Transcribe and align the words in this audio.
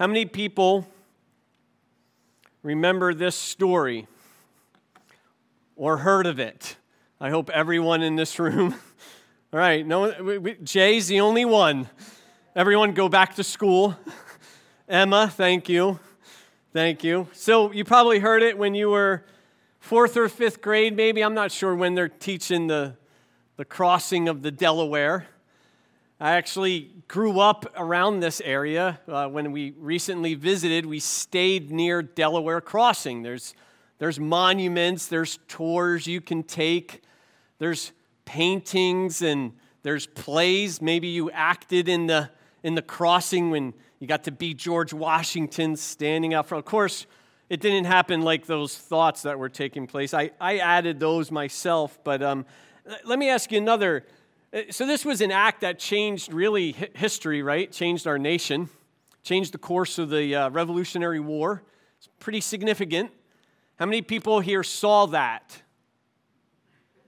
How 0.00 0.06
many 0.06 0.24
people 0.24 0.88
remember 2.62 3.12
this 3.12 3.36
story 3.36 4.06
or 5.76 5.98
heard 5.98 6.24
of 6.24 6.40
it? 6.40 6.76
I 7.20 7.28
hope 7.28 7.50
everyone 7.50 8.00
in 8.00 8.16
this 8.16 8.38
room. 8.38 8.74
All 9.52 9.60
right, 9.60 9.86
no, 9.86 10.10
we, 10.22 10.38
we, 10.38 10.54
Jay's 10.54 11.08
the 11.08 11.20
only 11.20 11.44
one. 11.44 11.86
Everyone 12.56 12.94
go 12.94 13.10
back 13.10 13.34
to 13.34 13.44
school. 13.44 13.94
Emma, 14.88 15.28
thank 15.28 15.68
you. 15.68 16.00
Thank 16.72 17.04
you. 17.04 17.28
So 17.34 17.70
you 17.70 17.84
probably 17.84 18.20
heard 18.20 18.42
it 18.42 18.56
when 18.56 18.74
you 18.74 18.88
were 18.88 19.26
fourth 19.80 20.16
or 20.16 20.30
fifth 20.30 20.62
grade, 20.62 20.96
maybe. 20.96 21.22
I'm 21.22 21.34
not 21.34 21.52
sure 21.52 21.74
when 21.74 21.94
they're 21.94 22.08
teaching 22.08 22.68
the, 22.68 22.96
the 23.58 23.66
crossing 23.66 24.30
of 24.30 24.40
the 24.40 24.50
Delaware. 24.50 25.26
I 26.22 26.32
actually 26.32 26.90
grew 27.08 27.40
up 27.40 27.72
around 27.74 28.20
this 28.20 28.42
area. 28.42 29.00
Uh, 29.08 29.26
when 29.28 29.52
we 29.52 29.70
recently 29.78 30.34
visited, 30.34 30.84
we 30.84 31.00
stayed 31.00 31.70
near 31.70 32.02
Delaware 32.02 32.60
Crossing. 32.60 33.22
There's, 33.22 33.54
there's 33.96 34.20
monuments, 34.20 35.06
there's 35.06 35.38
tours 35.48 36.06
you 36.06 36.20
can 36.20 36.42
take, 36.42 37.02
there's 37.58 37.92
paintings, 38.26 39.22
and 39.22 39.52
there's 39.82 40.06
plays. 40.08 40.82
Maybe 40.82 41.08
you 41.08 41.30
acted 41.30 41.88
in 41.88 42.06
the, 42.06 42.28
in 42.62 42.74
the 42.74 42.82
crossing 42.82 43.50
when 43.50 43.72
you 43.98 44.06
got 44.06 44.24
to 44.24 44.30
be 44.30 44.52
George 44.52 44.92
Washington 44.92 45.74
standing 45.74 46.34
out 46.34 46.48
front. 46.48 46.66
Of 46.66 46.70
course, 46.70 47.06
it 47.48 47.62
didn't 47.62 47.86
happen 47.86 48.20
like 48.20 48.44
those 48.44 48.76
thoughts 48.76 49.22
that 49.22 49.38
were 49.38 49.48
taking 49.48 49.86
place. 49.86 50.12
I, 50.12 50.32
I 50.38 50.58
added 50.58 51.00
those 51.00 51.30
myself, 51.30 51.98
but 52.04 52.22
um, 52.22 52.44
let 53.06 53.18
me 53.18 53.30
ask 53.30 53.50
you 53.50 53.56
another. 53.56 54.04
Uh, 54.52 54.62
so, 54.70 54.84
this 54.86 55.04
was 55.04 55.20
an 55.20 55.30
act 55.30 55.60
that 55.60 55.78
changed 55.78 56.32
really 56.32 56.72
history, 56.94 57.42
right? 57.42 57.70
Changed 57.70 58.06
our 58.06 58.18
nation, 58.18 58.68
changed 59.22 59.52
the 59.52 59.58
course 59.58 59.98
of 59.98 60.10
the 60.10 60.34
uh, 60.34 60.50
Revolutionary 60.50 61.20
War. 61.20 61.62
It's 61.98 62.08
pretty 62.18 62.40
significant. 62.40 63.12
How 63.76 63.86
many 63.86 64.02
people 64.02 64.40
here 64.40 64.62
saw 64.62 65.06
that? 65.06 65.62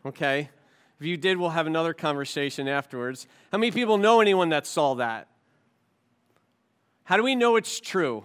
Okay. 0.07 0.51
If 1.01 1.07
you 1.07 1.17
did, 1.17 1.37
we'll 1.37 1.51
have 1.51 1.67
another 1.67 1.93
conversation 1.93 2.69
afterwards. 2.69 3.27
How 3.51 3.59
many 3.59 3.73
people 3.73 3.99
know 3.99 4.21
anyone 4.21 4.51
that 4.51 4.67
saw 4.67 4.95
that? 4.95 5.27
How 7.03 7.17
do 7.17 7.25
we 7.25 7.35
know 7.35 7.57
it's 7.57 7.81
true? 7.81 8.25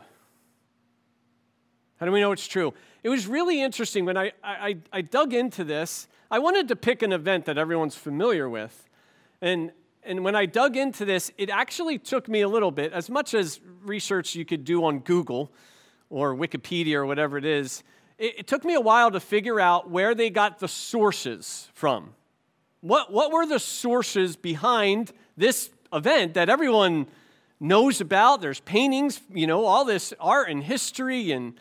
How 1.99 2.05
do 2.05 2.11
we 2.11 2.21
know 2.21 2.31
it's 2.31 2.47
true? 2.47 2.73
It 3.01 3.09
was 3.09 3.25
really 3.25 3.61
interesting 3.61 4.05
when 4.05 4.15
I, 4.15 4.31
I, 4.43 4.77
I 4.93 5.01
dug 5.01 5.33
into 5.33 5.63
this. 5.63 6.07
I 6.29 6.37
wanted 6.37 6.67
to 6.67 6.75
pick 6.75 7.01
an 7.01 7.11
event 7.11 7.45
that 7.45 7.57
everyone's 7.57 7.95
familiar 7.95 8.47
with. 8.47 8.86
And, 9.41 9.71
and 10.03 10.23
when 10.23 10.35
I 10.35 10.45
dug 10.45 10.77
into 10.77 11.05
this, 11.05 11.31
it 11.37 11.49
actually 11.49 11.97
took 11.97 12.27
me 12.27 12.41
a 12.41 12.47
little 12.47 12.71
bit, 12.71 12.93
as 12.93 13.09
much 13.09 13.33
as 13.33 13.59
research 13.83 14.35
you 14.35 14.45
could 14.45 14.63
do 14.63 14.83
on 14.85 14.99
Google 14.99 15.51
or 16.09 16.35
Wikipedia 16.35 16.95
or 16.95 17.05
whatever 17.05 17.37
it 17.37 17.45
is, 17.45 17.83
it, 18.17 18.39
it 18.39 18.47
took 18.47 18.63
me 18.63 18.73
a 18.73 18.81
while 18.81 19.11
to 19.11 19.19
figure 19.19 19.59
out 19.59 19.89
where 19.89 20.15
they 20.15 20.29
got 20.29 20.59
the 20.59 20.67
sources 20.67 21.69
from. 21.73 22.13
What, 22.81 23.11
what 23.11 23.31
were 23.31 23.45
the 23.45 23.59
sources 23.59 24.35
behind 24.35 25.11
this 25.35 25.69
event 25.91 26.35
that 26.35 26.49
everyone 26.49 27.07
knows 27.59 28.01
about? 28.01 28.41
There's 28.41 28.59
paintings, 28.59 29.19
you 29.33 29.47
know, 29.47 29.65
all 29.65 29.85
this 29.85 30.13
art 30.19 30.49
and 30.49 30.63
history 30.63 31.31
and 31.31 31.53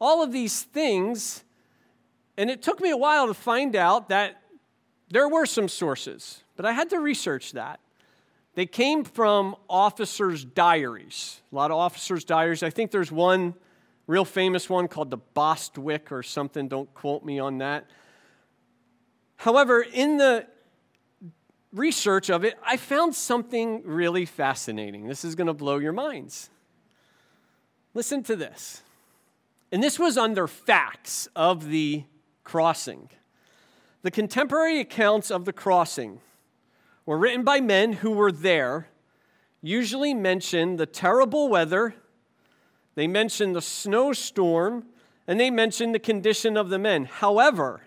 all 0.00 0.22
of 0.22 0.32
these 0.32 0.62
things. 0.62 1.44
And 2.36 2.50
it 2.50 2.62
took 2.62 2.80
me 2.80 2.90
a 2.90 2.96
while 2.96 3.26
to 3.28 3.34
find 3.34 3.74
out 3.76 4.08
that 4.08 4.42
there 5.08 5.28
were 5.28 5.46
some 5.46 5.68
sources, 5.68 6.42
but 6.56 6.66
I 6.66 6.72
had 6.72 6.90
to 6.90 6.98
research 6.98 7.52
that. 7.52 7.80
They 8.54 8.66
came 8.66 9.04
from 9.04 9.54
officers' 9.68 10.44
diaries, 10.44 11.40
a 11.52 11.54
lot 11.54 11.70
of 11.70 11.76
officers' 11.76 12.24
diaries. 12.24 12.62
I 12.62 12.70
think 12.70 12.90
there's 12.90 13.12
one 13.12 13.54
real 14.06 14.24
famous 14.24 14.70
one 14.70 14.88
called 14.88 15.10
the 15.10 15.18
Bostwick 15.18 16.10
or 16.10 16.22
something. 16.22 16.68
Don't 16.68 16.92
quote 16.94 17.24
me 17.24 17.38
on 17.38 17.58
that. 17.58 17.86
However, 19.36 19.82
in 19.82 20.16
the 20.16 20.46
research 21.72 22.30
of 22.30 22.44
it, 22.44 22.58
I 22.64 22.76
found 22.78 23.14
something 23.14 23.82
really 23.84 24.24
fascinating. 24.24 25.06
This 25.06 25.24
is 25.24 25.34
going 25.34 25.48
to 25.48 25.54
blow 25.54 25.78
your 25.78 25.92
minds. 25.92 26.48
Listen 27.92 28.22
to 28.24 28.36
this. 28.36 28.82
And 29.70 29.82
this 29.82 29.98
was 29.98 30.16
under 30.16 30.46
facts 30.46 31.28
of 31.36 31.68
the 31.68 32.04
crossing. 32.44 33.10
The 34.02 34.10
contemporary 34.10 34.80
accounts 34.80 35.30
of 35.30 35.44
the 35.44 35.52
crossing 35.52 36.20
were 37.06 37.16
written 37.16 37.44
by 37.44 37.60
men 37.60 37.94
who 37.94 38.10
were 38.10 38.32
there, 38.32 38.88
usually 39.62 40.12
mention 40.12 40.76
the 40.76 40.86
terrible 40.86 41.48
weather, 41.48 41.94
they 42.96 43.06
mention 43.06 43.52
the 43.52 43.62
snowstorm, 43.62 44.84
and 45.26 45.40
they 45.40 45.50
mention 45.50 45.92
the 45.92 45.98
condition 45.98 46.56
of 46.56 46.68
the 46.68 46.78
men. 46.78 47.04
However, 47.04 47.82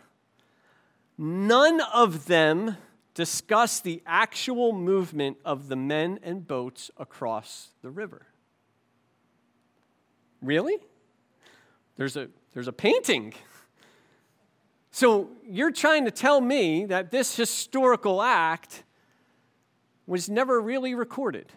none 1.17 1.81
of 1.93 2.25
them 2.25 2.77
discuss 3.13 3.81
the 3.81 4.01
actual 4.05 4.71
movement 4.71 5.37
of 5.43 5.67
the 5.67 5.75
men 5.75 6.19
and 6.23 6.47
boats 6.47 6.89
across 6.97 7.69
the 7.81 7.89
river. 7.89 8.25
Really? 10.41 10.77
There's 11.97 12.15
a, 12.15 12.29
there's 12.53 12.69
a 12.69 12.73
painting. 12.73 13.33
So 14.91 15.29
you're 15.45 15.71
trying 15.71 16.05
to 16.05 16.11
tell 16.11 16.39
me 16.39 16.85
that 16.85 17.11
this 17.11 17.35
historical 17.35 18.21
act 18.21 18.83
was 20.09 20.29
never 20.29 20.59
really 20.59 20.95
recorded. 20.95 21.51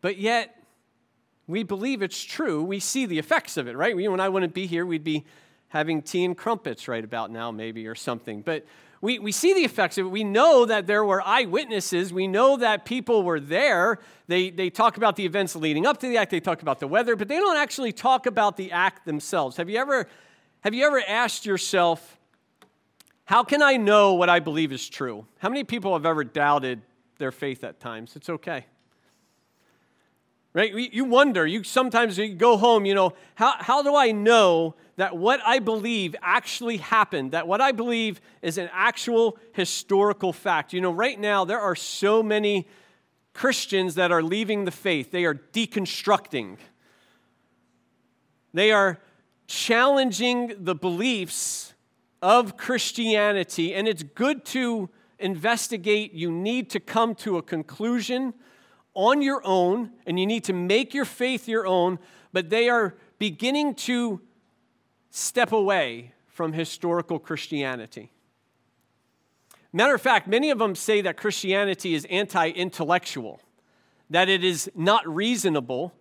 But 0.00 0.18
yet, 0.18 0.54
we 1.46 1.62
believe 1.62 2.02
it's 2.02 2.22
true. 2.22 2.62
We 2.62 2.80
see 2.80 3.06
the 3.06 3.18
effects 3.18 3.56
of 3.56 3.68
it, 3.68 3.76
right? 3.76 3.96
You 3.96 4.12
and 4.12 4.20
I 4.20 4.28
wouldn't 4.28 4.52
be 4.52 4.66
here. 4.66 4.84
We'd 4.84 5.04
be 5.04 5.24
having 5.68 6.02
tea 6.02 6.24
and 6.24 6.36
crumpets 6.36 6.88
right 6.88 7.02
about 7.02 7.30
now, 7.30 7.50
maybe, 7.50 7.86
or 7.86 7.94
something. 7.94 8.42
But 8.42 8.66
we, 9.00 9.18
we 9.18 9.32
see 9.32 9.54
the 9.54 9.60
effects 9.60 9.96
of 9.96 10.06
it. 10.06 10.08
We 10.08 10.24
know 10.24 10.64
that 10.64 10.86
there 10.86 11.04
were 11.04 11.22
eyewitnesses. 11.24 12.12
We 12.12 12.26
know 12.26 12.56
that 12.56 12.84
people 12.84 13.22
were 13.22 13.38
there. 13.38 13.98
They, 14.26 14.50
they 14.50 14.70
talk 14.70 14.96
about 14.96 15.16
the 15.16 15.24
events 15.24 15.54
leading 15.54 15.86
up 15.86 15.98
to 16.00 16.08
the 16.08 16.18
act, 16.18 16.30
they 16.30 16.40
talk 16.40 16.62
about 16.62 16.80
the 16.80 16.88
weather, 16.88 17.14
but 17.16 17.28
they 17.28 17.36
don't 17.36 17.56
actually 17.56 17.92
talk 17.92 18.26
about 18.26 18.56
the 18.56 18.72
act 18.72 19.06
themselves. 19.06 19.56
Have 19.56 19.70
you 19.70 19.78
ever, 19.78 20.08
have 20.62 20.74
you 20.74 20.84
ever 20.84 21.00
asked 21.06 21.46
yourself, 21.46 22.18
how 23.24 23.44
can 23.44 23.62
I 23.62 23.76
know 23.76 24.14
what 24.14 24.28
I 24.28 24.40
believe 24.40 24.72
is 24.72 24.88
true? 24.88 25.26
How 25.38 25.48
many 25.48 25.62
people 25.62 25.92
have 25.92 26.06
ever 26.06 26.24
doubted 26.24 26.82
their 27.18 27.32
faith 27.32 27.64
at 27.64 27.80
times? 27.80 28.16
It's 28.16 28.30
okay. 28.30 28.66
Right? 30.54 30.72
You 30.74 31.04
wonder, 31.04 31.46
you 31.46 31.62
sometimes 31.62 32.18
you 32.18 32.34
go 32.34 32.56
home, 32.56 32.84
you 32.84 32.94
know, 32.94 33.12
how, 33.34 33.54
how 33.58 33.82
do 33.82 33.94
I 33.94 34.12
know 34.12 34.74
that 34.96 35.16
what 35.16 35.40
I 35.46 35.60
believe 35.60 36.16
actually 36.22 36.78
happened, 36.78 37.32
that 37.32 37.46
what 37.46 37.60
I 37.60 37.70
believe 37.70 38.20
is 38.42 38.58
an 38.58 38.68
actual 38.72 39.38
historical 39.52 40.32
fact. 40.32 40.72
You 40.72 40.80
know, 40.80 40.90
right 40.90 41.20
now 41.20 41.44
there 41.44 41.60
are 41.60 41.76
so 41.76 42.22
many 42.22 42.66
Christians 43.34 43.94
that 43.94 44.10
are 44.10 44.22
leaving 44.22 44.64
the 44.64 44.72
faith, 44.72 45.12
they 45.12 45.24
are 45.24 45.34
deconstructing, 45.34 46.56
they 48.52 48.72
are 48.72 48.98
challenging 49.46 50.54
the 50.58 50.74
beliefs 50.74 51.74
of 52.20 52.56
Christianity, 52.56 53.74
and 53.74 53.86
it's 53.86 54.02
good 54.02 54.44
to 54.46 54.90
investigate. 55.18 56.12
You 56.12 56.30
need 56.30 56.70
to 56.70 56.80
come 56.80 57.14
to 57.16 57.38
a 57.38 57.42
conclusion 57.42 58.34
on 58.94 59.22
your 59.22 59.40
own, 59.44 59.92
and 60.06 60.18
you 60.18 60.26
need 60.26 60.44
to 60.44 60.52
make 60.52 60.94
your 60.94 61.04
faith 61.04 61.46
your 61.46 61.66
own, 61.66 61.98
but 62.32 62.50
they 62.50 62.68
are 62.68 62.96
beginning 63.18 63.74
to 63.74 64.20
step 65.10 65.52
away 65.52 66.12
from 66.26 66.52
historical 66.52 67.18
Christianity. 67.18 68.12
Matter 69.72 69.94
of 69.94 70.00
fact, 70.00 70.26
many 70.26 70.50
of 70.50 70.58
them 70.58 70.74
say 70.74 71.00
that 71.02 71.16
Christianity 71.16 71.94
is 71.94 72.06
anti 72.06 72.48
intellectual, 72.48 73.40
that 74.10 74.28
it 74.28 74.42
is 74.42 74.70
not 74.74 75.06
reasonable, 75.06 75.94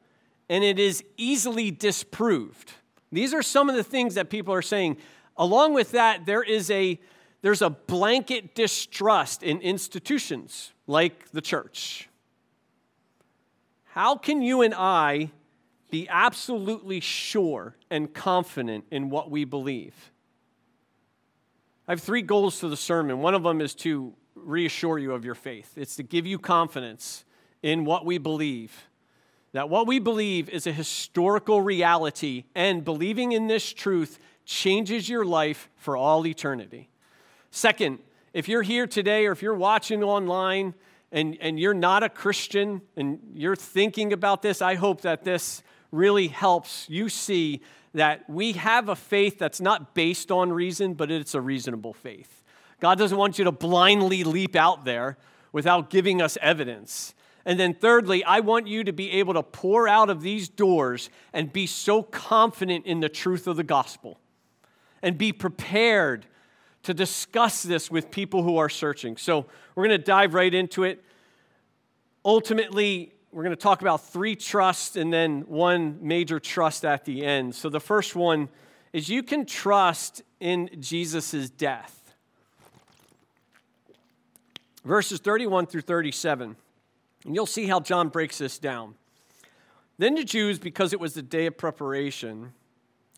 and 0.49 0.63
it 0.63 0.79
is 0.79 1.03
easily 1.17 1.71
disproved. 1.71 2.73
These 3.11 3.33
are 3.33 3.43
some 3.43 3.69
of 3.69 3.75
the 3.75 3.83
things 3.83 4.15
that 4.15 4.29
people 4.29 4.53
are 4.53 4.61
saying. 4.61 4.97
Along 5.35 5.73
with 5.73 5.91
that, 5.91 6.25
there 6.25 6.43
is 6.43 6.71
a 6.71 6.99
there's 7.41 7.61
a 7.61 7.69
blanket 7.69 8.55
distrust 8.55 9.43
in 9.43 9.61
institutions 9.61 10.73
like 10.87 11.31
the 11.31 11.41
church. 11.41 12.09
How 13.85 14.15
can 14.15 14.41
you 14.41 14.61
and 14.61 14.73
I 14.75 15.31
be 15.89 16.07
absolutely 16.09 16.99
sure 16.99 17.75
and 17.89 18.13
confident 18.13 18.85
in 18.91 19.09
what 19.09 19.31
we 19.31 19.45
believe. 19.45 20.11
I 21.87 21.93
have 21.93 22.01
three 22.01 22.21
goals 22.21 22.59
to 22.59 22.69
the 22.69 22.77
sermon. 22.77 23.19
One 23.19 23.33
of 23.33 23.43
them 23.43 23.61
is 23.61 23.73
to 23.75 24.13
reassure 24.35 24.99
you 24.99 25.13
of 25.13 25.25
your 25.25 25.35
faith, 25.35 25.73
it's 25.75 25.95
to 25.95 26.03
give 26.03 26.25
you 26.25 26.37
confidence 26.37 27.25
in 27.63 27.85
what 27.85 28.05
we 28.05 28.17
believe. 28.17 28.87
That 29.53 29.69
what 29.69 29.87
we 29.87 29.99
believe 29.99 30.49
is 30.49 30.67
a 30.67 30.71
historical 30.73 31.61
reality, 31.61 32.43
and 32.53 32.83
believing 32.83 33.31
in 33.31 33.47
this 33.47 33.73
truth 33.73 34.19
changes 34.45 35.09
your 35.09 35.25
life 35.25 35.69
for 35.77 35.97
all 35.97 36.27
eternity. 36.27 36.89
Second, 37.57 37.97
if 38.33 38.47
you're 38.47 38.61
here 38.61 38.85
today 38.85 39.25
or 39.25 39.31
if 39.31 39.41
you're 39.41 39.55
watching 39.55 40.03
online 40.03 40.75
and, 41.11 41.35
and 41.41 41.59
you're 41.59 41.73
not 41.73 42.03
a 42.03 42.09
Christian 42.09 42.83
and 42.95 43.17
you're 43.33 43.55
thinking 43.55 44.13
about 44.13 44.43
this, 44.43 44.61
I 44.61 44.75
hope 44.75 45.01
that 45.01 45.23
this 45.23 45.63
really 45.91 46.27
helps 46.27 46.87
you 46.87 47.09
see 47.09 47.61
that 47.95 48.29
we 48.29 48.51
have 48.51 48.89
a 48.89 48.95
faith 48.95 49.39
that's 49.39 49.59
not 49.59 49.95
based 49.95 50.29
on 50.29 50.53
reason, 50.53 50.93
but 50.93 51.09
it's 51.09 51.33
a 51.33 51.41
reasonable 51.41 51.93
faith. 51.93 52.43
God 52.79 52.99
doesn't 52.99 53.17
want 53.17 53.39
you 53.39 53.45
to 53.45 53.51
blindly 53.51 54.23
leap 54.23 54.55
out 54.55 54.85
there 54.85 55.17
without 55.51 55.89
giving 55.89 56.21
us 56.21 56.37
evidence. 56.43 57.15
And 57.43 57.59
then, 57.59 57.73
thirdly, 57.73 58.23
I 58.23 58.41
want 58.41 58.67
you 58.67 58.83
to 58.83 58.93
be 58.93 59.09
able 59.13 59.33
to 59.33 59.41
pour 59.41 59.87
out 59.87 60.11
of 60.11 60.21
these 60.21 60.47
doors 60.47 61.09
and 61.33 61.51
be 61.51 61.65
so 61.65 62.03
confident 62.03 62.85
in 62.85 62.99
the 62.99 63.09
truth 63.09 63.47
of 63.47 63.57
the 63.57 63.63
gospel 63.63 64.19
and 65.01 65.17
be 65.17 65.33
prepared 65.33 66.27
to 66.87 66.93
discuss 66.93 67.63
this 67.63 67.91
with 67.91 68.09
people 68.09 68.43
who 68.43 68.55
are 68.55 68.69
searching. 68.69 69.17
So, 69.17 69.45
we're 69.75 69.87
going 69.87 69.99
to 69.99 70.05
dive 70.05 70.33
right 70.33 70.53
into 70.53 70.85
it. 70.85 71.03
Ultimately, 72.23 73.13
we're 73.33 73.43
going 73.43 73.55
to 73.55 73.61
talk 73.61 73.81
about 73.81 74.07
three 74.07 74.37
trusts 74.37 74.95
and 74.95 75.11
then 75.11 75.41
one 75.41 75.99
major 76.01 76.39
trust 76.39 76.85
at 76.85 77.03
the 77.03 77.25
end. 77.25 77.55
So, 77.55 77.67
the 77.67 77.81
first 77.81 78.15
one 78.15 78.47
is 78.93 79.09
you 79.09 79.21
can 79.21 79.45
trust 79.45 80.21
in 80.39 80.69
Jesus' 80.79 81.49
death. 81.49 82.15
Verses 84.85 85.19
31 85.19 85.65
through 85.65 85.81
37. 85.81 86.55
And 87.25 87.35
you'll 87.35 87.45
see 87.45 87.65
how 87.65 87.81
John 87.81 88.07
breaks 88.07 88.37
this 88.37 88.57
down. 88.59 88.95
Then 89.97 90.15
the 90.15 90.23
Jews, 90.23 90.57
because 90.57 90.93
it 90.93 91.01
was 91.01 91.15
the 91.15 91.21
day 91.21 91.47
of 91.47 91.57
preparation, 91.57 92.53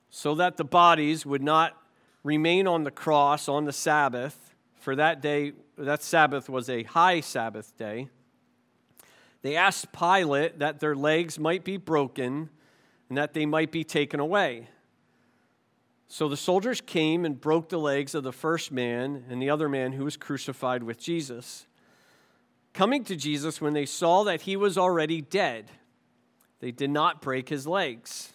so 0.10 0.34
that 0.34 0.58
the 0.58 0.64
bodies 0.64 1.24
would 1.24 1.44
not 1.44 1.80
remain 2.24 2.68
on 2.68 2.84
the 2.84 2.92
cross 2.92 3.48
on 3.48 3.66
the 3.66 3.74
Sabbath, 3.74 4.54
for 4.76 4.96
that 4.96 5.22
day, 5.22 5.54
that 5.78 6.02
Sabbath 6.02 6.50
was 6.50 6.70
a 6.70 6.84
high 6.84 7.20
Sabbath 7.20 7.76
day, 7.78 8.10
they 9.42 9.56
asked 9.56 9.92
Pilate 9.92 10.60
that 10.60 10.80
their 10.80 10.96
legs 10.96 11.40
might 11.40 11.64
be 11.64 11.78
broken 11.78 12.50
and 13.08 13.18
that 13.18 13.34
they 13.34 13.46
might 13.46 13.72
be 13.72 13.84
taken 13.84 14.20
away. 14.20 14.68
So 16.08 16.28
the 16.28 16.38
soldiers 16.38 16.82
came 16.82 17.24
and 17.24 17.40
broke 17.40 17.70
the 17.70 17.78
legs 17.78 18.16
of 18.16 18.24
the 18.24 18.34
first 18.34 18.72
man 18.72 19.26
and 19.30 19.42
the 19.42 19.50
other 19.50 19.70
man 19.70 19.94
who 19.94 20.04
was 20.04 20.18
crucified 20.18 20.84
with 20.84 21.00
Jesus. 21.00 21.68
Coming 22.74 23.04
to 23.06 23.16
Jesus, 23.16 23.62
when 23.62 23.74
they 23.74 23.86
saw 23.86 24.24
that 24.24 24.42
he 24.42 24.56
was 24.56 24.78
already 24.78 25.22
dead, 25.22 25.72
they 26.60 26.72
did 26.72 26.90
not 26.90 27.22
break 27.22 27.50
his 27.50 27.68
legs. 27.68 28.34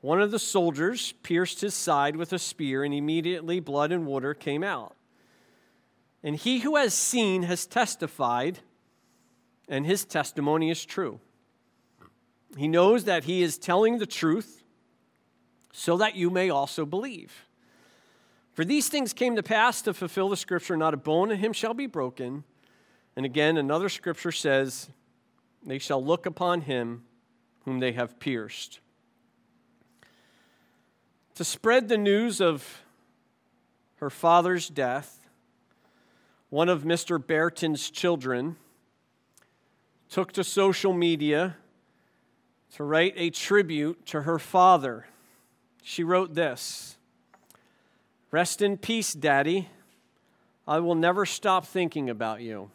One 0.00 0.20
of 0.20 0.30
the 0.30 0.38
soldiers 0.38 1.12
pierced 1.22 1.60
his 1.60 1.74
side 1.74 2.16
with 2.16 2.32
a 2.32 2.38
spear, 2.38 2.84
and 2.84 2.94
immediately 2.94 3.60
blood 3.60 3.92
and 3.92 4.06
water 4.06 4.34
came 4.34 4.62
out. 4.62 4.94
And 6.22 6.36
he 6.36 6.60
who 6.60 6.76
has 6.76 6.94
seen 6.94 7.44
has 7.44 7.66
testified, 7.66 8.60
and 9.68 9.86
his 9.86 10.04
testimony 10.04 10.70
is 10.70 10.84
true. 10.84 11.20
He 12.56 12.68
knows 12.68 13.04
that 13.04 13.24
he 13.24 13.42
is 13.42 13.58
telling 13.58 13.98
the 13.98 14.06
truth, 14.06 14.62
so 15.72 15.96
that 15.98 16.14
you 16.14 16.30
may 16.30 16.50
also 16.50 16.86
believe. 16.86 17.46
For 18.54 18.64
these 18.64 18.88
things 18.88 19.12
came 19.12 19.36
to 19.36 19.42
pass 19.42 19.82
to 19.82 19.92
fulfill 19.92 20.30
the 20.30 20.36
scripture 20.36 20.76
not 20.76 20.94
a 20.94 20.96
bone 20.96 21.30
in 21.30 21.38
him 21.38 21.52
shall 21.52 21.74
be 21.74 21.86
broken. 21.86 22.44
And 23.14 23.26
again, 23.26 23.58
another 23.58 23.90
scripture 23.90 24.32
says, 24.32 24.88
They 25.62 25.78
shall 25.78 26.02
look 26.02 26.24
upon 26.24 26.62
him 26.62 27.04
whom 27.66 27.80
they 27.80 27.92
have 27.92 28.18
pierced. 28.18 28.80
To 31.36 31.44
spread 31.44 31.88
the 31.88 31.98
news 31.98 32.40
of 32.40 32.82
her 33.96 34.08
father's 34.08 34.70
death, 34.70 35.20
one 36.48 36.70
of 36.70 36.84
Mr. 36.84 37.24
Baerten's 37.24 37.90
children 37.90 38.56
took 40.08 40.32
to 40.32 40.42
social 40.42 40.94
media 40.94 41.58
to 42.74 42.84
write 42.84 43.12
a 43.18 43.28
tribute 43.28 44.06
to 44.06 44.22
her 44.22 44.38
father. 44.38 45.08
She 45.82 46.02
wrote 46.02 46.32
this 46.32 46.96
Rest 48.30 48.62
in 48.62 48.78
peace, 48.78 49.12
Daddy. 49.12 49.68
I 50.66 50.78
will 50.78 50.94
never 50.94 51.26
stop 51.26 51.66
thinking 51.66 52.08
about 52.08 52.40
you. 52.40 52.70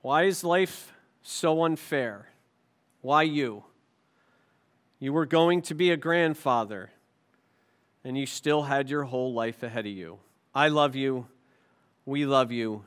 Why 0.00 0.22
is 0.22 0.44
life 0.44 0.94
so 1.22 1.62
unfair? 1.62 2.30
Why 3.02 3.24
you? 3.24 3.64
You 4.98 5.12
were 5.12 5.26
going 5.26 5.60
to 5.62 5.74
be 5.74 5.90
a 5.90 5.96
grandfather 5.98 6.90
and 8.08 8.16
you 8.16 8.24
still 8.24 8.62
had 8.62 8.88
your 8.88 9.04
whole 9.04 9.34
life 9.34 9.62
ahead 9.62 9.84
of 9.84 9.92
you. 9.92 10.18
I 10.54 10.68
love 10.68 10.96
you. 10.96 11.26
We 12.06 12.24
love 12.24 12.50
you. 12.50 12.86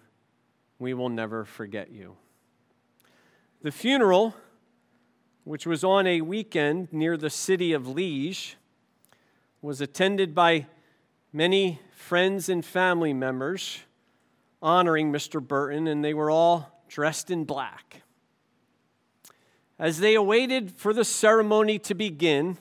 We 0.79 0.95
will 0.95 1.09
never 1.09 1.45
forget 1.45 1.91
you. 1.91 2.17
The 3.61 3.71
funeral, 3.71 4.33
which 5.43 5.67
was 5.67 5.83
on 5.83 6.07
a 6.07 6.21
weekend 6.21 6.91
near 6.91 7.17
the 7.17 7.29
city 7.29 7.71
of 7.71 7.87
Liege, 7.87 8.57
was 9.61 9.79
attended 9.79 10.33
by 10.33 10.65
many 11.31 11.79
friends 11.91 12.49
and 12.49 12.65
family 12.65 13.13
members 13.13 13.81
honoring 14.59 15.11
Mr. 15.11 15.39
Baerten, 15.39 15.87
and 15.87 16.03
they 16.03 16.15
were 16.15 16.31
all 16.31 16.81
dressed 16.89 17.29
in 17.29 17.43
black. 17.43 18.01
As 19.77 19.99
they 19.99 20.15
awaited 20.15 20.71
for 20.71 20.93
the 20.93 21.05
ceremony 21.05 21.77
to 21.77 21.93
begin, 21.93 22.57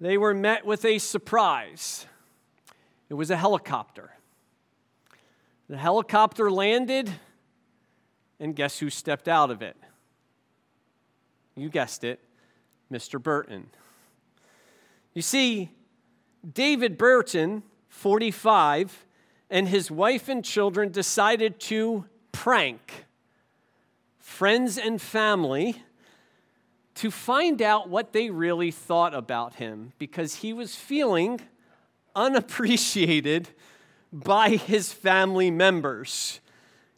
they 0.00 0.18
were 0.18 0.34
met 0.34 0.66
with 0.66 0.84
a 0.84 0.98
surprise. 0.98 2.06
It 3.08 3.14
was 3.14 3.30
a 3.30 3.36
helicopter. 3.36 4.10
The 5.68 5.76
helicopter 5.76 6.50
landed, 6.50 7.10
and 8.38 8.54
guess 8.54 8.78
who 8.78 8.90
stepped 8.90 9.28
out 9.28 9.50
of 9.50 9.62
it? 9.62 9.76
You 11.56 11.68
guessed 11.68 12.04
it, 12.04 12.20
Mr. 12.92 13.20
Baerten. 13.20 13.64
You 15.14 15.22
see, 15.22 15.70
David 16.52 16.98
Baerten, 16.98 17.62
45, 17.88 19.06
and 19.50 19.68
his 19.68 19.90
wife 19.90 20.28
and 20.28 20.44
children 20.44 20.90
decided 20.90 21.58
to 21.60 22.04
prank 22.32 23.06
friends 24.18 24.76
and 24.76 25.00
family 25.00 25.82
to 26.96 27.10
find 27.10 27.62
out 27.62 27.88
what 27.88 28.12
they 28.12 28.30
really 28.30 28.70
thought 28.70 29.14
about 29.14 29.54
him 29.54 29.92
because 29.98 30.36
he 30.36 30.52
was 30.52 30.74
feeling 30.74 31.40
unappreciated 32.14 33.50
by 34.12 34.50
his 34.50 34.92
family 34.92 35.50
members. 35.50 36.40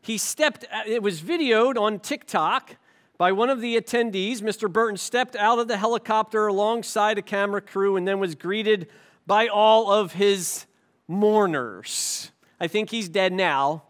He 0.01 0.17
stepped, 0.17 0.65
uh, 0.73 0.83
it 0.87 1.03
was 1.03 1.21
videoed 1.21 1.77
on 1.77 1.99
TikTok 1.99 2.77
by 3.19 3.33
one 3.33 3.51
of 3.51 3.61
the 3.61 3.77
attendees. 3.77 4.39
Mr. 4.39 4.73
Baerten 4.73 4.99
stepped 4.99 5.35
out 5.35 5.59
of 5.59 5.67
the 5.67 5.77
helicopter 5.77 6.47
alongside 6.47 7.19
a 7.19 7.23
camera 7.23 7.61
crew 7.61 7.97
and 7.97 8.07
then 8.07 8.21
was 8.21 8.37
greeted 8.37 8.89
by 9.27 9.49
all 9.49 9.91
of 9.91 10.13
his 10.13 10.67
mourners. 11.09 12.31
I 12.61 12.69
think 12.69 12.91
he's 12.91 13.09
dead 13.09 13.33
now, 13.33 13.83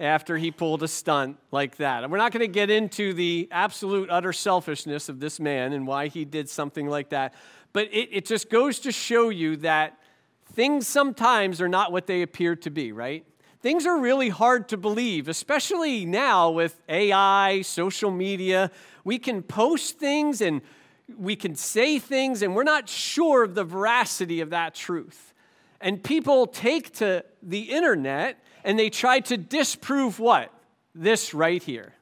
after 0.00 0.38
he 0.38 0.50
pulled 0.50 0.82
a 0.82 0.88
stunt 0.88 1.36
like 1.52 1.76
that. 1.76 2.02
And 2.02 2.10
we're 2.10 2.18
not 2.18 2.32
going 2.32 2.40
to 2.40 2.48
get 2.48 2.70
into 2.70 3.12
the 3.12 3.46
absolute 3.50 4.08
utter 4.10 4.32
selfishness 4.32 5.10
of 5.10 5.20
this 5.20 5.38
man 5.38 5.74
and 5.74 5.86
why 5.86 6.08
he 6.08 6.24
did 6.24 6.48
something 6.48 6.88
like 6.88 7.10
that, 7.10 7.34
but 7.72 7.86
it, 7.92 8.08
it 8.10 8.26
just 8.26 8.48
goes 8.48 8.80
to 8.80 8.92
show 8.92 9.28
you 9.28 9.56
that 9.58 9.98
things 10.54 10.88
sometimes 10.88 11.60
are 11.60 11.68
not 11.68 11.92
what 11.92 12.06
they 12.06 12.22
appear 12.22 12.56
to 12.56 12.70
be, 12.70 12.92
right? 12.92 13.24
Things 13.60 13.84
are 13.84 13.98
really 13.98 14.30
hard 14.30 14.70
to 14.70 14.78
believe, 14.78 15.28
especially 15.28 16.06
now 16.06 16.50
with 16.50 16.80
AI, 16.88 17.60
social 17.60 18.10
media. 18.10 18.70
We 19.04 19.18
can 19.18 19.42
post 19.42 19.98
things 19.98 20.40
and 20.40 20.62
we 21.18 21.36
can 21.36 21.56
say 21.56 21.98
things, 21.98 22.40
and 22.40 22.54
we're 22.54 22.62
not 22.62 22.88
sure 22.88 23.42
of 23.42 23.54
the 23.54 23.64
veracity 23.64 24.40
of 24.40 24.50
that 24.50 24.74
truth. 24.74 25.34
And 25.80 26.02
people 26.02 26.46
take 26.46 26.94
to 26.94 27.24
the 27.42 27.62
internet 27.62 28.38
and 28.64 28.78
they 28.78 28.90
tried 28.90 29.26
to 29.26 29.36
disprove 29.36 30.18
what? 30.18 30.52
This 30.94 31.34
right 31.34 31.62
here. 31.62 31.94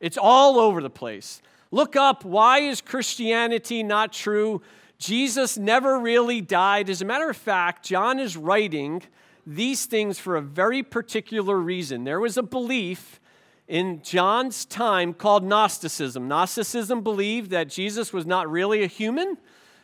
It's 0.00 0.18
all 0.18 0.58
over 0.58 0.82
the 0.82 0.90
place. 0.90 1.40
Look 1.70 1.96
up 1.96 2.24
why 2.24 2.60
is 2.60 2.80
Christianity 2.80 3.82
not 3.82 4.12
true? 4.12 4.62
Jesus 4.98 5.58
never 5.58 5.98
really 5.98 6.40
died. 6.40 6.88
As 6.88 7.02
a 7.02 7.04
matter 7.04 7.28
of 7.28 7.36
fact, 7.36 7.84
John 7.84 8.18
is 8.18 8.36
writing 8.36 9.02
these 9.46 9.86
things 9.86 10.18
for 10.18 10.36
a 10.36 10.42
very 10.42 10.82
particular 10.82 11.56
reason. 11.56 12.04
There 12.04 12.20
was 12.20 12.36
a 12.36 12.42
belief 12.42 13.20
in 13.68 14.00
John's 14.02 14.64
time 14.64 15.12
called 15.12 15.44
Gnosticism. 15.44 16.28
Gnosticism 16.28 17.02
believed 17.02 17.50
that 17.50 17.68
Jesus 17.68 18.12
was 18.12 18.26
not 18.26 18.50
really 18.50 18.82
a 18.82 18.86
human, 18.86 19.36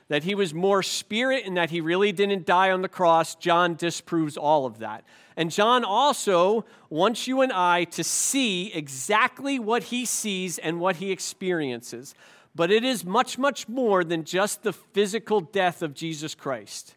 that 0.08 0.24
he 0.24 0.34
was 0.34 0.54
more 0.54 0.82
spirit, 0.82 1.44
and 1.46 1.56
that 1.56 1.70
he 1.70 1.80
really 1.80 2.12
didn't 2.12 2.46
die 2.46 2.70
on 2.70 2.82
the 2.82 2.88
cross. 2.88 3.34
John 3.34 3.74
disproves 3.74 4.36
all 4.36 4.66
of 4.66 4.78
that. 4.78 5.04
And 5.36 5.50
John 5.50 5.84
also 5.84 6.64
wants 6.90 7.26
you 7.26 7.40
and 7.40 7.52
I 7.52 7.84
to 7.84 8.04
see 8.04 8.72
exactly 8.72 9.58
what 9.58 9.84
he 9.84 10.04
sees 10.04 10.58
and 10.58 10.80
what 10.80 10.96
he 10.96 11.10
experiences. 11.10 12.14
But 12.54 12.70
it 12.70 12.84
is 12.84 13.04
much, 13.04 13.38
much 13.38 13.68
more 13.68 14.04
than 14.04 14.24
just 14.24 14.62
the 14.62 14.72
physical 14.72 15.40
death 15.40 15.82
of 15.82 15.94
Jesus 15.94 16.34
Christ. 16.34 16.96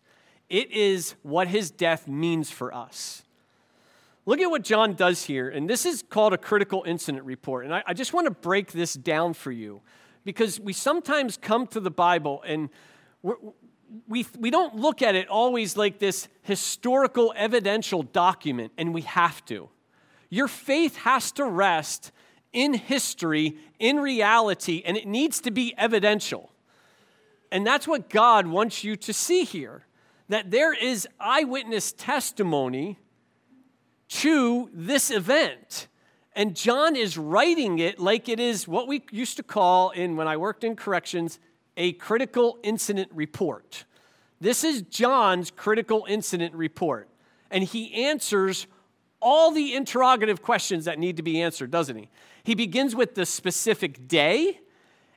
It 0.49 0.71
is 0.71 1.15
what 1.23 1.47
his 1.47 1.71
death 1.71 2.07
means 2.07 2.51
for 2.51 2.73
us. 2.73 3.23
Look 4.25 4.39
at 4.39 4.49
what 4.49 4.63
John 4.63 4.93
does 4.95 5.23
here, 5.25 5.49
and 5.49 5.69
this 5.69 5.85
is 5.85 6.03
called 6.07 6.33
a 6.33 6.37
critical 6.37 6.83
incident 6.85 7.25
report. 7.25 7.65
And 7.65 7.73
I, 7.73 7.83
I 7.85 7.93
just 7.93 8.11
want 8.11 8.25
to 8.25 8.31
break 8.31 8.71
this 8.71 8.95
down 8.95 9.33
for 9.33 9.51
you 9.51 9.81
because 10.23 10.59
we 10.59 10.73
sometimes 10.73 11.37
come 11.37 11.67
to 11.67 11.79
the 11.79 11.91
Bible 11.91 12.43
and 12.45 12.69
we, 14.07 14.25
we 14.39 14.49
don't 14.49 14.75
look 14.75 15.01
at 15.01 15.15
it 15.15 15.27
always 15.27 15.77
like 15.77 15.99
this 15.99 16.27
historical 16.41 17.33
evidential 17.35 18.03
document, 18.03 18.71
and 18.77 18.93
we 18.93 19.01
have 19.01 19.43
to. 19.45 19.69
Your 20.29 20.47
faith 20.47 20.97
has 20.97 21.31
to 21.33 21.45
rest 21.45 22.11
in 22.51 22.73
history, 22.73 23.57
in 23.79 23.97
reality, 23.97 24.81
and 24.85 24.97
it 24.97 25.07
needs 25.07 25.41
to 25.41 25.51
be 25.51 25.73
evidential. 25.77 26.51
And 27.51 27.65
that's 27.65 27.87
what 27.87 28.09
God 28.09 28.47
wants 28.47 28.83
you 28.83 28.95
to 28.97 29.13
see 29.13 29.43
here 29.43 29.85
that 30.27 30.49
there 30.49 30.73
is 30.73 31.07
eyewitness 31.19 31.91
testimony 31.91 32.97
to 34.07 34.69
this 34.73 35.11
event. 35.11 35.87
And 36.35 36.55
John 36.55 36.95
is 36.95 37.17
writing 37.17 37.79
it 37.79 37.99
like 37.99 38.27
it 38.27 38.39
is 38.39 38.67
what 38.67 38.87
we 38.87 39.03
used 39.11 39.37
to 39.37 39.43
call, 39.43 39.91
in 39.91 40.15
when 40.15 40.27
I 40.27 40.37
worked 40.37 40.63
in 40.63 40.75
corrections, 40.75 41.39
a 41.77 41.93
critical 41.93 42.57
incident 42.63 43.09
report. 43.13 43.85
This 44.39 44.63
is 44.63 44.81
John's 44.83 45.51
critical 45.51 46.05
incident 46.07 46.53
report. 46.53 47.09
And 47.51 47.63
he 47.63 48.05
answers 48.05 48.67
all 49.21 49.51
the 49.51 49.73
interrogative 49.73 50.41
questions 50.41 50.85
that 50.85 50.99
need 50.99 51.17
to 51.17 51.23
be 51.23 51.41
answered, 51.41 51.71
doesn't 51.71 51.97
he? 51.97 52.09
He 52.43 52.53
begins 52.53 52.95
with 52.95 53.15
the 53.15 53.25
specific 53.25 54.07
day, 54.07 54.59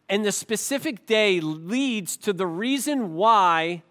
and 0.09 0.25
the 0.25 0.33
specific 0.33 1.05
day 1.05 1.41
leads 1.41 2.17
to 2.19 2.33
the 2.33 2.47
reason 2.47 3.15
why 3.15 3.83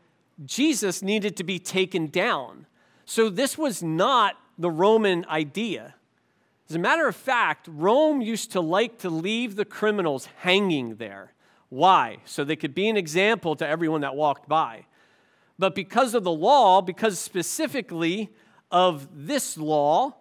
Jesus 0.44 1.02
needed 1.04 1.38
to 1.38 1.44
be 1.44 1.60
taken 1.60 2.08
down. 2.08 2.66
So 3.06 3.30
this 3.30 3.58
was 3.58 3.84
not 3.84 4.38
the 4.58 4.72
Roman 4.72 5.26
idea. 5.26 5.96
As 6.70 6.76
a 6.76 6.80
matter 6.80 7.08
of 7.08 7.16
fact, 7.16 7.70
Rome 7.72 8.22
used 8.22 8.52
to 8.52 8.62
like 8.62 8.98
to 9.00 9.10
leave 9.10 9.56
the 9.56 9.66
criminals 9.66 10.28
hanging 10.38 10.96
there. 10.96 11.34
Why? 11.70 12.18
So 12.26 12.44
they 12.44 12.56
could 12.56 12.74
be 12.74 12.88
an 12.88 12.98
example 12.98 13.56
to 13.56 13.68
everyone 13.68 14.02
that 14.02 14.16
walked 14.16 14.48
by. 14.48 14.86
But 15.60 15.76
because 15.76 16.14
of 16.14 16.24
the 16.24 16.32
law, 16.32 16.82
because 16.82 17.20
specifically 17.20 18.30
of 18.72 19.08
this 19.14 19.58
law, 19.58 20.16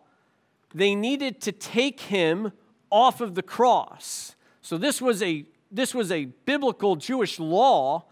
they 0.75 0.95
needed 0.95 1.41
to 1.43 1.53
take 1.53 2.01
him 2.01 2.53
off 2.91 3.21
of 3.21 3.35
the 3.35 3.43
cross. 3.43 4.35
So 4.63 4.79
this 4.79 5.01
was 5.01 5.23
a 5.23 5.45
this 5.71 5.95
was 5.95 6.13
a 6.13 6.27
biblical 6.45 6.97
Jewish 6.97 7.41
law 7.41 8.05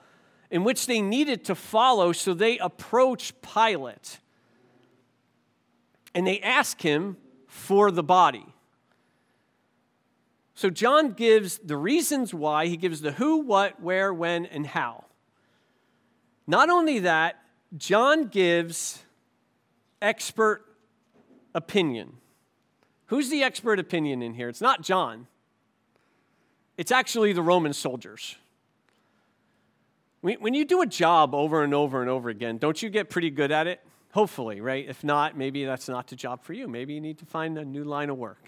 in 0.51 0.65
which 0.65 0.87
they 0.87 1.01
needed 1.01 1.45
to 1.45 1.55
follow, 1.55 2.13
so 2.13 2.35
they 2.35 2.59
approach 2.59 3.33
Pilate 3.43 4.19
and 6.15 6.27
they 6.27 6.41
ask 6.41 6.81
him 6.81 7.17
for 7.47 7.91
the 7.91 8.03
body. 8.03 8.54
So 10.55 10.71
John 10.71 11.11
gives 11.13 11.59
the 11.59 11.77
reasons 11.77 12.33
why, 12.33 12.67
he 12.67 12.77
gives 12.77 13.01
the 13.01 13.13
who, 13.13 13.39
what, 13.39 13.81
where, 13.81 14.15
when, 14.15 14.47
and 14.47 14.67
how. 14.67 15.05
Not 16.47 16.71
only 16.71 17.01
that, 17.01 17.37
John 17.77 18.29
gives 18.29 19.03
expert 20.01 20.65
opinion. 21.55 22.15
Who's 23.07 23.31
the 23.31 23.43
expert 23.43 23.81
opinion 23.81 24.23
in 24.23 24.35
here? 24.35 24.49
It's 24.49 24.61
not 24.61 24.83
John, 24.83 25.27
it's 26.77 26.93
actually 26.93 27.33
the 27.33 27.43
Roman 27.43 27.73
soldiers. 27.73 28.37
When 30.21 30.55
you 30.55 30.65
do 30.65 30.81
a 30.81 30.87
job 30.87 31.35
over 31.35 31.63
and 31.63 31.75
over 31.75 32.01
and 32.01 32.09
over 32.09 32.31
again, 32.31 32.57
don't 32.57 32.83
you 32.83 32.89
get 32.89 33.11
pretty 33.11 33.29
good 33.29 33.53
at 33.53 33.67
it? 33.67 33.81
Hopefully, 34.13 34.63
right? 34.63 34.89
If 34.89 35.05
not, 35.05 35.37
maybe 35.37 35.67
that's 35.67 35.87
not 35.87 36.07
the 36.07 36.17
job 36.17 36.43
for 36.43 36.55
you. 36.55 36.67
Maybe 36.67 36.95
you 36.95 37.01
need 37.03 37.19
to 37.19 37.27
find 37.27 37.59
a 37.59 37.65
new 37.65 37.85
line 37.85 38.09
of 38.09 38.17
work. 38.17 38.43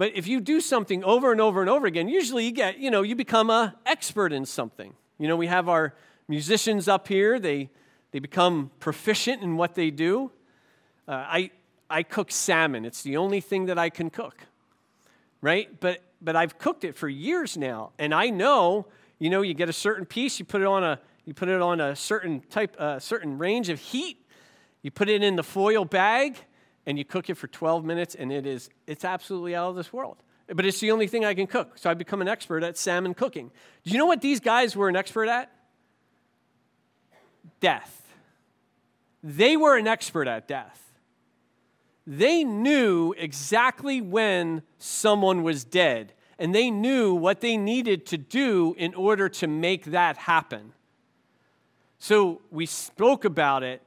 But 0.00 0.16
if 0.16 0.26
you 0.26 0.40
do 0.40 0.62
something 0.62 1.04
over 1.04 1.30
and 1.30 1.42
over 1.42 1.60
and 1.60 1.68
over 1.68 1.86
again, 1.86 2.08
usually 2.08 2.46
you 2.46 2.52
get, 2.52 2.78
you 2.78 2.90
know, 2.90 3.02
you 3.02 3.14
become 3.14 3.50
an 3.50 3.74
expert 3.84 4.32
in 4.32 4.46
something. 4.46 4.94
You 5.18 5.28
know, 5.28 5.36
we 5.36 5.46
have 5.46 5.68
our 5.68 5.92
musicians 6.26 6.88
up 6.88 7.06
here, 7.06 7.38
they, 7.38 7.68
they 8.10 8.18
become 8.18 8.70
proficient 8.80 9.42
in 9.42 9.58
what 9.58 9.74
they 9.74 9.90
do. 9.90 10.30
Uh, 11.06 11.12
I, 11.12 11.50
I 11.90 12.02
cook 12.02 12.32
salmon, 12.32 12.86
it's 12.86 13.02
the 13.02 13.18
only 13.18 13.42
thing 13.42 13.66
that 13.66 13.78
I 13.78 13.90
can 13.90 14.08
cook, 14.08 14.46
right? 15.42 15.68
But, 15.80 16.00
but 16.22 16.34
I've 16.34 16.56
cooked 16.56 16.84
it 16.84 16.96
for 16.96 17.06
years 17.06 17.58
now, 17.58 17.90
and 17.98 18.14
I 18.14 18.30
know 18.30 18.86
you 19.18 19.28
know, 19.28 19.42
you 19.42 19.52
get 19.52 19.68
a 19.68 19.74
certain 19.74 20.06
piece, 20.06 20.38
you 20.38 20.46
put 20.46 20.62
it 20.62 20.66
on 20.66 20.82
a 20.82 20.98
you 21.26 21.34
put 21.34 21.50
it 21.50 21.60
on 21.60 21.78
a 21.78 21.94
certain 21.94 22.40
type, 22.48 22.74
a 22.78 22.82
uh, 22.82 22.98
certain 22.98 23.36
range 23.36 23.68
of 23.68 23.78
heat. 23.78 24.16
You 24.80 24.90
put 24.90 25.10
it 25.10 25.22
in 25.22 25.36
the 25.36 25.42
foil 25.42 25.84
bag, 25.84 26.38
and 26.86 26.98
you 26.98 27.04
cook 27.04 27.30
it 27.30 27.34
for 27.34 27.46
12 27.46 27.84
minutes, 27.84 28.14
and 28.14 28.32
it 28.32 28.46
is 28.46 28.70
it's 28.86 29.04
absolutely 29.04 29.54
out 29.54 29.70
of 29.70 29.76
this 29.76 29.92
world. 29.92 30.16
But 30.52 30.66
it's 30.66 30.80
the 30.80 30.90
only 30.90 31.06
thing 31.06 31.24
I 31.24 31.34
can 31.34 31.46
cook, 31.46 31.78
so 31.78 31.88
I 31.90 31.94
become 31.94 32.20
an 32.20 32.28
expert 32.28 32.64
at 32.64 32.76
salmon 32.76 33.14
cooking. 33.14 33.50
Do 33.84 33.90
you 33.90 33.98
know 33.98 34.06
what 34.06 34.20
these 34.20 34.40
guys 34.40 34.74
were 34.74 34.88
an 34.88 34.96
expert 34.96 35.28
at? 35.28 35.50
Death. 37.60 37.96
They 39.22 39.56
were 39.56 39.76
an 39.76 39.86
expert 39.86 40.26
at 40.26 40.48
death. 40.48 40.90
They 42.06 42.42
knew 42.42 43.14
exactly 43.16 44.00
when 44.00 44.62
someone 44.78 45.42
was 45.42 45.62
dead 45.64 46.14
and 46.40 46.54
they 46.54 46.70
knew 46.70 47.14
what 47.14 47.40
they 47.40 47.56
needed 47.56 48.06
to 48.06 48.18
do 48.18 48.74
in 48.78 48.94
order 48.94 49.28
to 49.28 49.46
make 49.46 49.84
that 49.86 50.16
happen. 50.16 50.72
So 51.98 52.40
we 52.50 52.64
spoke 52.64 53.26
about 53.26 53.62
it. 53.62 53.82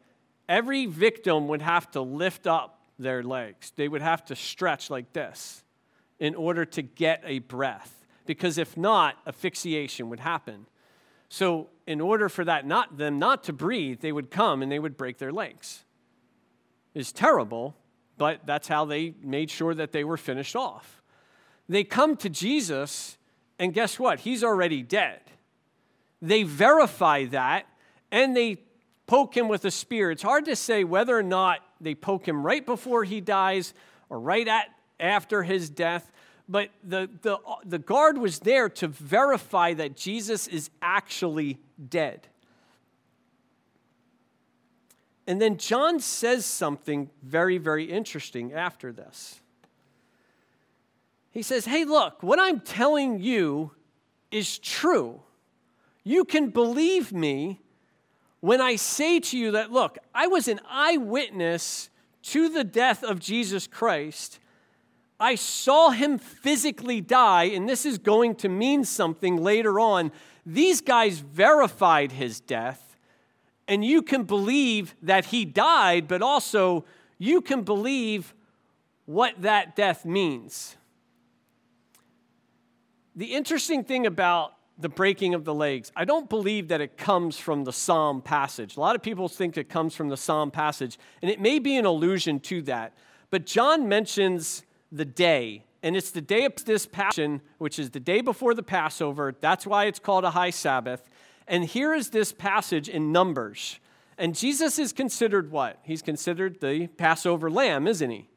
Every 0.47 0.85
victim 0.85 1.47
would 1.47 1.63
have 1.63 1.89
to 1.91 2.01
lift 2.01 2.45
up 2.45 2.72
their 2.99 3.23
legs, 3.23 3.71
they 3.75 3.87
would 3.87 4.01
have 4.01 4.25
to 4.25 4.35
stretch 4.35 4.89
like 4.89 5.13
this 5.13 5.63
in 6.19 6.35
order 6.35 6.65
to 6.65 6.81
get 6.81 7.21
a 7.25 7.39
breath, 7.39 8.05
because 8.25 8.57
if 8.57 8.77
not, 8.77 9.17
asphyxiation 9.27 10.09
would 10.09 10.19
happen. 10.19 10.67
So, 11.29 11.69
in 11.87 11.99
order 11.99 12.29
for 12.29 12.45
that 12.45 12.65
not 12.65 12.97
them 12.97 13.19
not 13.19 13.43
to 13.45 13.53
breathe, 13.53 13.99
they 14.01 14.11
would 14.11 14.29
come 14.29 14.61
and 14.61 14.71
they 14.71 14.79
would 14.79 14.95
break 14.95 15.17
their 15.17 15.31
legs. 15.31 15.83
It's 16.93 17.11
terrible, 17.11 17.75
but 18.17 18.45
that's 18.45 18.67
how 18.67 18.85
they 18.85 19.15
made 19.21 19.49
sure 19.49 19.73
that 19.73 19.91
they 19.91 20.03
were 20.03 20.17
finished 20.17 20.55
off. 20.55 21.01
They 21.67 21.83
come 21.83 22.15
to 22.17 22.29
Jesus, 22.29 23.17
and 23.57 23.73
guess 23.73 23.99
what? 23.99 24.19
He's 24.19 24.43
already 24.43 24.83
dead. 24.83 25.21
They 26.21 26.43
verify 26.43 27.25
that, 27.25 27.65
and 28.11 28.37
they 28.37 28.57
poke 29.07 29.35
him 29.35 29.47
with 29.47 29.65
a 29.65 29.71
spear. 29.71 30.11
It's 30.11 30.23
hard 30.23 30.45
to 30.45 30.55
say 30.55 30.83
whether 30.83 31.17
or 31.17 31.23
not 31.23 31.59
they 31.83 31.95
poke 31.95 32.27
him 32.27 32.45
right 32.45 32.65
before 32.65 33.03
he 33.03 33.21
dies 33.21 33.73
or 34.09 34.19
right 34.19 34.47
at, 34.47 34.67
after 34.99 35.43
his 35.43 35.69
death, 35.69 36.11
but 36.47 36.69
the, 36.83 37.09
the, 37.21 37.37
the 37.65 37.79
guard 37.79 38.17
was 38.17 38.39
there 38.39 38.69
to 38.69 38.87
verify 38.87 39.73
that 39.73 39.95
Jesus 39.95 40.47
is 40.47 40.69
actually 40.81 41.59
dead. 41.89 42.27
And 45.25 45.41
then 45.41 45.57
John 45.57 45.99
says 45.99 46.45
something 46.45 47.09
very, 47.21 47.57
very 47.57 47.85
interesting 47.85 48.51
after 48.51 48.91
this. 48.91 49.39
He 51.31 51.41
says, 51.41 51.65
Hey, 51.65 51.85
look, 51.85 52.21
what 52.21 52.39
I'm 52.39 52.59
telling 52.59 53.19
you 53.19 53.71
is 54.31 54.59
true. 54.59 55.21
You 56.03 56.25
can 56.25 56.49
believe 56.49 57.13
me 57.13 57.61
when 58.43 58.59
I 58.59 58.75
say 58.75 59.21
to 59.21 59.37
you 59.37 59.51
that, 59.51 59.71
look, 59.71 59.97
I 60.13 60.27
was 60.27 60.49
an 60.49 60.59
eyewitness 60.69 61.89
to 62.23 62.49
the 62.49 62.65
death 62.65 63.01
of 63.01 63.21
Jesus 63.21 63.67
Christ. 63.67 64.37
I 65.17 65.35
saw 65.35 65.91
him 65.91 66.17
physically 66.17 66.99
die, 66.99 67.45
and 67.45 67.69
this 67.69 67.85
is 67.85 67.97
going 67.97 68.35
to 68.35 68.49
mean 68.49 68.83
something 68.83 69.37
later 69.37 69.79
on. 69.79 70.11
These 70.45 70.81
guys 70.81 71.19
verified 71.19 72.11
his 72.11 72.41
death, 72.41 72.97
and 73.65 73.85
you 73.85 74.01
can 74.01 74.23
believe 74.23 74.93
that 75.01 75.27
he 75.27 75.45
died, 75.45 76.09
but 76.09 76.21
also 76.21 76.83
you 77.17 77.39
can 77.39 77.61
believe 77.61 78.33
what 79.05 79.41
that 79.41 79.73
death 79.73 80.03
means. 80.03 80.75
The 83.15 83.35
interesting 83.35 83.85
thing 83.85 84.05
about 84.05 84.51
the 84.83 84.89
breaking 84.89 85.33
of 85.33 85.45
the 85.45 85.53
legs, 85.53 85.93
I 85.95 86.03
don't 86.03 86.29
believe 86.29 86.67
that 86.67 86.81
it 86.81 86.97
comes 86.97 87.37
from 87.37 87.63
the 87.63 87.71
Psalm 87.71 88.21
passage. 88.21 88.75
A 88.75 88.81
lot 88.81 88.97
of 88.97 89.01
people 89.01 89.29
think 89.29 89.57
it 89.57 89.69
comes 89.69 89.95
from 89.95 90.09
the 90.09 90.17
Psalm 90.17 90.51
passage, 90.51 90.99
and 91.21 91.31
it 91.31 91.39
may 91.39 91.57
be 91.57 91.77
an 91.77 91.85
allusion 91.85 92.41
to 92.41 92.61
that. 92.63 92.93
But 93.31 93.45
John 93.45 93.87
mentions 93.87 94.63
the 94.91 95.05
day, 95.05 95.63
and 95.81 95.95
it's 95.95 96.11
the 96.11 96.19
day 96.19 96.43
of 96.43 96.65
this 96.65 96.85
passion, 96.85 97.39
which 97.59 97.79
is 97.79 97.91
the 97.91 98.01
day 98.01 98.19
before 98.19 98.53
the 98.53 98.61
Passover. 98.61 99.33
That's 99.39 99.65
why 99.65 99.85
it's 99.85 99.99
called 99.99 100.25
a 100.25 100.31
high 100.31 100.49
Sabbath. 100.49 101.09
And 101.47 101.63
here 101.63 101.93
is 101.93 102.09
this 102.09 102.33
passage 102.33 102.89
in 102.89 103.13
Numbers. 103.13 103.79
And 104.17 104.35
Jesus 104.35 104.77
is 104.77 104.91
considered 104.91 105.49
what? 105.49 105.79
He's 105.83 106.01
considered 106.01 106.59
the 106.59 106.87
Passover 106.87 107.49
lamb, 107.49 107.87
isn't 107.87 108.09
he? 108.09 108.27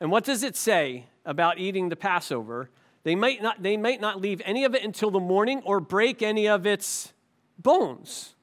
And 0.00 0.10
what 0.10 0.24
does 0.24 0.42
it 0.42 0.56
say 0.56 1.04
about 1.26 1.58
eating 1.58 1.90
the 1.90 1.96
Passover? 1.96 2.70
They 3.06 3.14
might 3.14 3.40
not, 3.40 3.62
they 3.62 3.76
might 3.76 4.00
not 4.00 4.20
leave 4.20 4.42
any 4.44 4.64
of 4.64 4.74
it 4.74 4.82
until 4.82 5.12
the 5.12 5.20
morning 5.20 5.62
or 5.64 5.78
break 5.78 6.22
any 6.22 6.48
of 6.48 6.66
its 6.66 7.12
bones. 7.56 8.34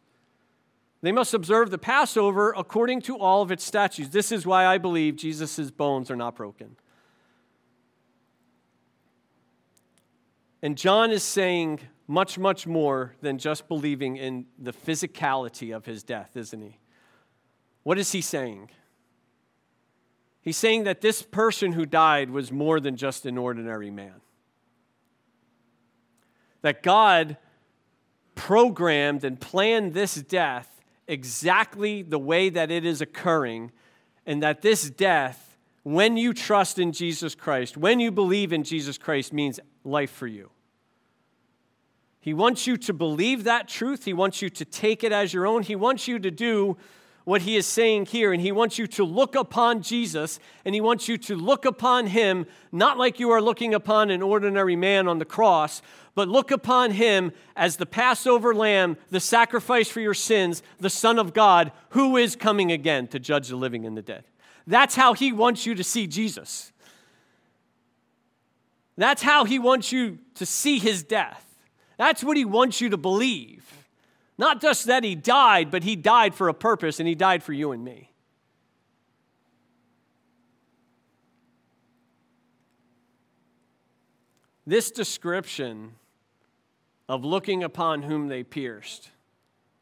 They 1.01 1.11
must 1.11 1.33
observe 1.33 1.69
the 1.69 1.77
Passover 1.77 2.53
according 2.55 3.01
to 3.01 3.17
all 3.17 3.41
of 3.41 3.51
its 3.51 3.61
statutes. 3.61 4.11
This 4.11 4.31
is 4.31 4.45
why 4.45 4.65
I 4.65 4.77
believe 4.77 5.17
Jesus' 5.17 5.69
bones 5.69 6.09
are 6.09 6.15
not 6.15 6.37
broken. 6.37 6.77
And 10.61 10.77
John 10.77 11.11
is 11.11 11.23
saying 11.23 11.81
much, 12.07 12.39
much 12.39 12.65
more 12.65 13.15
than 13.19 13.39
just 13.39 13.67
believing 13.67 14.15
in 14.15 14.45
the 14.57 14.71
physicality 14.71 15.75
of 15.75 15.85
his 15.85 16.03
death, 16.03 16.37
isn't 16.37 16.61
he? 16.61 16.79
What 17.83 17.99
is 17.99 18.13
he 18.13 18.21
saying? 18.21 18.69
He's 20.41 20.55
saying 20.55 20.85
that 20.85 21.01
this 21.01 21.21
person 21.21 21.73
who 21.73 21.85
died 21.85 22.29
was 22.29 22.49
more 22.49 22.79
than 22.79 22.95
just 22.95 23.25
an 23.25 23.37
ordinary 23.37 23.91
man. 23.91 24.22
That 26.63 26.81
God 26.81 27.37
programmed 28.33 29.23
and 29.23 29.39
planned 29.39 29.93
this 29.93 30.15
death 30.15 30.81
exactly 31.07 32.01
the 32.01 32.17
way 32.17 32.49
that 32.49 32.71
it 32.71 32.85
is 32.85 33.01
occurring, 33.01 33.71
and 34.25 34.41
that 34.41 34.61
this 34.61 34.89
death, 34.89 35.57
when 35.83 36.17
you 36.17 36.33
trust 36.33 36.79
in 36.79 36.93
Jesus 36.93 37.35
Christ, 37.35 37.77
when 37.77 37.99
you 37.99 38.11
believe 38.11 38.51
in 38.51 38.63
Jesus 38.63 38.97
Christ, 38.97 39.33
means 39.33 39.59
life 39.83 40.11
for 40.11 40.27
you. 40.27 40.49
He 42.21 42.33
wants 42.33 42.65
you 42.65 42.77
to 42.77 42.93
believe 42.93 43.43
that 43.43 43.67
truth. 43.67 44.05
He 44.05 44.13
wants 44.13 44.41
you 44.41 44.49
to 44.49 44.63
take 44.63 45.03
it 45.03 45.11
as 45.11 45.33
your 45.33 45.45
own. 45.45 45.61
He 45.61 45.75
wants 45.75 46.07
you 46.07 46.19
to 46.19 46.31
do 46.31 46.77
what 47.23 47.43
he 47.43 47.55
is 47.55 47.65
saying 47.65 48.07
here, 48.07 48.33
and 48.33 48.41
he 48.41 48.51
wants 48.51 48.77
you 48.77 48.85
to 48.87 49.03
look 49.03 49.35
upon 49.35 49.81
Jesus, 49.81 50.39
and 50.65 50.75
he 50.75 50.81
wants 50.81 51.07
you 51.07 51.17
to 51.17 51.35
look 51.35 51.65
upon 51.65 52.07
him 52.07 52.45
not 52.71 52.97
like 52.97 53.19
you 53.19 53.29
are 53.31 53.41
looking 53.41 53.73
upon 53.73 54.09
an 54.09 54.21
ordinary 54.21 54.75
man 54.75 55.07
on 55.07 55.19
the 55.19 55.25
cross, 55.25 55.81
but 56.15 56.27
look 56.27 56.51
upon 56.51 56.91
him 56.91 57.31
as 57.55 57.77
the 57.77 57.85
Passover 57.85 58.53
lamb, 58.53 58.97
the 59.09 59.19
sacrifice 59.19 59.87
for 59.87 60.01
your 60.01 60.13
sins, 60.13 60.61
the 60.79 60.89
Son 60.89 61.17
of 61.17 61.33
God, 61.33 61.71
who 61.89 62.17
is 62.17 62.35
coming 62.35 62.71
again 62.71 63.07
to 63.07 63.19
judge 63.19 63.47
the 63.47 63.55
living 63.55 63.85
and 63.85 63.97
the 63.97 64.01
dead. 64.01 64.25
That's 64.67 64.95
how 64.95 65.13
he 65.13 65.31
wants 65.31 65.65
you 65.65 65.75
to 65.75 65.83
see 65.83 66.07
Jesus. 66.07 66.71
That's 68.95 69.21
how 69.21 69.45
he 69.45 69.59
wants 69.59 69.91
you 69.91 70.19
to 70.35 70.45
see 70.45 70.77
his 70.77 71.03
death. 71.03 71.45
That's 71.97 72.23
what 72.23 72.37
he 72.37 72.45
wants 72.45 72.79
you 72.79 72.89
to 72.89 72.97
believe. 72.97 73.82
Not 74.37 74.61
just 74.61 74.87
that 74.87 75.03
he 75.03 75.15
died, 75.15 75.69
but 75.69 75.83
he 75.83 75.95
died 75.95 76.33
for 76.33 76.49
a 76.49 76.53
purpose 76.53 76.99
and 76.99 77.07
he 77.07 77.15
died 77.15 77.43
for 77.43 77.53
you 77.53 77.71
and 77.71 77.83
me. 77.83 78.11
This 84.65 84.91
description 84.91 85.93
of 87.09 87.25
looking 87.25 87.63
upon 87.63 88.03
whom 88.03 88.27
they 88.27 88.43
pierced 88.43 89.09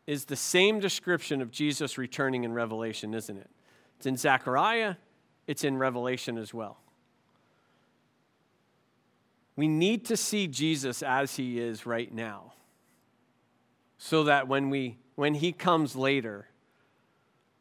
is 0.07 0.25
the 0.25 0.35
same 0.35 0.79
description 0.79 1.41
of 1.41 1.51
Jesus 1.51 1.97
returning 1.97 2.43
in 2.43 2.51
Revelation, 2.51 3.13
isn't 3.13 3.37
it? 3.37 3.49
It's 3.97 4.07
in 4.07 4.17
Zechariah, 4.17 4.95
it's 5.47 5.63
in 5.63 5.77
Revelation 5.77 6.37
as 6.37 6.53
well. 6.53 6.79
We 9.55 9.67
need 9.67 10.05
to 10.05 10.17
see 10.17 10.47
Jesus 10.47 11.03
as 11.03 11.35
he 11.35 11.59
is 11.59 11.85
right 11.85 12.11
now. 12.11 12.53
So 14.03 14.23
that 14.23 14.47
when 14.47 14.71
we 14.71 14.97
when 15.13 15.35
he 15.35 15.51
comes 15.51 15.95
later, 15.95 16.47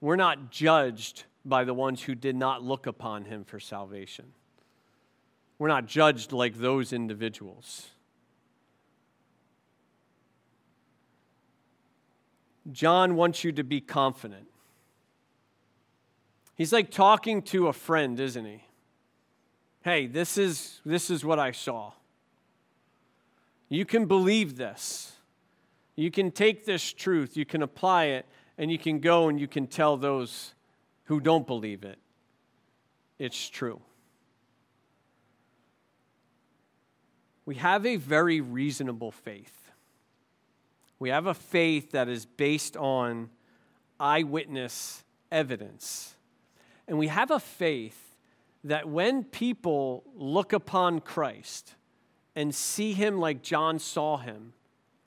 we're 0.01 0.17
not 0.17 0.51
judged 0.51 1.25
by 1.45 1.65
the 1.65 1.75
ones 1.75 2.03
who 2.03 2.15
did 2.15 2.35
not 2.35 2.63
look 2.63 2.87
upon 2.87 3.27
him 3.27 3.45
for 3.45 3.61
salvation. 3.61 4.33
We're 5.59 5.69
not 5.69 5.85
judged 5.85 6.33
like 6.33 6.57
those 6.57 6.95
individuals. 6.95 7.89
John 12.73 13.17
wants 13.17 13.45
you 13.45 13.53
to 13.53 13.63
be 13.63 13.83
confident. 13.83 14.47
He's 16.55 16.73
like 16.73 16.91
talking 16.91 17.43
to 17.43 17.69
a 17.69 17.75
friend, 17.75 18.19
isn't 18.19 18.47
he? 18.47 18.63
hey, 19.83 20.07
this 20.07 20.39
is, 20.39 20.81
this 20.85 21.11
is 21.11 21.23
what 21.23 21.39
I 21.39 21.53
saw. 21.53 21.93
You 23.69 23.85
can 23.85 24.07
believe 24.07 24.57
this. 24.57 25.13
You 26.01 26.11
can 26.11 26.31
take 26.31 26.65
this 26.65 26.93
truth, 26.93 27.37
you 27.37 27.45
can 27.45 27.63
apply 27.63 28.05
it, 28.07 28.27
and 28.57 28.71
you 28.71 28.79
can 28.79 29.01
go 29.01 29.29
and 29.29 29.39
you 29.39 29.47
can 29.47 29.67
tell 29.67 29.97
those 29.97 30.55
who 31.05 31.21
don't 31.21 31.47
believe 31.47 31.85
it 31.85 31.99
it's 33.21 33.51
true. 33.51 33.83
We 37.45 37.57
have 37.57 37.85
a 37.85 37.97
very 37.97 38.41
reasonable 38.41 39.11
faith. 39.11 39.71
We 40.99 41.11
have 41.11 41.27
a 41.27 41.35
faith 41.35 41.91
that 41.91 42.09
is 42.09 42.25
based 42.25 42.79
on 42.79 43.29
eyewitness 43.99 45.05
evidence. 45.31 46.15
And 46.89 46.99
we 46.99 47.09
have 47.09 47.31
a 47.31 47.39
faith 47.39 48.17
that 48.65 48.89
when 48.89 49.23
people 49.23 50.05
look 50.15 50.55
upon 50.55 51.01
Christ 51.01 51.75
and 52.35 52.55
see 52.55 52.95
him 52.95 53.19
like 53.19 53.43
John 53.43 53.79
saw 53.79 54.17
him, 54.17 54.55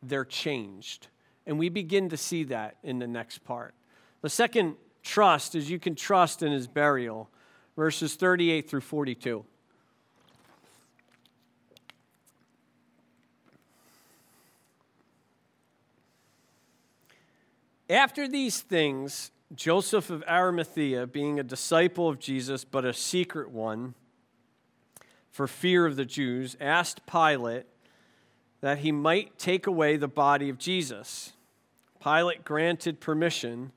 they're 0.08 0.26
changed. 0.26 1.08
And 1.46 1.60
we 1.60 1.70
begin 1.70 2.10
to 2.10 2.18
see 2.18 2.44
that 2.46 2.78
in 2.84 3.00
the 3.00 3.08
next 3.08 3.40
part. 3.40 3.74
The 4.22 4.30
second 4.30 4.76
trust 5.02 5.56
is 5.56 5.70
you 5.70 5.80
can 5.80 5.96
trust 5.96 6.42
in 6.42 6.52
his 6.52 6.68
burial, 6.68 7.30
verses 7.76 8.16
38 8.16 8.70
through 8.70 8.82
42. 8.82 9.46
After 17.90 18.28
these 18.28 18.62
things, 18.62 19.32
Joseph 19.54 20.10
of 20.10 20.24
Arimathea, 20.28 21.06
being 21.06 21.40
a 21.40 21.44
disciple 21.44 22.10
of 22.10 22.18
Jesus, 22.18 22.64
but 22.64 22.86
a 22.86 22.94
secret 22.94 23.52
one, 23.52 23.94
for 25.30 25.48
fear 25.48 25.86
of 25.86 25.96
the 25.96 26.06
Jews, 26.06 26.56
asked 26.60 27.06
Pilate 27.06 27.66
that 28.64 28.78
he 28.78 28.94
might 28.94 29.38
take 29.38 29.68
away 29.68 29.98
the 29.98 30.08
body 30.08 30.48
of 30.48 30.58
Jesus. 30.58 31.34
Pilate 32.02 32.46
granted 32.46 33.02
permission, 33.02 33.74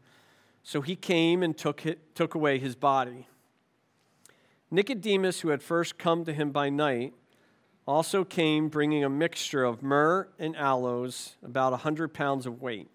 so 0.63 0.81
he 0.81 0.95
came 0.95 1.43
and 1.43 1.59
took, 1.59 1.85
it, 1.85 2.15
took 2.15 2.37
away 2.37 2.61
his 2.61 2.77
body. 2.77 3.27
Nicodemus, 4.71 5.41
who 5.41 5.49
had 5.49 5.61
first 5.61 5.99
come 5.99 6.25
to 6.25 6.33
him 6.33 6.53
by 6.53 6.71
night, 6.71 7.15
also 7.85 8.23
came 8.23 8.69
bringing 8.69 9.03
a 9.03 9.09
mixture 9.09 9.65
of 9.65 9.83
myrrh 9.83 10.29
and 10.39 10.55
aloes, 10.55 11.35
about 11.43 11.73
a 11.73 11.79
hundred 11.79 12.15
pounds 12.15 12.47
of 12.47 12.63
weight. 12.63 12.89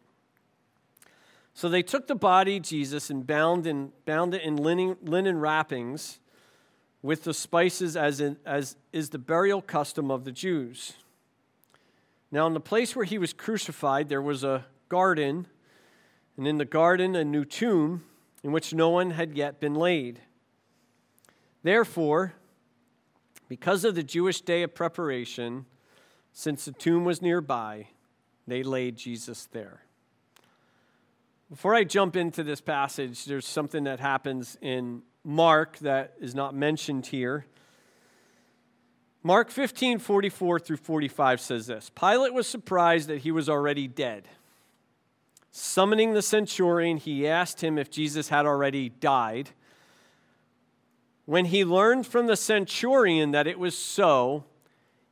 So 1.54 1.67
they 1.67 1.84
took 1.84 2.08
the 2.08 2.15
body 2.15 2.56
of 2.56 2.63
Jesus 2.63 3.10
and 3.10 3.27
bound, 3.27 3.67
in, 3.67 3.91
bound 4.06 4.34
it 4.34 4.43
in 4.43 4.56
linen, 4.56 4.95
linen 5.04 5.39
wrappings 5.39 6.21
with 7.01 7.25
the 7.25 7.34
spices, 7.34 7.97
as, 7.97 8.21
in, 8.21 8.38
as 8.45 8.77
is 8.93 9.10
the 9.10 9.19
burial 9.19 9.62
custom 9.62 10.10
of 10.10 10.23
the 10.23 10.32
Jews. 10.32 10.93
Now, 12.32 12.48
in 12.48 12.54
the 12.54 12.62
place 12.62 12.96
where 12.96 13.06
he 13.06 13.17
was 13.17 13.34
crucified, 13.34 14.08
there 14.08 14.22
was 14.22 14.44
a 14.44 14.65
garden, 14.88 15.48
and 16.38 16.48
in 16.48 16.58
the 16.58 16.65
garden, 16.65 17.15
a 17.15 17.26
new 17.26 17.44
tomb 17.44 18.04
in 18.44 18.52
which 18.52 18.74
no 18.74 18.89
one 18.89 19.12
had 19.12 19.36
yet 19.36 19.60
been 19.60 19.76
laid. 19.76 20.22
Therefore, 21.62 22.34
because 23.50 23.84
of 23.84 23.96
the 23.96 24.04
Jewish 24.04 24.41
day 24.41 24.63
of 24.63 24.74
preparation, 24.74 25.65
since 26.32 26.63
the 26.63 26.72
tomb 26.72 27.04
was 27.04 27.22
nearby, 27.22 27.88
they 28.48 28.63
laid 28.63 28.96
Jesus 28.96 29.46
there. 29.52 29.82
Before 31.50 31.76
I 31.76 31.84
jump 31.84 32.15
into 32.15 32.44
this 32.44 32.62
passage, 32.62 33.26
there's 33.26 33.46
something 33.46 33.84
that 33.84 34.00
happens 34.00 34.58
in 34.62 35.02
Mark 35.26 35.78
that 35.80 36.13
is 36.22 36.34
not 36.34 36.56
mentioned 36.56 37.08
here. 37.08 37.46
Mark 39.24 39.52
15, 39.52 40.00
44 40.00 40.60
through 40.60 40.78
45 40.78 41.40
says 41.42 41.68
this 41.68 41.90
Pilate 41.92 42.34
was 42.34 42.48
surprised 42.48 43.08
that 43.10 43.20
he 43.20 43.32
was 43.32 43.50
already 43.50 43.88
dead. 43.88 44.28
Summoning 45.52 46.14
the 46.14 46.22
centurion, 46.22 46.98
he 46.98 47.28
asked 47.28 47.62
him 47.62 47.78
if 47.78 47.90
Jesus 47.90 48.30
had 48.30 48.46
already 48.46 48.90
died. 48.90 49.50
When 51.26 51.46
he 51.46 51.64
learned 51.64 52.08
from 52.08 52.28
the 52.28 52.36
centurion 52.36 53.32
that 53.32 53.48
it 53.48 53.60
was 53.60 53.78
so, 53.78 54.46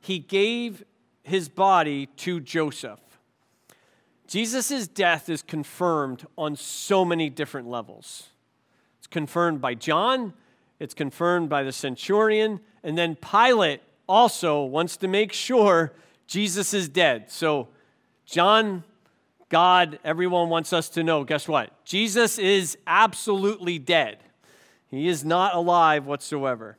he 0.00 0.18
gave 0.18 0.82
his 1.22 1.48
body 1.48 2.06
to 2.06 2.40
Joseph 2.40 3.00
Jesus' 4.30 4.86
death 4.86 5.28
is 5.28 5.42
confirmed 5.42 6.24
on 6.38 6.54
so 6.54 7.04
many 7.04 7.28
different 7.28 7.66
levels. 7.66 8.28
It's 8.98 9.08
confirmed 9.08 9.60
by 9.60 9.74
John, 9.74 10.34
it's 10.78 10.94
confirmed 10.94 11.48
by 11.48 11.64
the 11.64 11.72
centurion, 11.72 12.60
and 12.84 12.96
then 12.96 13.16
Pilate 13.16 13.80
also 14.10 14.64
wants 14.64 14.96
to 14.98 15.08
make 15.08 15.32
sure 15.32 15.92
Jesus 16.26 16.74
is 16.74 16.88
dead. 16.88 17.30
So, 17.30 17.68
John, 18.26 18.82
God, 19.48 20.00
everyone 20.04 20.48
wants 20.48 20.72
us 20.72 20.88
to 20.90 21.04
know 21.04 21.22
guess 21.22 21.46
what? 21.46 21.84
Jesus 21.84 22.38
is 22.38 22.76
absolutely 22.86 23.78
dead. 23.78 24.18
He 24.88 25.06
is 25.06 25.24
not 25.24 25.54
alive 25.54 26.06
whatsoever. 26.06 26.76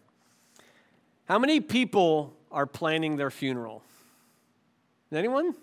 How 1.26 1.40
many 1.40 1.62
people 1.62 2.36
are 2.52 2.66
planning 2.66 3.16
their 3.16 3.32
funeral? 3.32 3.82
Anyone? 5.14 5.56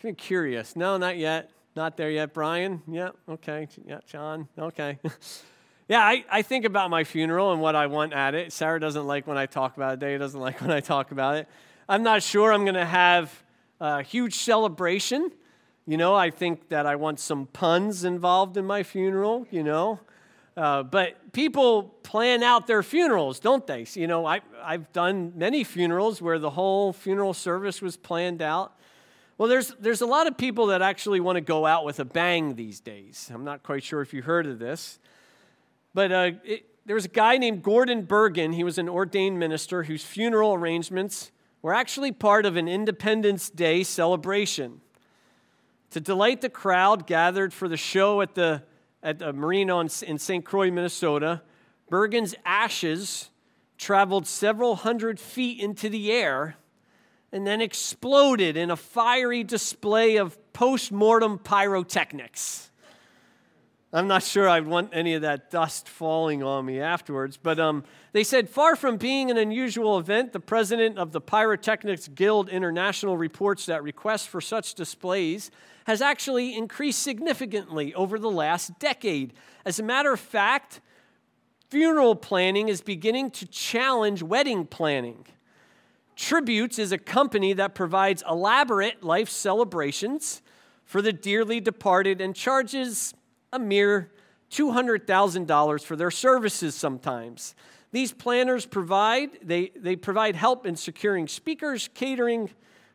Kind 0.00 0.14
of 0.14 0.16
curious. 0.16 0.76
No, 0.76 0.96
not 0.96 1.18
yet. 1.18 1.50
Not 1.76 1.98
there 1.98 2.10
yet, 2.10 2.32
Brian? 2.32 2.82
Yeah, 2.88 3.10
okay. 3.28 3.68
Yeah, 3.86 4.00
John, 4.06 4.48
okay. 4.58 4.98
yeah, 5.90 6.02
I, 6.02 6.24
I 6.30 6.42
think 6.42 6.64
about 6.64 6.88
my 6.88 7.02
funeral 7.02 7.50
and 7.52 7.60
what 7.60 7.74
I 7.74 7.88
want 7.88 8.12
at 8.12 8.36
it. 8.36 8.52
Sarah 8.52 8.78
doesn't 8.78 9.08
like 9.08 9.26
when 9.26 9.36
I 9.36 9.46
talk 9.46 9.76
about 9.76 9.94
it. 9.94 9.98
Dave 9.98 10.20
doesn't 10.20 10.40
like 10.48 10.60
when 10.60 10.70
I 10.70 10.78
talk 10.78 11.10
about 11.10 11.34
it. 11.34 11.48
I'm 11.88 12.04
not 12.04 12.22
sure 12.22 12.52
I'm 12.52 12.62
going 12.62 12.76
to 12.76 12.84
have 12.84 13.42
a 13.80 14.00
huge 14.00 14.36
celebration. 14.36 15.32
You 15.88 15.96
know, 15.96 16.14
I 16.14 16.30
think 16.30 16.68
that 16.68 16.86
I 16.86 16.94
want 16.94 17.18
some 17.18 17.46
puns 17.46 18.04
involved 18.04 18.56
in 18.56 18.66
my 18.66 18.84
funeral, 18.84 19.48
you 19.50 19.64
know. 19.64 19.98
Uh, 20.56 20.84
but 20.84 21.32
people 21.32 21.82
plan 22.04 22.44
out 22.44 22.68
their 22.68 22.84
funerals, 22.84 23.40
don't 23.40 23.66
they? 23.66 23.84
You 23.94 24.06
know, 24.06 24.24
I, 24.24 24.42
I've 24.62 24.92
done 24.92 25.32
many 25.34 25.64
funerals 25.64 26.22
where 26.22 26.38
the 26.38 26.50
whole 26.50 26.92
funeral 26.92 27.34
service 27.34 27.82
was 27.82 27.96
planned 27.96 28.42
out. 28.42 28.78
Well, 29.38 29.48
there's, 29.48 29.74
there's 29.80 30.02
a 30.02 30.06
lot 30.06 30.28
of 30.28 30.36
people 30.36 30.66
that 30.66 30.82
actually 30.82 31.18
want 31.18 31.34
to 31.34 31.40
go 31.40 31.66
out 31.66 31.84
with 31.84 31.98
a 31.98 32.04
bang 32.04 32.54
these 32.54 32.78
days. 32.78 33.28
I'm 33.34 33.42
not 33.42 33.64
quite 33.64 33.82
sure 33.82 34.02
if 34.02 34.14
you 34.14 34.22
heard 34.22 34.46
of 34.46 34.60
this. 34.60 35.00
But 35.94 36.12
uh, 36.12 36.30
it, 36.44 36.66
there 36.86 36.94
was 36.94 37.04
a 37.04 37.08
guy 37.08 37.36
named 37.36 37.62
Gordon 37.62 38.02
Bergen. 38.02 38.52
He 38.52 38.64
was 38.64 38.78
an 38.78 38.88
ordained 38.88 39.38
minister 39.38 39.84
whose 39.84 40.04
funeral 40.04 40.54
arrangements 40.54 41.30
were 41.62 41.74
actually 41.74 42.12
part 42.12 42.46
of 42.46 42.56
an 42.56 42.68
Independence 42.68 43.50
Day 43.50 43.82
celebration. 43.82 44.80
To 45.90 46.00
delight 46.00 46.40
the 46.40 46.48
crowd 46.48 47.06
gathered 47.06 47.52
for 47.52 47.68
the 47.68 47.76
show 47.76 48.20
at 48.20 48.34
the, 48.34 48.62
at 49.02 49.18
the 49.18 49.32
marina 49.32 49.78
in 49.78 50.18
St. 50.18 50.44
Croix, 50.44 50.70
Minnesota, 50.70 51.42
Bergen's 51.90 52.34
ashes 52.44 53.30
traveled 53.76 54.26
several 54.26 54.76
hundred 54.76 55.18
feet 55.18 55.60
into 55.60 55.88
the 55.88 56.12
air 56.12 56.56
and 57.32 57.46
then 57.46 57.60
exploded 57.60 58.56
in 58.56 58.70
a 58.70 58.76
fiery 58.76 59.44
display 59.44 60.16
of 60.16 60.38
post 60.52 60.92
mortem 60.92 61.38
pyrotechnics. 61.38 62.69
I'm 63.92 64.06
not 64.06 64.22
sure 64.22 64.48
I'd 64.48 64.68
want 64.68 64.90
any 64.92 65.14
of 65.14 65.22
that 65.22 65.50
dust 65.50 65.88
falling 65.88 66.44
on 66.44 66.64
me 66.64 66.80
afterwards, 66.80 67.36
but 67.36 67.58
um, 67.58 67.82
they 68.12 68.22
said 68.22 68.48
far 68.48 68.76
from 68.76 68.98
being 68.98 69.32
an 69.32 69.36
unusual 69.36 69.98
event, 69.98 70.32
the 70.32 70.38
president 70.38 70.96
of 70.96 71.10
the 71.10 71.20
Pyrotechnics 71.20 72.06
Guild 72.06 72.48
International 72.48 73.16
reports 73.16 73.66
that 73.66 73.82
requests 73.82 74.26
for 74.26 74.40
such 74.40 74.74
displays 74.74 75.50
has 75.86 76.00
actually 76.00 76.56
increased 76.56 77.02
significantly 77.02 77.92
over 77.94 78.16
the 78.16 78.30
last 78.30 78.78
decade. 78.78 79.32
As 79.64 79.80
a 79.80 79.82
matter 79.82 80.12
of 80.12 80.20
fact, 80.20 80.80
funeral 81.68 82.14
planning 82.14 82.68
is 82.68 82.82
beginning 82.82 83.32
to 83.32 83.46
challenge 83.46 84.22
wedding 84.22 84.66
planning. 84.66 85.26
Tributes 86.14 86.78
is 86.78 86.92
a 86.92 86.98
company 86.98 87.54
that 87.54 87.74
provides 87.74 88.22
elaborate 88.28 89.02
life 89.02 89.28
celebrations 89.28 90.42
for 90.84 91.02
the 91.02 91.12
dearly 91.12 91.58
departed 91.58 92.20
and 92.20 92.36
charges 92.36 93.14
a 93.52 93.58
mere 93.58 94.10
$200,000 94.50 95.84
for 95.84 95.96
their 95.96 96.10
services 96.10 96.74
sometimes. 96.74 97.54
These 97.92 98.12
planners 98.12 98.66
provide 98.66 99.30
they, 99.42 99.70
they 99.74 99.96
provide 99.96 100.36
help 100.36 100.66
in 100.66 100.76
securing 100.76 101.28
speakers, 101.28 101.88
catering, 101.94 102.50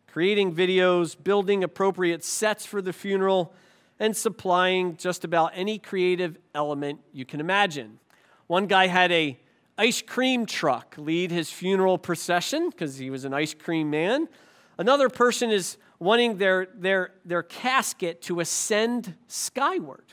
creating 0.07 0.55
videos, 0.55 1.15
building 1.21 1.63
appropriate 1.63 2.23
sets 2.23 2.65
for 2.65 2.81
the 2.81 2.93
funeral, 2.93 3.53
and 3.99 4.15
supplying 4.15 4.95
just 4.97 5.23
about 5.23 5.51
any 5.53 5.77
creative 5.77 6.37
element 6.53 6.99
you 7.11 7.25
can 7.25 7.39
imagine. 7.39 7.99
One 8.47 8.67
guy 8.67 8.87
had 8.87 9.11
a 9.11 9.37
ice 9.77 10.01
cream 10.01 10.45
truck 10.45 10.95
lead 10.97 11.31
his 11.31 11.49
funeral 11.49 11.97
procession 11.97 12.69
because 12.69 12.97
he 12.97 13.09
was 13.09 13.25
an 13.25 13.33
ice 13.33 13.53
cream 13.53 13.89
man. 13.89 14.29
Another 14.77 15.09
person 15.09 15.51
is 15.51 15.77
wanting 15.99 16.37
their, 16.37 16.67
their, 16.75 17.11
their 17.23 17.43
casket 17.43 18.21
to 18.23 18.39
ascend 18.39 19.15
skyward. 19.27 20.05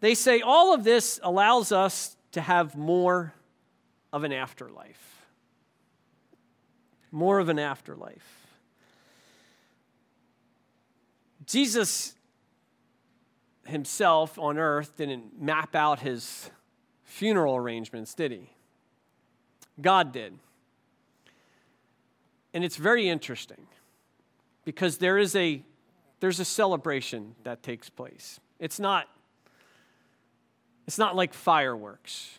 They 0.00 0.14
say 0.14 0.40
all 0.40 0.74
of 0.74 0.84
this 0.84 1.18
allows 1.22 1.72
us 1.72 2.16
to 2.32 2.40
have 2.40 2.76
more 2.76 3.34
of 4.12 4.24
an 4.24 4.32
afterlife. 4.32 5.26
More 7.10 7.38
of 7.38 7.48
an 7.48 7.58
afterlife. 7.58 8.46
Jesus 11.46 12.14
himself 13.64 14.38
on 14.38 14.58
earth 14.58 14.96
didn't 14.96 15.40
map 15.40 15.74
out 15.74 16.00
his 16.00 16.50
funeral 17.04 17.56
arrangements, 17.56 18.14
did 18.14 18.32
he? 18.32 18.50
God 19.80 20.12
did. 20.12 20.38
And 22.52 22.64
it's 22.64 22.76
very 22.76 23.08
interesting 23.08 23.66
because 24.64 24.98
there 24.98 25.18
is 25.18 25.36
a 25.36 25.62
there's 26.20 26.40
a 26.40 26.44
celebration 26.44 27.36
that 27.44 27.62
takes 27.62 27.88
place. 27.88 28.40
It's 28.58 28.80
not 28.80 29.06
it's 30.88 30.96
not 30.96 31.14
like 31.14 31.34
fireworks. 31.34 32.38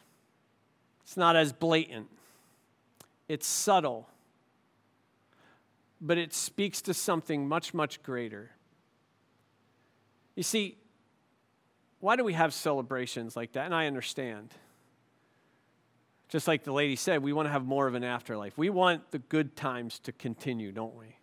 It's 1.04 1.16
not 1.16 1.36
as 1.36 1.54
blatant. 1.54 2.08
It's 3.28 3.46
subtle. 3.46 4.10
But 6.02 6.18
it 6.18 6.34
speaks 6.34 6.82
to 6.82 6.96
something 6.96 7.48
much 7.48 7.76
much 7.76 8.02
greater. 8.02 8.50
You 10.36 10.42
see, 10.42 10.80
why 12.00 12.16
do 12.16 12.24
we 12.24 12.34
have 12.34 12.52
celebrations 12.52 13.36
like 13.36 13.52
that? 13.52 13.66
And 13.66 13.76
I 13.76 13.86
understand. 13.86 14.52
Just 16.28 16.48
like 16.48 16.64
the 16.64 16.74
lady 16.74 16.96
said, 16.96 17.22
we 17.22 17.34
want 17.34 17.46
to 17.46 17.52
have 17.52 17.66
more 17.66 17.86
of 17.86 17.94
an 17.94 18.04
afterlife. 18.04 18.58
We 18.58 18.72
want 18.72 19.12
the 19.12 19.20
good 19.20 19.56
times 19.56 20.00
to 20.00 20.12
continue, 20.12 20.72
don't 20.72 20.96
we? 20.96 21.18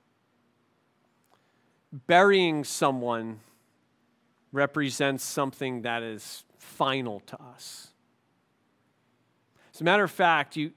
Burying 2.07 2.63
someone 2.63 3.41
represents 4.53 5.25
something 5.25 5.83
that 5.83 6.05
is 6.05 6.45
final 6.67 7.21
to 7.21 7.41
us. 7.43 7.89
As 9.75 9.81
a 9.81 9.85
matter 9.85 10.05
of 10.05 10.11
fact, 10.11 10.57
you, 10.57 10.73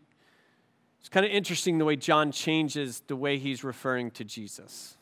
it's 0.99 1.09
kind 1.09 1.25
of 1.25 1.31
interesting 1.31 1.77
the 1.77 1.85
way 1.85 1.95
John 1.95 2.31
changes 2.31 3.01
the 3.07 3.15
way 3.15 3.37
he's 3.37 3.63
referring 3.63 4.11
to 4.11 4.23
Jesus. 4.23 4.97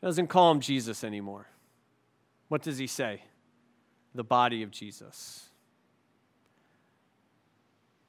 He 0.00 0.06
doesn't 0.06 0.26
call 0.26 0.50
him 0.50 0.60
Jesus 0.60 1.02
anymore. 1.02 1.46
What 2.48 2.62
does 2.62 2.78
he 2.78 2.86
say? 2.86 3.22
The 4.14 4.24
body 4.24 4.62
of 4.62 4.70
Jesus. 4.70 5.48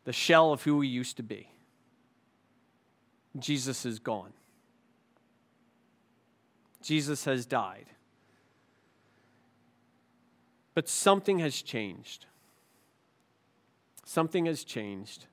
The 0.04 0.14
shell 0.14 0.52
of 0.52 0.64
who 0.64 0.82
he 0.82 0.90
used 0.90 1.18
to 1.18 1.24
be. 1.24 1.50
Jesus 3.38 3.86
is 3.86 4.00
gone. 4.00 4.34
Jesus 6.82 7.26
has 7.26 7.46
died. 7.46 7.86
But 10.78 10.88
something 10.88 11.40
has 11.40 11.64
changed. 11.64 12.28
Something 14.06 14.46
has 14.46 14.64
changed. 14.64 15.26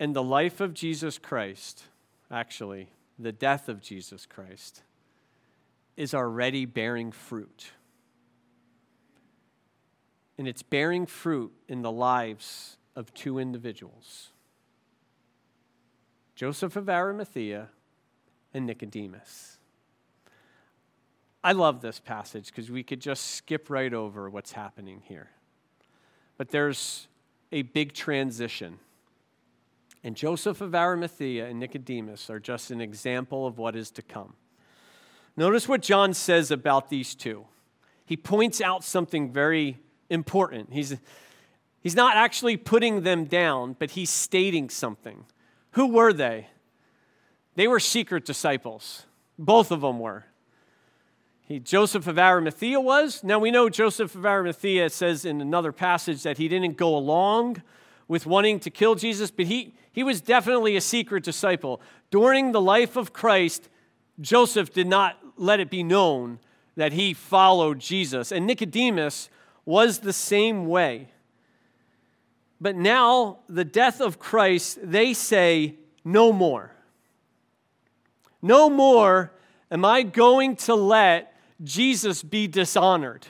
And 0.00 0.16
the 0.16 0.22
life 0.24 0.60
of 0.60 0.74
Jesus 0.74 1.16
Christ, 1.16 1.84
actually, 2.28 2.88
the 3.20 3.30
death 3.30 3.68
of 3.68 3.80
Jesus 3.80 4.26
Christ, 4.26 4.82
is 5.96 6.12
already 6.12 6.64
bearing 6.64 7.12
fruit. 7.12 7.70
And 10.36 10.48
it's 10.48 10.64
bearing 10.64 11.06
fruit 11.06 11.52
in 11.68 11.82
the 11.82 11.92
lives 11.92 12.78
of 12.96 13.14
two 13.14 13.38
individuals 13.38 14.30
Joseph 16.34 16.74
of 16.74 16.88
Arimathea 16.88 17.68
and 18.52 18.66
Nicodemus. 18.66 19.59
I 21.42 21.52
love 21.52 21.80
this 21.80 21.98
passage 21.98 22.46
because 22.46 22.70
we 22.70 22.82
could 22.82 23.00
just 23.00 23.36
skip 23.36 23.70
right 23.70 23.92
over 23.92 24.28
what's 24.28 24.52
happening 24.52 25.02
here. 25.06 25.30
But 26.36 26.50
there's 26.50 27.08
a 27.52 27.62
big 27.62 27.92
transition. 27.92 28.78
And 30.04 30.16
Joseph 30.16 30.60
of 30.60 30.74
Arimathea 30.74 31.46
and 31.46 31.58
Nicodemus 31.58 32.30
are 32.30 32.40
just 32.40 32.70
an 32.70 32.80
example 32.80 33.46
of 33.46 33.58
what 33.58 33.76
is 33.76 33.90
to 33.92 34.02
come. 34.02 34.34
Notice 35.36 35.68
what 35.68 35.82
John 35.82 36.14
says 36.14 36.50
about 36.50 36.90
these 36.90 37.14
two. 37.14 37.46
He 38.04 38.16
points 38.16 38.60
out 38.60 38.84
something 38.84 39.32
very 39.32 39.78
important. 40.08 40.72
He's, 40.72 40.96
he's 41.80 41.94
not 41.94 42.16
actually 42.16 42.56
putting 42.56 43.02
them 43.02 43.24
down, 43.24 43.76
but 43.78 43.92
he's 43.92 44.10
stating 44.10 44.68
something. 44.68 45.24
Who 45.72 45.86
were 45.88 46.12
they? 46.12 46.48
They 47.54 47.68
were 47.68 47.80
secret 47.80 48.24
disciples. 48.24 49.06
Both 49.38 49.70
of 49.70 49.82
them 49.82 50.00
were. 50.00 50.26
He, 51.50 51.58
Joseph 51.58 52.06
of 52.06 52.16
Arimathea 52.16 52.80
was. 52.80 53.24
Now 53.24 53.40
we 53.40 53.50
know 53.50 53.68
Joseph 53.68 54.14
of 54.14 54.24
Arimathea 54.24 54.88
says 54.88 55.24
in 55.24 55.40
another 55.40 55.72
passage 55.72 56.22
that 56.22 56.38
he 56.38 56.46
didn't 56.46 56.76
go 56.76 56.96
along 56.96 57.60
with 58.06 58.24
wanting 58.24 58.60
to 58.60 58.70
kill 58.70 58.94
Jesus, 58.94 59.32
but 59.32 59.46
he, 59.46 59.74
he 59.90 60.04
was 60.04 60.20
definitely 60.20 60.76
a 60.76 60.80
secret 60.80 61.24
disciple. 61.24 61.80
During 62.12 62.52
the 62.52 62.60
life 62.60 62.94
of 62.94 63.12
Christ, 63.12 63.68
Joseph 64.20 64.72
did 64.72 64.86
not 64.86 65.18
let 65.36 65.58
it 65.58 65.70
be 65.70 65.82
known 65.82 66.38
that 66.76 66.92
he 66.92 67.12
followed 67.12 67.80
Jesus. 67.80 68.30
And 68.30 68.46
Nicodemus 68.46 69.28
was 69.64 69.98
the 69.98 70.12
same 70.12 70.68
way. 70.68 71.08
But 72.60 72.76
now, 72.76 73.40
the 73.48 73.64
death 73.64 74.00
of 74.00 74.20
Christ, 74.20 74.78
they 74.84 75.14
say, 75.14 75.74
no 76.04 76.32
more. 76.32 76.70
No 78.40 78.70
more 78.70 79.32
am 79.68 79.84
I 79.84 80.04
going 80.04 80.54
to 80.54 80.76
let 80.76 81.26
Jesus 81.62 82.22
be 82.22 82.46
dishonored. 82.46 83.26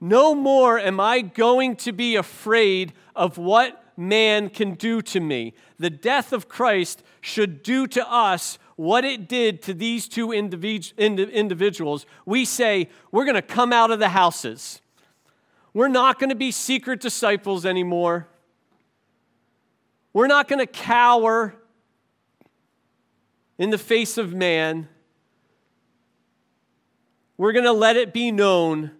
No 0.00 0.34
more 0.34 0.78
am 0.78 1.00
I 1.00 1.20
going 1.20 1.76
to 1.76 1.92
be 1.92 2.16
afraid 2.16 2.92
of 3.14 3.38
what 3.38 3.82
man 3.96 4.50
can 4.50 4.74
do 4.74 5.00
to 5.02 5.20
me. 5.20 5.54
The 5.78 5.90
death 5.90 6.32
of 6.32 6.48
Christ 6.48 7.02
should 7.20 7.62
do 7.62 7.86
to 7.88 8.10
us 8.10 8.58
what 8.76 9.04
it 9.04 9.28
did 9.28 9.62
to 9.62 9.72
these 9.72 10.08
two 10.08 10.32
individuals. 10.32 12.06
We 12.26 12.44
say, 12.44 12.88
we're 13.12 13.24
going 13.24 13.36
to 13.36 13.42
come 13.42 13.72
out 13.72 13.90
of 13.90 14.00
the 14.00 14.08
houses. 14.08 14.80
We're 15.72 15.88
not 15.88 16.18
going 16.18 16.30
to 16.30 16.36
be 16.36 16.50
secret 16.50 17.00
disciples 17.00 17.64
anymore. 17.64 18.28
We're 20.12 20.26
not 20.26 20.48
going 20.48 20.60
to 20.60 20.66
cower 20.66 21.54
in 23.58 23.70
the 23.70 23.78
face 23.78 24.18
of 24.18 24.34
man. 24.34 24.88
We're 27.36 27.52
going 27.52 27.64
to 27.64 27.72
let 27.72 27.96
it 27.96 28.12
be 28.12 28.30
known 28.30 28.92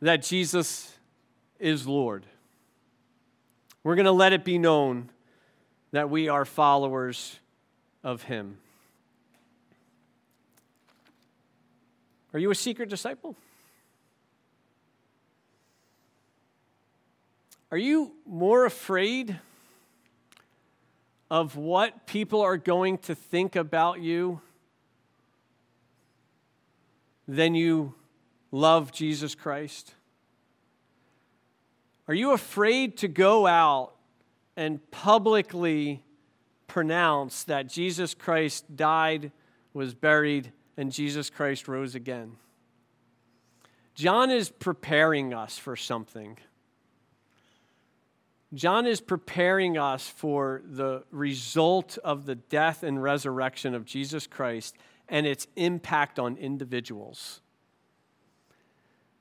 that 0.00 0.22
Jesus 0.22 0.96
is 1.58 1.86
Lord. 1.86 2.24
We're 3.84 3.94
going 3.94 4.06
to 4.06 4.12
let 4.12 4.32
it 4.32 4.44
be 4.44 4.58
known 4.58 5.10
that 5.92 6.08
we 6.08 6.28
are 6.28 6.44
followers 6.44 7.38
of 8.02 8.22
Him. 8.22 8.58
Are 12.32 12.38
you 12.38 12.50
a 12.50 12.54
secret 12.54 12.88
disciple? 12.88 13.36
Are 17.70 17.78
you 17.78 18.12
more 18.26 18.64
afraid 18.64 19.38
of 21.30 21.56
what 21.56 22.06
people 22.06 22.40
are 22.40 22.56
going 22.56 22.98
to 22.98 23.14
think 23.14 23.56
about 23.56 24.00
you 24.00 24.40
than 27.30 27.54
you 27.54 27.94
love 28.50 28.90
Jesus 28.90 29.36
Christ? 29.36 29.94
Are 32.08 32.14
you 32.14 32.32
afraid 32.32 32.96
to 32.98 33.08
go 33.08 33.46
out 33.46 33.92
and 34.56 34.80
publicly 34.90 36.02
pronounce 36.66 37.44
that 37.44 37.68
Jesus 37.68 38.14
Christ 38.14 38.76
died, 38.76 39.30
was 39.72 39.94
buried, 39.94 40.52
and 40.76 40.90
Jesus 40.90 41.30
Christ 41.30 41.68
rose 41.68 41.94
again? 41.94 42.32
John 43.94 44.30
is 44.32 44.50
preparing 44.50 45.32
us 45.32 45.56
for 45.56 45.76
something. 45.76 46.36
John 48.52 48.86
is 48.86 49.00
preparing 49.00 49.78
us 49.78 50.08
for 50.08 50.62
the 50.68 51.04
result 51.12 51.96
of 52.02 52.26
the 52.26 52.34
death 52.34 52.82
and 52.82 53.00
resurrection 53.00 53.76
of 53.76 53.84
Jesus 53.84 54.26
Christ 54.26 54.76
and 55.10 55.26
its 55.26 55.46
impact 55.56 56.18
on 56.18 56.36
individuals. 56.36 57.40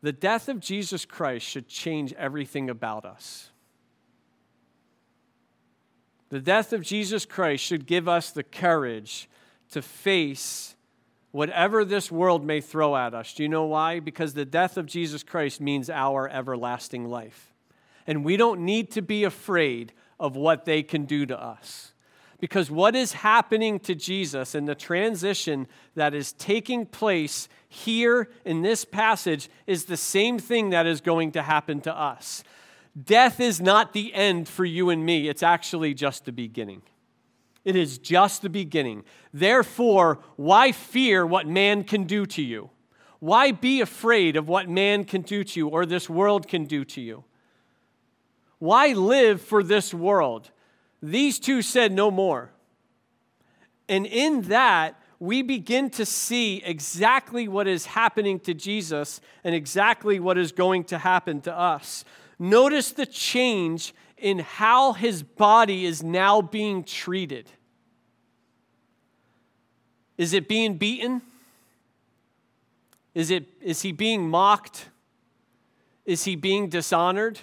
The 0.02 0.14
death 0.14 0.48
of 0.48 0.62
Jesus 0.62 1.04
Christ 1.04 1.46
should 1.46 1.68
change 1.68 2.14
everything 2.14 2.70
about 2.70 3.04
us. 3.04 3.50
The 6.30 6.40
death 6.40 6.72
of 6.72 6.84
Jesus 6.84 7.26
Christ 7.26 7.64
should 7.64 7.88
give 7.88 8.08
us 8.08 8.32
the 8.32 8.44
courage 8.44 9.28
to 9.72 9.82
face 9.82 10.76
whatever 11.32 11.84
this 11.84 12.12
world 12.12 12.46
may 12.46 12.62
throw 12.62 12.96
at 12.96 13.14
us. 13.14 13.34
Do 13.34 13.44
you 13.44 13.50
know 13.50 13.66
why? 13.66 14.00
Because 14.00 14.34
the 14.34 14.46
death 14.46 14.78
of 14.78 14.86
Jesus 14.86 15.24
Christ 15.24 15.60
means 15.60 15.90
our 15.90 16.30
everlasting 16.30 17.06
life. 17.06 17.54
And 18.08 18.24
we 18.24 18.38
don't 18.38 18.62
need 18.62 18.92
to 18.92 19.02
be 19.02 19.24
afraid 19.24 19.92
of 20.20 20.36
what 20.36 20.66
they 20.66 20.84
can 20.84 21.06
do 21.06 21.26
to 21.26 21.40
us. 21.40 21.94
Because 22.40 22.72
what 22.72 22.96
is 22.96 23.14
happening 23.14 23.80
to 23.82 23.94
Jesus 23.94 24.56
and 24.56 24.68
the 24.68 24.76
transition 24.76 25.68
that 25.96 26.14
is 26.14 26.32
taking 26.34 26.86
place 26.86 27.50
here 27.68 28.30
in 28.46 28.62
this 28.62 28.86
passage 28.86 29.50
is 29.68 29.86
the 29.86 29.98
same 29.98 30.40
thing 30.40 30.70
that 30.70 30.88
is 30.88 31.02
going 31.02 31.34
to 31.34 31.42
happen 31.42 31.82
to 31.82 31.94
us. 31.94 32.44
Death 33.02 33.40
is 33.40 33.60
not 33.60 33.94
the 33.94 34.14
end 34.14 34.48
for 34.48 34.66
you 34.66 34.90
and 34.90 35.06
me, 35.06 35.28
it's 35.28 35.44
actually 35.44 35.94
just 35.94 36.26
the 36.26 36.32
beginning. 36.32 36.82
It 37.66 37.76
is 37.76 37.98
just 37.98 38.42
the 38.42 38.50
beginning. 38.50 39.04
Therefore, 39.34 40.20
why 40.38 40.72
fear 40.72 41.26
what 41.26 41.46
man 41.46 41.84
can 41.84 42.06
do 42.06 42.26
to 42.28 42.42
you? 42.42 42.70
Why 43.20 43.52
be 43.52 43.82
afraid 43.82 44.38
of 44.38 44.48
what 44.48 44.70
man 44.70 45.04
can 45.04 45.22
do 45.22 45.44
to 45.44 45.60
you 45.60 45.68
or 45.68 45.86
this 45.86 46.10
world 46.10 46.48
can 46.48 46.66
do 46.66 46.86
to 46.86 47.02
you? 47.02 47.26
Why 48.60 48.94
live 48.94 49.42
for 49.42 49.62
this 49.62 49.94
world? 49.94 50.52
These 51.02 51.40
two 51.40 51.62
said 51.62 51.92
no 51.92 52.12
more. 52.12 52.52
And 53.88 54.06
in 54.06 54.42
that, 54.44 55.02
we 55.20 55.42
begin 55.42 55.90
to 55.92 56.06
see 56.06 56.62
exactly 56.64 57.48
what 57.48 57.68
is 57.68 57.88
happening 57.88 58.40
to 58.42 58.54
Jesus 58.54 59.20
and 59.44 59.54
exactly 59.54 60.20
what 60.20 60.38
is 60.38 60.52
going 60.52 60.86
to 60.86 60.98
happen 60.98 61.42
to 61.42 61.58
us. 61.58 62.06
Notice 62.38 62.92
the 62.92 63.06
change 63.06 63.94
in 64.18 64.40
how 64.40 64.94
his 64.94 65.24
body 65.24 65.86
is 65.86 66.02
now 66.02 66.42
being 66.42 66.84
treated. 66.84 67.50
Is 70.18 70.34
it 70.34 70.48
being 70.48 70.78
beaten? 70.78 71.22
Is, 73.14 73.32
it, 73.32 73.46
is 73.62 73.82
he 73.82 73.92
being 73.92 74.30
mocked? 74.30 74.90
Is 76.06 76.24
he 76.24 76.36
being 76.36 76.70
dishonored? 76.70 77.40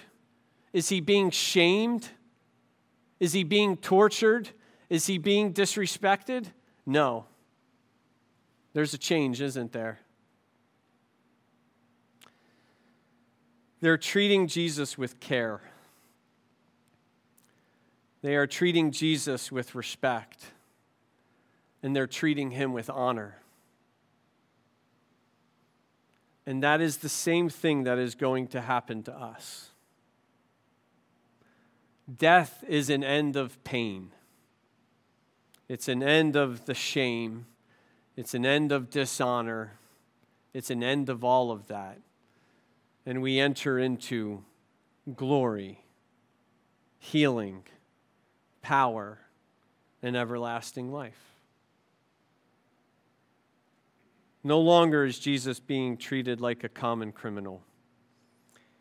Is 0.73 0.89
he 0.89 0.99
being 0.99 1.29
shamed? 1.29 2.09
Is 3.19 3.33
he 3.33 3.43
being 3.43 3.77
tortured? 3.77 4.49
Is 4.89 5.07
he 5.07 5.17
being 5.17 5.53
disrespected? 5.53 6.47
No. 6.85 7.25
There's 8.73 8.93
a 8.93 8.97
change, 8.97 9.41
isn't 9.41 9.71
there? 9.71 9.99
They're 13.79 13.97
treating 13.97 14.47
Jesus 14.47 14.97
with 14.97 15.19
care. 15.19 15.61
They 18.21 18.35
are 18.35 18.47
treating 18.47 18.91
Jesus 18.91 19.51
with 19.51 19.75
respect. 19.75 20.45
And 21.83 21.95
they're 21.95 22.07
treating 22.07 22.51
him 22.51 22.73
with 22.73 22.89
honor. 22.89 23.37
And 26.45 26.63
that 26.63 26.81
is 26.81 26.97
the 26.97 27.09
same 27.09 27.49
thing 27.49 27.83
that 27.83 27.97
is 27.97 28.15
going 28.15 28.47
to 28.47 28.61
happen 28.61 29.03
to 29.03 29.13
us. 29.13 29.69
Death 32.15 32.63
is 32.67 32.89
an 32.89 33.03
end 33.03 33.35
of 33.35 33.61
pain, 33.65 34.11
it's 35.67 35.89
an 35.89 36.01
end 36.01 36.37
of 36.37 36.65
the 36.65 36.73
shame, 36.73 37.45
it's 38.15 38.33
an 38.33 38.45
end 38.45 38.71
of 38.71 38.89
dishonor, 38.89 39.73
it's 40.53 40.69
an 40.69 40.83
end 40.83 41.09
of 41.09 41.23
all 41.23 41.51
of 41.51 41.67
that. 41.67 41.99
And 43.05 43.21
we 43.21 43.39
enter 43.39 43.77
into 43.77 44.43
glory, 45.15 45.83
healing, 46.99 47.63
power, 48.61 49.19
and 50.01 50.15
everlasting 50.15 50.91
life. 50.91 51.27
No 54.43 54.61
longer 54.61 55.03
is 55.03 55.19
Jesus 55.19 55.59
being 55.59 55.97
treated 55.97 56.39
like 56.39 56.63
a 56.63 56.69
common 56.69 57.11
criminal. 57.11 57.63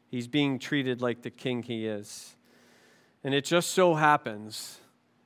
He's 0.08 0.28
being 0.28 0.60
treated 0.60 1.02
like 1.02 1.22
the 1.22 1.30
king 1.30 1.64
he 1.64 1.86
is. 1.86 2.35
And 3.26 3.34
it 3.34 3.44
just 3.44 3.70
so 3.70 3.96
happens 3.96 4.78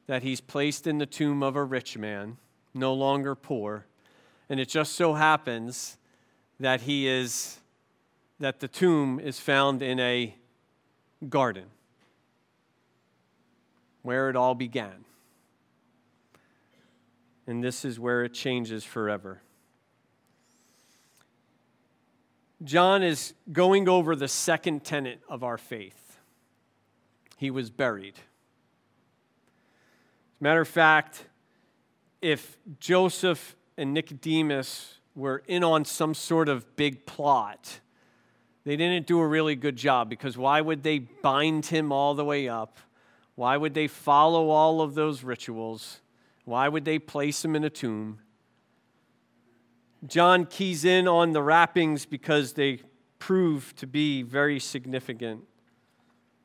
that 0.07 0.23
he's 0.23 0.41
placed 0.41 0.87
in 0.87 0.97
the 0.97 1.05
tomb 1.05 1.43
of 1.43 1.55
a 1.55 1.63
rich 1.63 1.99
man, 1.99 2.39
no 2.73 2.95
longer 2.95 3.35
poor. 3.35 3.85
And 4.49 4.59
it 4.59 4.71
just 4.71 4.95
so 4.95 5.13
happens 5.13 5.99
that 6.59 6.81
he 6.81 7.07
is 7.07 7.59
that 8.39 8.61
the 8.61 8.69
tomb 8.69 9.21
is 9.21 9.39
found 9.39 9.83
in 9.83 10.01
a 10.01 10.35
garden 11.29 11.67
where 14.01 14.31
it 14.31 14.35
all 14.35 14.55
began. 14.55 15.05
And 17.47 17.63
this 17.63 17.85
is 17.85 18.01
where 18.01 18.25
it 18.25 18.33
changes 18.33 18.83
forever. 18.83 19.43
John 22.65 23.03
is 23.03 23.35
going 23.53 23.91
over 23.91 24.17
the 24.17 24.27
second 24.27 24.85
tenet 24.85 25.21
of 25.29 25.45
our 25.45 25.59
faith 25.59 26.10
he 27.40 27.50
was 27.50 27.70
buried. 27.70 28.16
As 28.16 28.20
a 30.42 30.44
matter 30.44 30.61
of 30.61 30.68
fact, 30.68 31.24
if 32.20 32.59
Joseph 32.79 33.57
and 33.79 33.94
Nicodemus 33.94 34.98
were 35.16 35.42
in 35.46 35.64
on 35.64 35.87
some 35.87 36.12
sort 36.12 36.50
of 36.50 36.76
big 36.76 37.07
plot, 37.07 37.81
they 38.64 38.76
didn't 38.76 39.07
do 39.07 39.20
a 39.20 39.26
really 39.26 39.57
good 39.57 39.76
job 39.76 40.11
because 40.11 40.37
why 40.37 40.61
would 40.61 40.83
they 40.83 40.98
bind 40.98 41.64
him 41.64 41.92
all 41.92 42.14
the 42.14 42.26
way 42.26 42.46
up? 42.46 42.76
Why 43.37 43.57
would 43.57 43.72
they 43.72 43.87
follow 43.87 44.50
all 44.50 44.83
of 44.83 44.94
those 44.94 45.24
rituals? 45.24 46.03
Why 46.44 46.68
would 46.68 46.85
they 46.85 46.98
place 46.98 47.42
him 47.42 47.57
in 47.57 47.64
a 47.64 47.70
tomb? 47.70 48.18
John 50.07 50.44
keys 50.44 50.85
in 50.85 51.09
on 51.09 51.33
the 51.33 51.42
wrappings 51.42 52.05
because 52.05 52.53
they 52.53 52.83
prove 53.18 53.74
to 53.76 53.87
be 53.87 54.20
very 54.20 54.61
significant 54.61 55.44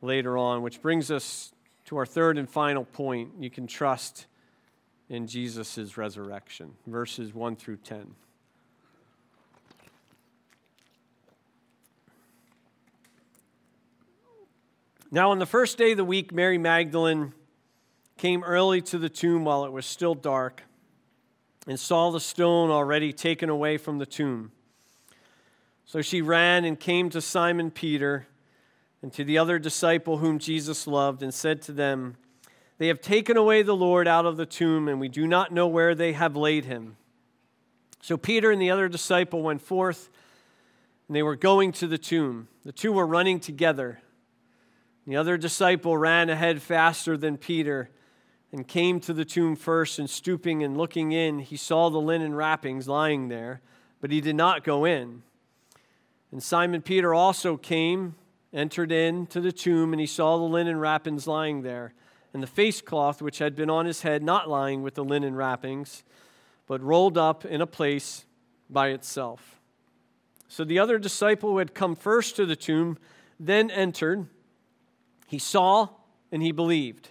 later 0.05 0.37
on, 0.37 0.61
which 0.61 0.81
brings 0.81 1.11
us 1.11 1.53
to 1.85 1.97
our 1.97 2.05
third 2.05 2.37
and 2.37 2.49
final 2.49 2.85
point. 2.85 3.31
You 3.39 3.49
can 3.49 3.67
trust 3.67 4.27
in 5.09 5.27
Jesus' 5.27 5.97
resurrection. 5.97 6.73
Verses 6.87 7.33
1 7.33 7.55
through 7.55 7.77
10. 7.77 8.15
Now, 15.11 15.31
on 15.31 15.39
the 15.39 15.45
first 15.45 15.77
day 15.77 15.91
of 15.91 15.97
the 15.97 16.03
week, 16.03 16.33
Mary 16.33 16.57
Magdalene 16.57 17.33
came 18.17 18.43
early 18.43 18.81
to 18.81 18.97
the 18.97 19.09
tomb 19.09 19.45
while 19.45 19.63
it 19.65 19.71
was 19.71 19.85
still 19.85 20.15
dark 20.15 20.63
and 21.67 21.79
saw 21.79 22.11
the 22.11 22.19
stone 22.19 22.69
already 22.69 23.13
taken 23.13 23.49
away 23.49 23.77
from 23.77 23.97
the 23.97 24.05
tomb. 24.05 24.51
So 25.85 26.01
she 26.01 26.21
ran 26.21 26.65
and 26.65 26.79
came 26.79 27.09
to 27.11 27.21
Simon 27.21 27.71
Peter 27.71 28.27
and 29.05 29.13
to 29.13 29.23
the 29.23 29.37
other 29.37 29.59
disciple 29.59 30.17
whom 30.17 30.39
Jesus 30.39 30.87
loved 30.87 31.21
and 31.21 31.31
said 31.31 31.61
to 31.61 31.71
them, 31.71 32.15
They 32.79 32.87
have 32.87 33.01
taken 33.01 33.37
away 33.37 33.61
the 33.61 33.75
Lord 33.75 34.07
out 34.07 34.25
of 34.25 34.35
the 34.35 34.47
tomb, 34.47 34.87
and 34.87 34.99
we 34.99 35.09
do 35.09 35.27
not 35.27 35.53
know 35.53 35.67
where 35.67 35.93
they 35.93 36.13
have 36.13 36.35
laid 36.35 36.65
him. 36.65 36.97
So 38.01 38.17
Peter 38.17 38.49
and 38.49 38.59
the 38.59 38.71
other 38.71 38.89
disciple 38.89 39.43
went 39.43 39.61
forth, 39.61 40.09
and 41.07 41.15
they 41.15 41.21
were 41.21 41.35
going 41.35 41.71
to 41.73 41.85
the 41.85 41.99
tomb. 41.99 42.47
The 42.63 42.71
two 42.71 42.91
were 42.91 43.05
running 43.05 43.39
together. 43.39 43.99
The 45.05 45.17
other 45.17 45.37
disciple 45.37 45.95
ran 45.95 46.31
ahead 46.31 46.63
faster 46.63 47.15
than 47.15 47.37
Peter 47.37 47.91
and 48.51 48.67
came 48.67 48.99
to 49.01 49.13
the 49.13 49.23
tomb 49.23 49.55
first, 49.55 49.99
and 49.99 50.09
stooping 50.09 50.63
and 50.63 50.75
looking 50.75 51.11
in, 51.11 51.37
he 51.37 51.57
saw 51.57 51.91
the 51.91 52.01
linen 52.01 52.33
wrappings 52.33 52.87
lying 52.87 53.27
there, 53.27 53.61
but 54.01 54.09
he 54.09 54.19
did 54.19 54.35
not 54.35 54.63
go 54.63 54.83
in. 54.83 55.21
And 56.31 56.41
Simon 56.41 56.81
Peter 56.81 57.13
also 57.13 57.55
came, 57.55 58.15
entered 58.55 58.91
into 58.91 59.41
the 59.41 59.51
tomb, 59.51 59.93
and 59.93 59.99
he 59.99 60.07
saw 60.07 60.37
the 60.37 60.43
linen 60.43 60.79
wrappings 60.79 61.27
lying 61.27 61.61
there, 61.61 61.93
and 62.33 62.41
the 62.41 62.47
face 62.47 62.81
cloth 62.81 63.21
which 63.21 63.37
had 63.37 63.55
been 63.55 63.69
on 63.69 63.85
his 63.85 64.01
head 64.01 64.23
not 64.23 64.49
lying 64.49 64.81
with 64.81 64.95
the 64.95 65.03
linen 65.03 65.35
wrappings, 65.35 66.03
but 66.65 66.81
rolled 66.81 67.17
up 67.17 67.45
in 67.45 67.61
a 67.61 67.67
place 67.67 68.25
by 68.69 68.89
itself. 68.89 69.59
So 70.47 70.63
the 70.63 70.79
other 70.79 70.97
disciple 70.97 71.51
who 71.51 71.57
had 71.57 71.75
come 71.75 71.95
first 71.95 72.35
to 72.37 72.45
the 72.45 72.55
tomb 72.55 72.97
then 73.39 73.69
entered. 73.69 74.27
He 75.27 75.39
saw 75.39 75.89
and 76.31 76.41
he 76.41 76.51
believed. 76.51 77.09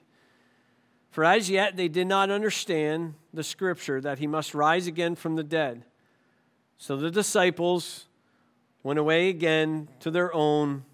For 1.11 1.25
as 1.25 1.51
yet 1.51 1.77
they 1.77 1.89
did 1.89 2.07
not 2.07 2.31
understand 2.31 3.15
the 3.33 3.45
scripture 3.45 4.01
that 4.01 4.19
he 4.19 4.27
must 4.27 4.55
rise 4.55 4.87
again 4.87 5.15
from 5.15 5.37
the 5.37 5.45
dead. 5.45 5.85
So 6.79 6.97
the 6.97 7.11
disciples 7.11 8.07
went 8.83 8.99
away 8.99 9.29
again 9.29 9.89
to 10.01 10.11
their 10.11 10.35
own 10.35 10.85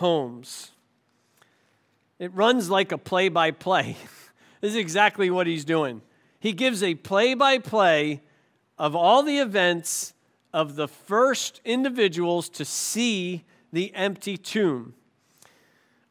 homes. 0.00 0.72
It 2.18 2.34
runs 2.34 2.70
like 2.70 2.90
a 2.90 2.98
play 2.98 3.28
by 3.28 3.50
play. 3.50 3.96
This 4.60 4.72
is 4.72 4.76
exactly 4.76 5.30
what 5.30 5.46
he's 5.46 5.64
doing. 5.64 6.02
He 6.38 6.52
gives 6.52 6.82
a 6.82 6.94
play 6.94 7.34
by 7.34 7.58
play 7.58 8.20
of 8.78 8.94
all 8.94 9.22
the 9.22 9.38
events 9.38 10.12
of 10.52 10.76
the 10.76 10.88
first 10.88 11.60
individuals 11.64 12.48
to 12.50 12.64
see 12.64 13.44
the 13.72 13.94
empty 13.94 14.36
tomb. 14.36 14.94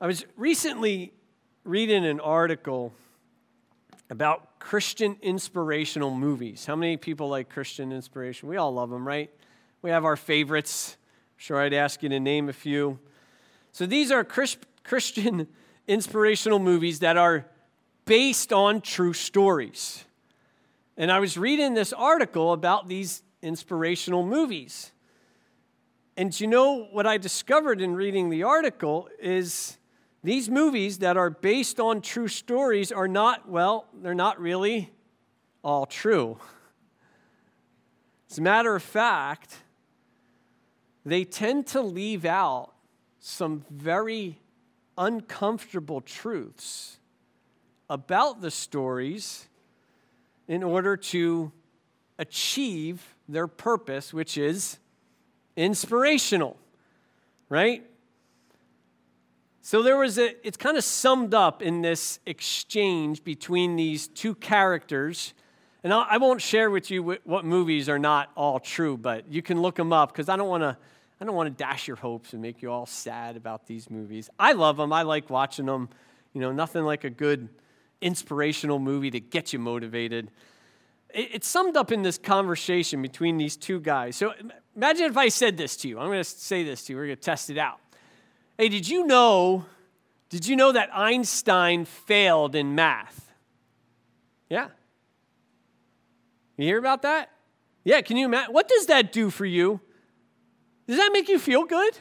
I 0.02 0.08
was 0.08 0.26
recently 0.38 1.14
reading 1.64 2.06
an 2.06 2.20
article 2.20 2.94
about 4.10 4.60
Christian 4.60 5.18
inspirational 5.22 6.12
movies. 6.12 6.66
How 6.66 6.76
many 6.76 6.98
people 6.98 7.30
like 7.30 7.50
Christian 7.50 7.92
inspiration? 7.92 8.50
We 8.50 8.58
all 8.58 8.74
love 8.74 8.90
them, 8.90 9.08
right? 9.08 9.30
We 9.82 9.90
have 9.92 10.06
our 10.06 10.16
favorites. 10.16 10.98
I'm 11.02 11.40
sure 11.40 11.58
I'd 11.58 11.74
ask 11.74 12.02
you 12.02 12.10
to 12.10 12.20
name 12.20 12.50
a 12.50 12.54
few. 12.54 13.00
So 13.72 13.86
these 13.86 14.12
are 14.12 14.24
Christian 14.24 15.48
inspirational 15.88 16.60
movies 16.60 17.00
that 17.00 17.18
are 17.18 17.46
based 18.06 18.52
on 18.54 18.82
true 18.82 19.14
stories. 19.14 20.06
And 20.98 21.12
I 21.12 21.20
was 21.20 21.38
reading 21.38 21.74
this 21.74 21.94
article 21.94 22.54
about 22.54 22.88
these 22.88 23.24
inspirational 23.42 24.26
movies. 24.26 24.92
And 26.18 26.38
you 26.40 26.48
know 26.48 26.88
what 26.92 27.08
I 27.08 27.18
discovered 27.18 27.82
in 27.82 27.96
reading 27.96 28.30
the 28.30 28.44
article 28.44 29.08
is 29.22 29.78
these 30.24 30.50
movies 30.50 30.98
that 30.98 31.16
are 31.16 31.30
based 31.30 31.80
on 31.80 32.02
true 32.02 32.28
stories 32.28 32.92
are 32.92 33.08
not, 33.08 33.48
well, 33.48 33.86
they're 34.02 34.14
not 34.14 34.40
really 34.42 34.92
all 35.64 35.86
true. 35.86 36.38
As 38.30 38.38
a 38.38 38.42
matter 38.42 38.76
of 38.76 38.84
fact, 38.84 39.56
they 41.06 41.24
tend 41.24 41.68
to 41.68 41.82
leave 41.82 42.26
out 42.26 42.74
some 43.20 43.66
very 43.70 44.40
uncomfortable 44.98 46.02
truths 46.02 47.00
about 47.90 48.42
the 48.42 48.52
stories 48.52 49.48
in 50.48 50.64
order 50.64 50.98
to 50.98 51.52
achieve 52.18 53.16
their 53.28 53.48
purpose, 53.48 54.14
which 54.14 54.38
is 54.38 54.78
inspirational, 55.56 56.58
right? 57.50 57.86
So 59.62 59.84
there 59.84 59.98
was 59.98 60.18
a, 60.18 60.36
it's 60.46 60.58
kind 60.58 60.78
of 60.78 60.84
summed 60.84 61.34
up 61.34 61.62
in 61.62 61.82
this 61.82 62.20
exchange 62.26 63.24
between 63.24 63.76
these 63.76 64.08
two 64.08 64.34
characters. 64.36 65.34
And 65.84 65.94
I 65.94 66.18
won't 66.18 66.42
share 66.42 66.70
with 66.70 66.92
you 66.92 67.20
what 67.24 67.46
movies 67.46 67.88
are 67.88 68.00
not 68.00 68.32
all 68.36 68.60
true, 68.60 68.98
but 68.98 69.32
you 69.32 69.42
can 69.42 69.62
look 69.62 69.76
them 69.76 69.94
up 69.94 70.12
because 70.12 70.28
I 70.28 70.36
don't 70.36 70.50
want 70.50 70.64
to. 70.64 70.78
I 71.22 71.26
don't 71.26 71.36
want 71.36 71.48
to 71.56 71.64
dash 71.64 71.88
your 71.88 71.98
hopes 71.98 72.34
and 72.34 72.42
make 72.42 72.62
you 72.62 72.72
all 72.72 72.86
sad 72.86 73.36
about 73.36 73.68
these 73.68 73.90
movies. 73.90 74.30
I 74.40 74.54
love 74.54 74.78
them. 74.78 74.94
I 74.94 75.02
like 75.02 75.30
watching 75.30 75.66
them. 75.66 75.90
You 76.34 76.42
know, 76.42 76.52
nothing 76.52 76.84
like 76.84 77.04
a 77.04 77.10
good 77.10 77.50
inspirational 78.02 78.80
movie 78.80 79.12
to 79.12 79.20
get 79.20 79.52
you 79.52 79.60
motivated. 79.60 80.32
It's 81.10 81.48
summed 81.48 81.76
up 81.76 81.92
in 81.92 82.04
this 82.04 82.18
conversation 82.18 83.02
between 83.02 83.38
these 83.38 83.58
two 83.58 83.80
guys. 83.80 84.16
So 84.16 84.34
imagine 84.76 85.08
if 85.08 85.18
I 85.18 85.30
said 85.30 85.58
this 85.58 85.76
to 85.78 85.90
you. 85.90 86.00
I'm 86.00 86.08
going 86.08 86.20
to 86.20 86.24
say 86.24 86.64
this 86.64 86.86
to 86.86 86.94
you. 86.94 86.98
We're 86.98 87.08
going 87.08 87.18
to 87.18 87.22
test 87.22 87.50
it 87.50 87.58
out. 87.58 87.80
Hey, 88.58 88.70
did 88.70 88.88
you 88.88 89.06
know? 89.06 89.66
Did 90.30 90.48
you 90.48 90.56
know 90.56 90.72
that 90.72 90.90
Einstein 90.94 91.86
failed 91.86 92.56
in 92.56 92.76
math? 92.76 93.34
Yeah. 94.50 94.68
You 96.56 96.66
hear 96.66 96.78
about 96.78 97.02
that? 97.02 97.32
Yeah, 97.84 98.02
can 98.02 98.16
you 98.16 98.26
imagine? 98.26 98.54
What 98.54 98.68
does 98.68 98.86
that 98.86 99.12
do 99.12 99.30
for 99.30 99.46
you? 99.46 99.82
Does 100.90 100.98
that 100.98 101.12
make 101.14 101.30
you 101.30 101.38
feel 101.38 101.66
good? 101.66 101.96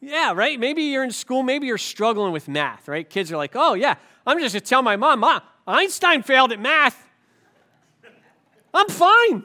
Yeah, 0.00 0.32
right? 0.34 0.58
Maybe 0.58 0.82
you're 0.82 1.04
in 1.04 1.12
school, 1.12 1.44
maybe 1.44 1.68
you're 1.68 1.78
struggling 1.78 2.32
with 2.32 2.48
math, 2.48 2.88
right? 2.88 3.08
Kids 3.08 3.30
are 3.30 3.36
like, 3.36 3.52
oh, 3.54 3.74
yeah, 3.74 3.94
I'm 4.26 4.40
just 4.40 4.54
gonna 4.54 4.60
tell 4.62 4.82
my 4.82 4.96
mom, 4.96 5.20
Mom, 5.20 5.40
Einstein 5.68 6.24
failed 6.24 6.50
at 6.50 6.58
math. 6.58 7.08
I'm 8.74 8.88
fine. 8.88 9.44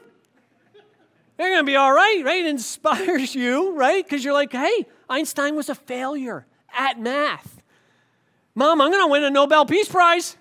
They're 1.36 1.50
gonna 1.50 1.62
be 1.62 1.76
all 1.76 1.92
right, 1.92 2.22
right? 2.24 2.44
It 2.44 2.48
inspires 2.48 3.36
you, 3.36 3.76
right? 3.76 4.04
Because 4.04 4.24
you're 4.24 4.34
like, 4.34 4.50
hey, 4.50 4.86
Einstein 5.08 5.54
was 5.54 5.68
a 5.68 5.76
failure 5.76 6.44
at 6.76 6.98
math. 6.98 7.62
Mom, 8.56 8.80
I'm 8.80 8.90
going 8.90 9.04
to 9.04 9.10
win 9.10 9.22
a 9.22 9.30
Nobel 9.30 9.66
Peace 9.66 9.88
Prize. 9.88 10.36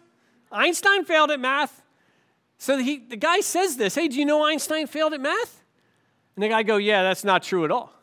Einstein 0.52 1.06
failed 1.06 1.30
at 1.30 1.40
math. 1.40 1.84
So 2.58 2.80
he, 2.80 2.98
the 2.98 3.16
guy 3.16 3.42
says 3.42 3.78
this 3.78 3.94
Hey, 3.94 4.08
do 4.08 4.18
you 4.18 4.26
know 4.26 4.44
Einstein 4.44 4.88
failed 4.88 5.14
at 5.14 5.22
math? 5.22 5.64
And 6.36 6.44
the 6.44 6.50
guy 6.50 6.64
go, 6.64 6.78
Yeah, 6.78 7.04
that's 7.04 7.24
not 7.24 7.44
true 7.44 7.64
at 7.64 7.70
all. 7.70 7.94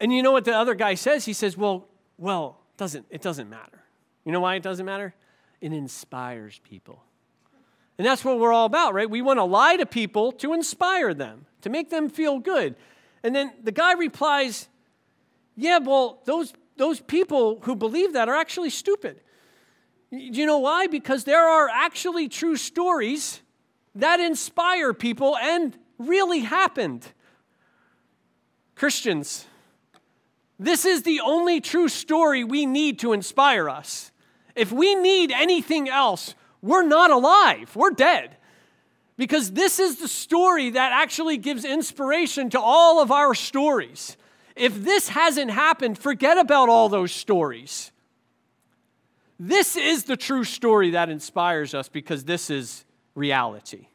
And 0.00 0.12
you 0.12 0.22
know 0.22 0.32
what 0.32 0.44
the 0.44 0.54
other 0.54 0.74
guy 0.74 0.94
says? 0.94 1.24
He 1.24 1.32
says, 1.32 1.56
Well, 1.56 1.88
well, 2.16 2.60
doesn't, 2.76 3.06
it 3.10 3.22
doesn't 3.22 3.48
matter. 3.48 3.84
You 4.24 4.32
know 4.32 4.40
why 4.40 4.56
it 4.56 4.62
doesn't 4.62 4.86
matter? 4.86 5.14
It 5.60 5.72
inspires 5.72 6.60
people. 6.68 7.02
And 7.98 8.06
that's 8.06 8.24
what 8.24 8.38
we're 8.38 8.52
all 8.52 8.66
about, 8.66 8.94
right? 8.94 9.10
We 9.10 9.22
want 9.22 9.38
to 9.38 9.44
lie 9.44 9.76
to 9.76 9.86
people 9.86 10.30
to 10.32 10.52
inspire 10.52 11.14
them, 11.14 11.46
to 11.62 11.70
make 11.70 11.90
them 11.90 12.08
feel 12.08 12.38
good. 12.38 12.76
And 13.24 13.34
then 13.34 13.52
the 13.62 13.72
guy 13.72 13.94
replies, 13.94 14.68
yeah, 15.56 15.78
well, 15.78 16.22
those, 16.24 16.52
those 16.76 17.00
people 17.00 17.58
who 17.62 17.74
believe 17.74 18.12
that 18.12 18.28
are 18.28 18.36
actually 18.36 18.70
stupid. 18.70 19.20
Do 20.12 20.18
you 20.18 20.46
know 20.46 20.58
why? 20.58 20.86
Because 20.86 21.24
there 21.24 21.44
are 21.44 21.68
actually 21.68 22.28
true 22.28 22.56
stories 22.56 23.40
that 23.96 24.20
inspire 24.20 24.94
people 24.94 25.36
and 25.36 25.76
really 25.98 26.40
happened. 26.40 27.08
Christians, 28.76 29.46
this 30.58 30.84
is 30.84 31.02
the 31.02 31.20
only 31.20 31.60
true 31.60 31.88
story 31.88 32.42
we 32.42 32.66
need 32.66 32.98
to 33.00 33.12
inspire 33.12 33.68
us. 33.68 34.10
If 34.56 34.72
we 34.72 34.94
need 34.94 35.30
anything 35.30 35.88
else, 35.88 36.34
we're 36.62 36.82
not 36.82 37.10
alive, 37.10 37.74
we're 37.76 37.90
dead. 37.90 38.36
Because 39.16 39.52
this 39.52 39.78
is 39.78 39.98
the 39.98 40.08
story 40.08 40.70
that 40.70 40.92
actually 40.92 41.36
gives 41.36 41.64
inspiration 41.64 42.50
to 42.50 42.60
all 42.60 43.00
of 43.00 43.10
our 43.10 43.34
stories. 43.34 44.16
If 44.56 44.82
this 44.82 45.08
hasn't 45.08 45.50
happened, 45.50 45.98
forget 45.98 46.38
about 46.38 46.68
all 46.68 46.88
those 46.88 47.12
stories. 47.12 47.92
This 49.38 49.76
is 49.76 50.04
the 50.04 50.16
true 50.16 50.44
story 50.44 50.90
that 50.90 51.08
inspires 51.08 51.74
us 51.74 51.88
because 51.88 52.24
this 52.24 52.50
is 52.50 52.84
reality. 53.14 53.86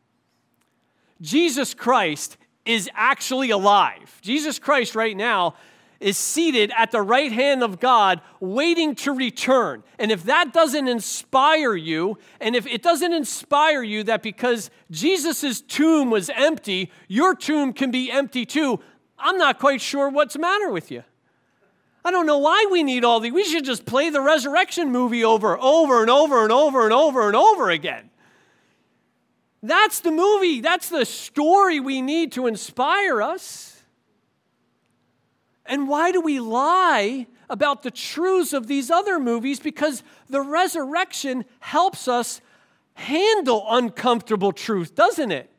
Jesus 1.22 1.74
Christ 1.74 2.38
is 2.66 2.90
actually 2.94 3.50
alive. 3.50 4.20
Jesus 4.22 4.60
Christ, 4.60 4.96
right 4.96 5.16
now, 5.16 5.56
is 6.04 6.18
seated 6.18 6.72
at 6.78 6.92
the 6.92 7.02
right 7.02 7.32
hand 7.32 7.64
of 7.64 7.80
God, 7.80 8.22
waiting 8.40 8.94
to 8.96 9.14
return. 9.14 9.84
And 9.98 10.12
if 10.12 10.24
that 10.24 10.52
doesn't 10.52 10.88
inspire 10.88 11.76
you, 11.76 12.18
and 12.42 12.56
if 12.56 12.68
it 12.68 12.84
doesn't 12.84 13.14
inspire 13.14 13.82
you 13.82 14.04
that 14.04 14.22
because 14.22 14.70
Jesus' 14.92 15.62
tomb 15.62 16.12
was 16.12 16.30
empty, 16.30 16.92
your 17.08 17.34
tomb 17.34 17.72
can 17.72 17.90
be 17.90 18.12
empty 18.12 18.46
too, 18.46 18.80
I'm 19.18 19.38
not 19.38 19.60
quite 19.60 19.80
sure 19.80 20.10
what's 20.10 20.34
the 20.34 20.40
matter 20.40 20.70
with 20.70 20.92
you. 20.92 21.04
I 22.06 22.12
don't 22.12 22.26
know 22.26 22.40
why 22.40 22.68
we 22.70 22.84
need 22.84 23.06
all 23.06 23.22
these. 23.22 23.32
We 23.32 23.46
should 23.46 23.64
just 23.64 23.86
play 23.86 24.10
the 24.10 24.20
resurrection 24.20 24.92
movie 24.92 25.24
over, 25.24 25.58
over 25.58 26.02
and 26.02 26.10
over 26.10 26.44
and 26.44 26.52
over 26.52 26.84
and 26.84 26.94
over 26.94 27.28
and 27.28 27.36
over 27.36 27.70
again. 27.70 28.10
That's 29.62 30.02
the 30.02 30.12
movie. 30.12 30.60
That's 30.60 30.90
the 30.90 31.06
story 31.06 31.80
we 31.80 32.02
need 32.02 32.34
to 32.34 32.48
inspire 32.48 33.22
us. 33.22 33.73
And 35.66 35.88
why 35.88 36.12
do 36.12 36.22
we 36.22 36.40
lie 36.40 37.28
about 37.50 37.84
the 37.84 37.92
truths 37.92 38.54
of 38.54 38.68
these 38.68 38.92
other 38.92 39.20
movies? 39.20 39.60
Because 39.60 40.04
the 40.30 40.42
resurrection 40.42 41.46
helps 41.60 42.08
us 42.08 42.42
handle 42.96 43.66
uncomfortable 43.70 44.52
truth, 44.52 44.96
doesn't 44.96 45.32
it? 45.32 45.50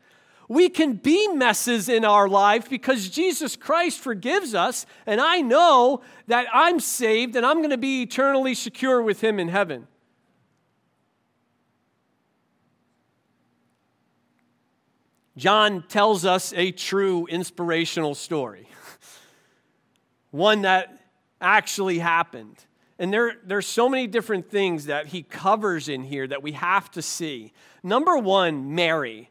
We 0.48 0.68
can 0.68 0.94
be 0.94 1.28
messes 1.28 1.88
in 1.88 2.04
our 2.04 2.28
life 2.28 2.68
because 2.68 3.08
Jesus 3.08 3.56
Christ 3.56 3.98
forgives 3.98 4.54
us, 4.54 4.84
and 5.06 5.20
I 5.20 5.40
know 5.40 6.02
that 6.26 6.46
I'm 6.52 6.80
saved 6.80 7.34
and 7.34 7.46
I'm 7.46 7.58
going 7.58 7.70
to 7.70 7.78
be 7.78 8.02
eternally 8.02 8.54
secure 8.54 9.00
with 9.02 9.22
Him 9.22 9.40
in 9.40 9.48
heaven. 9.48 9.86
John 15.36 15.82
tells 15.88 16.24
us 16.24 16.52
a 16.54 16.70
true 16.70 17.26
inspirational 17.26 18.14
story, 18.14 18.68
one 20.34 20.62
that 20.62 20.98
actually 21.40 22.00
happened. 22.00 22.56
And 22.98 23.12
there, 23.12 23.36
there's 23.44 23.68
so 23.68 23.88
many 23.88 24.08
different 24.08 24.50
things 24.50 24.86
that 24.86 25.06
he 25.06 25.22
covers 25.22 25.88
in 25.88 26.02
here 26.02 26.26
that 26.26 26.42
we 26.42 26.50
have 26.52 26.90
to 26.92 27.02
see. 27.02 27.52
Number 27.84 28.18
one, 28.18 28.74
Mary. 28.74 29.30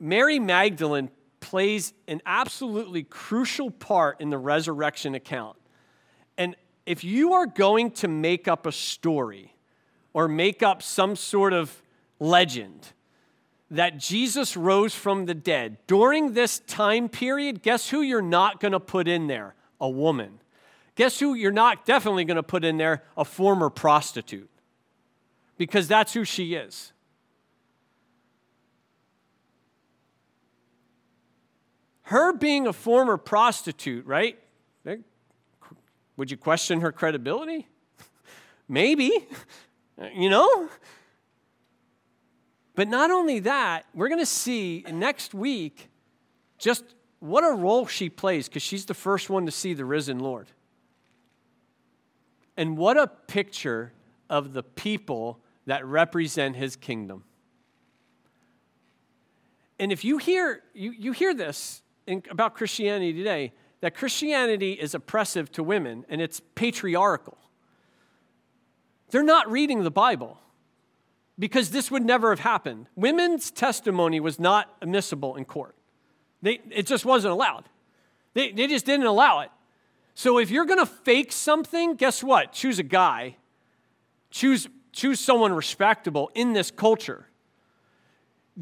Mary 0.00 0.40
Magdalene 0.40 1.10
plays 1.38 1.92
an 2.08 2.22
absolutely 2.26 3.04
crucial 3.04 3.70
part 3.70 4.20
in 4.20 4.30
the 4.30 4.38
resurrection 4.38 5.14
account. 5.14 5.56
And 6.36 6.56
if 6.84 7.04
you 7.04 7.34
are 7.34 7.46
going 7.46 7.92
to 7.92 8.08
make 8.08 8.48
up 8.48 8.66
a 8.66 8.72
story 8.72 9.54
or 10.12 10.26
make 10.26 10.60
up 10.60 10.82
some 10.82 11.14
sort 11.14 11.52
of 11.52 11.82
legend 12.18 12.94
that 13.70 13.98
Jesus 13.98 14.56
rose 14.56 14.94
from 14.94 15.26
the 15.26 15.34
dead 15.34 15.78
during 15.86 16.32
this 16.32 16.60
time 16.60 17.08
period, 17.08 17.62
guess 17.62 17.90
who 17.90 18.02
you're 18.02 18.22
not 18.22 18.60
going 18.60 18.72
to 18.72 18.80
put 18.80 19.08
in 19.08 19.26
there? 19.26 19.54
A 19.80 19.88
woman. 19.88 20.38
Guess 20.94 21.20
who 21.20 21.34
you're 21.34 21.52
not 21.52 21.84
definitely 21.84 22.24
going 22.24 22.36
to 22.36 22.42
put 22.42 22.64
in 22.64 22.76
there? 22.76 23.02
A 23.16 23.24
former 23.24 23.68
prostitute. 23.68 24.48
Because 25.58 25.88
that's 25.88 26.12
who 26.12 26.24
she 26.24 26.54
is. 26.54 26.92
her 32.06 32.32
being 32.32 32.66
a 32.68 32.72
former 32.72 33.16
prostitute, 33.16 34.06
right? 34.06 34.38
Would 36.16 36.30
you 36.30 36.36
question 36.36 36.80
her 36.80 36.92
credibility? 36.92 37.68
Maybe, 38.68 39.28
you 40.14 40.30
know? 40.30 40.68
But 42.76 42.88
not 42.88 43.10
only 43.10 43.40
that, 43.40 43.86
we're 43.94 44.08
going 44.08 44.20
to 44.20 44.26
see 44.26 44.84
next 44.92 45.34
week 45.34 45.88
just 46.58 46.84
what 47.18 47.42
a 47.42 47.52
role 47.52 47.86
she 47.86 48.10
plays 48.10 48.48
because 48.48 48.62
she's 48.62 48.84
the 48.84 48.94
first 48.94 49.30
one 49.30 49.46
to 49.46 49.52
see 49.52 49.72
the 49.72 49.86
risen 49.86 50.20
Lord. 50.20 50.52
And 52.56 52.76
what 52.76 52.98
a 52.98 53.06
picture 53.06 53.92
of 54.28 54.52
the 54.52 54.62
people 54.62 55.40
that 55.64 55.84
represent 55.86 56.54
his 56.56 56.76
kingdom. 56.76 57.24
And 59.78 59.90
if 59.90 60.04
you 60.04 60.18
hear 60.18 60.62
you, 60.74 60.90
you 60.92 61.12
hear 61.12 61.34
this 61.34 61.82
in, 62.06 62.22
about 62.30 62.54
Christianity 62.54 63.12
today 63.12 63.52
that 63.80 63.94
Christianity 63.94 64.72
is 64.72 64.94
oppressive 64.94 65.50
to 65.52 65.62
women 65.62 66.04
and 66.08 66.20
it's 66.20 66.40
patriarchal. 66.54 67.38
They're 69.10 69.22
not 69.22 69.50
reading 69.50 69.82
the 69.82 69.90
Bible 69.90 70.38
because 71.38 71.70
this 71.70 71.90
would 71.90 72.04
never 72.04 72.30
have 72.30 72.40
happened. 72.40 72.86
Women's 72.96 73.50
testimony 73.50 74.20
was 74.20 74.38
not 74.38 74.74
admissible 74.80 75.36
in 75.36 75.44
court, 75.44 75.74
they, 76.42 76.60
it 76.70 76.86
just 76.86 77.04
wasn't 77.04 77.32
allowed. 77.32 77.64
They, 78.34 78.52
they 78.52 78.66
just 78.66 78.84
didn't 78.84 79.06
allow 79.06 79.40
it. 79.40 79.50
So 80.14 80.38
if 80.38 80.50
you're 80.50 80.66
going 80.66 80.78
to 80.78 80.86
fake 80.86 81.32
something, 81.32 81.94
guess 81.94 82.22
what? 82.22 82.52
Choose 82.52 82.78
a 82.78 82.82
guy. 82.82 83.36
Choose, 84.30 84.68
choose 84.92 85.20
someone 85.20 85.54
respectable 85.54 86.30
in 86.34 86.52
this 86.52 86.70
culture. 86.70 87.28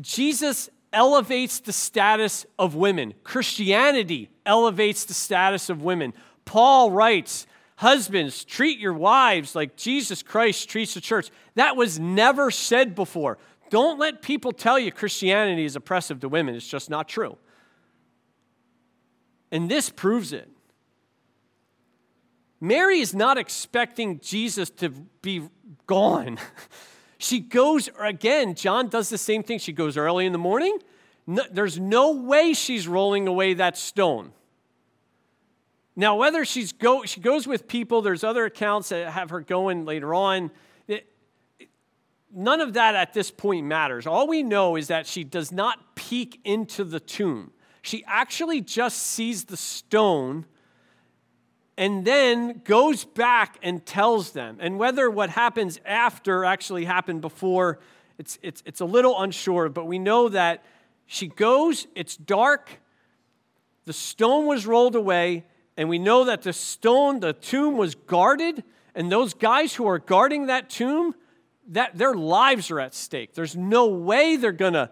Jesus 0.00 0.68
elevates 0.92 1.58
the 1.58 1.72
status 1.72 2.46
of 2.56 2.76
women. 2.76 3.14
Christianity 3.24 4.30
elevates 4.46 5.04
the 5.04 5.14
status 5.14 5.68
of 5.68 5.82
women. 5.82 6.14
Paul 6.44 6.92
writes, 6.92 7.46
Husbands, 7.76 8.44
treat 8.44 8.78
your 8.78 8.92
wives 8.92 9.54
like 9.54 9.76
Jesus 9.76 10.22
Christ 10.22 10.68
treats 10.68 10.94
the 10.94 11.00
church. 11.00 11.30
That 11.54 11.76
was 11.76 11.98
never 11.98 12.50
said 12.50 12.94
before. 12.94 13.38
Don't 13.70 13.98
let 13.98 14.22
people 14.22 14.52
tell 14.52 14.78
you 14.78 14.92
Christianity 14.92 15.64
is 15.64 15.74
oppressive 15.74 16.20
to 16.20 16.28
women. 16.28 16.54
It's 16.54 16.68
just 16.68 16.88
not 16.88 17.08
true. 17.08 17.36
And 19.50 19.68
this 19.70 19.90
proves 19.90 20.32
it. 20.32 20.48
Mary 22.60 23.00
is 23.00 23.14
not 23.14 23.38
expecting 23.38 24.20
Jesus 24.20 24.70
to 24.70 24.90
be 24.90 25.48
gone. 25.86 26.38
She 27.24 27.40
goes, 27.40 27.88
again, 27.98 28.54
John 28.54 28.88
does 28.88 29.08
the 29.08 29.16
same 29.16 29.42
thing. 29.42 29.58
She 29.58 29.72
goes 29.72 29.96
early 29.96 30.26
in 30.26 30.32
the 30.32 30.38
morning. 30.38 30.76
No, 31.26 31.42
there's 31.50 31.78
no 31.78 32.12
way 32.12 32.52
she's 32.52 32.86
rolling 32.86 33.26
away 33.26 33.54
that 33.54 33.78
stone. 33.78 34.32
Now, 35.96 36.16
whether 36.16 36.44
she's 36.44 36.72
go, 36.72 37.04
she 37.04 37.20
goes 37.20 37.46
with 37.46 37.68
people, 37.68 38.02
there's 38.02 38.24
other 38.24 38.44
accounts 38.44 38.88
that 38.88 39.10
have 39.12 39.30
her 39.30 39.40
going 39.40 39.84
later 39.84 40.12
on. 40.12 40.50
It, 40.88 41.06
none 42.32 42.60
of 42.60 42.72
that 42.74 42.94
at 42.94 43.12
this 43.12 43.30
point 43.30 43.66
matters. 43.66 44.06
All 44.06 44.26
we 44.26 44.42
know 44.42 44.76
is 44.76 44.88
that 44.88 45.06
she 45.06 45.22
does 45.22 45.52
not 45.52 45.94
peek 45.94 46.40
into 46.44 46.82
the 46.82 46.98
tomb. 46.98 47.52
She 47.82 48.04
actually 48.06 48.60
just 48.60 48.98
sees 48.98 49.44
the 49.44 49.56
stone 49.56 50.46
and 51.76 52.04
then 52.04 52.62
goes 52.64 53.04
back 53.04 53.58
and 53.62 53.84
tells 53.84 54.30
them. 54.32 54.58
And 54.60 54.78
whether 54.78 55.10
what 55.10 55.30
happens 55.30 55.78
after 55.84 56.44
actually 56.44 56.84
happened 56.84 57.20
before, 57.20 57.78
it's, 58.18 58.38
it's, 58.42 58.62
it's 58.64 58.80
a 58.80 58.84
little 58.84 59.20
unsure, 59.20 59.68
but 59.68 59.86
we 59.86 59.98
know 59.98 60.28
that 60.28 60.64
she 61.06 61.28
goes, 61.28 61.86
it's 61.94 62.16
dark, 62.16 62.80
the 63.84 63.92
stone 63.92 64.46
was 64.46 64.66
rolled 64.66 64.94
away, 64.94 65.44
and 65.76 65.88
we 65.88 65.98
know 65.98 66.24
that 66.24 66.42
the 66.42 66.52
stone, 66.52 67.20
the 67.20 67.32
tomb 67.32 67.76
was 67.76 67.94
guarded, 67.94 68.62
and 68.94 69.10
those 69.10 69.34
guys 69.34 69.74
who 69.74 69.86
are 69.86 69.98
guarding 69.98 70.46
that 70.46 70.70
tomb, 70.70 71.14
that 71.68 71.96
their 71.96 72.14
lives 72.14 72.70
are 72.70 72.80
at 72.80 72.94
stake. 72.94 73.34
There's 73.34 73.56
no 73.56 73.86
way 73.86 74.36
they're 74.36 74.52
gonna, 74.52 74.90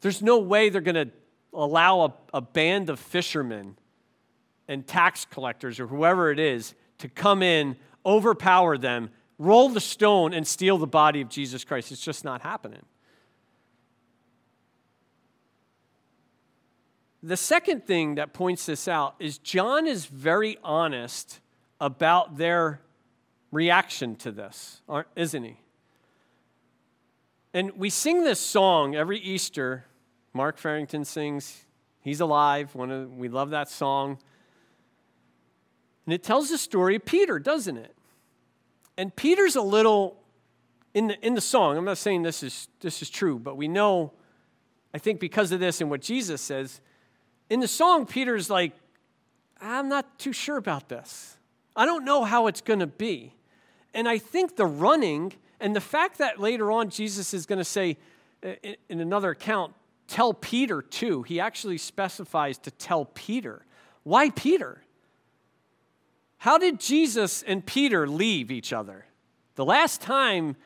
there's 0.00 0.20
no 0.20 0.38
way 0.38 0.68
they're 0.68 0.80
gonna 0.80 1.08
allow 1.52 2.00
a, 2.00 2.12
a 2.34 2.40
band 2.40 2.90
of 2.90 2.98
fishermen 2.98 3.76
and 4.68 4.86
tax 4.86 5.24
collectors 5.24 5.80
or 5.80 5.86
whoever 5.86 6.30
it 6.30 6.38
is 6.38 6.74
to 6.98 7.08
come 7.08 7.42
in, 7.42 7.76
overpower 8.04 8.76
them, 8.78 9.10
roll 9.38 9.68
the 9.68 9.80
stone, 9.80 10.32
and 10.32 10.46
steal 10.46 10.78
the 10.78 10.86
body 10.86 11.20
of 11.20 11.28
Jesus 11.28 11.64
Christ. 11.64 11.90
It's 11.92 12.04
just 12.04 12.24
not 12.24 12.42
happening. 12.42 12.82
The 17.22 17.36
second 17.36 17.86
thing 17.86 18.16
that 18.16 18.32
points 18.32 18.66
this 18.66 18.88
out 18.88 19.14
is 19.20 19.38
John 19.38 19.86
is 19.86 20.06
very 20.06 20.58
honest 20.64 21.40
about 21.80 22.36
their 22.36 22.80
reaction 23.52 24.16
to 24.16 24.32
this, 24.32 24.82
isn't 25.14 25.44
he? 25.44 25.60
And 27.54 27.72
we 27.76 27.90
sing 27.90 28.24
this 28.24 28.40
song 28.40 28.96
every 28.96 29.18
Easter. 29.18 29.84
Mark 30.32 30.56
Farrington 30.58 31.04
sings, 31.04 31.64
He's 32.00 32.20
Alive. 32.20 32.74
One 32.74 32.90
of, 32.90 33.16
we 33.16 33.28
love 33.28 33.50
that 33.50 33.68
song. 33.68 34.18
And 36.06 36.12
it 36.12 36.22
tells 36.22 36.50
the 36.50 36.58
story 36.58 36.96
of 36.96 37.04
Peter, 37.04 37.38
doesn't 37.38 37.76
it? 37.76 37.94
And 38.96 39.14
Peter's 39.14 39.54
a 39.54 39.62
little 39.62 40.16
in 40.94 41.08
the, 41.08 41.26
in 41.26 41.34
the 41.34 41.40
song. 41.40 41.76
I'm 41.76 41.84
not 41.84 41.98
saying 41.98 42.22
this 42.22 42.42
is, 42.42 42.68
this 42.80 43.02
is 43.02 43.10
true, 43.10 43.38
but 43.38 43.56
we 43.56 43.68
know, 43.68 44.12
I 44.92 44.98
think 44.98 45.20
because 45.20 45.52
of 45.52 45.60
this 45.60 45.80
and 45.80 45.88
what 45.90 46.00
Jesus 46.00 46.40
says, 46.40 46.80
in 47.52 47.60
the 47.60 47.68
song, 47.68 48.06
Peter's 48.06 48.48
like, 48.48 48.72
I'm 49.60 49.86
not 49.90 50.18
too 50.18 50.32
sure 50.32 50.56
about 50.56 50.88
this. 50.88 51.36
I 51.76 51.84
don't 51.84 52.02
know 52.02 52.24
how 52.24 52.46
it's 52.46 52.62
going 52.62 52.78
to 52.78 52.86
be. 52.86 53.34
And 53.92 54.08
I 54.08 54.16
think 54.16 54.56
the 54.56 54.64
running 54.64 55.34
and 55.60 55.76
the 55.76 55.80
fact 55.80 56.16
that 56.16 56.40
later 56.40 56.72
on 56.72 56.88
Jesus 56.88 57.34
is 57.34 57.44
going 57.44 57.58
to 57.58 57.64
say 57.64 57.98
in 58.88 59.00
another 59.00 59.32
account, 59.32 59.74
tell 60.08 60.32
Peter 60.32 60.80
too. 60.80 61.24
He 61.24 61.40
actually 61.40 61.76
specifies 61.76 62.56
to 62.56 62.70
tell 62.70 63.04
Peter. 63.04 63.66
Why 64.02 64.30
Peter? 64.30 64.82
How 66.38 66.56
did 66.56 66.80
Jesus 66.80 67.42
and 67.42 67.66
Peter 67.66 68.08
leave 68.08 68.50
each 68.50 68.72
other? 68.72 69.04
The 69.56 69.66
last 69.66 70.00
time 70.00 70.56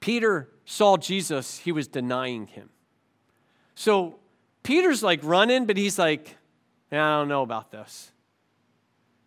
Peter 0.00 0.48
saw 0.64 0.96
Jesus, 0.96 1.58
he 1.58 1.72
was 1.72 1.88
denying 1.88 2.46
him. 2.46 2.70
So 3.74 4.17
Peter's 4.68 5.02
like 5.02 5.20
running, 5.22 5.64
but 5.64 5.78
he's 5.78 5.98
like, 5.98 6.36
I 6.92 6.96
don't 6.96 7.28
know 7.28 7.40
about 7.40 7.72
this. 7.72 8.12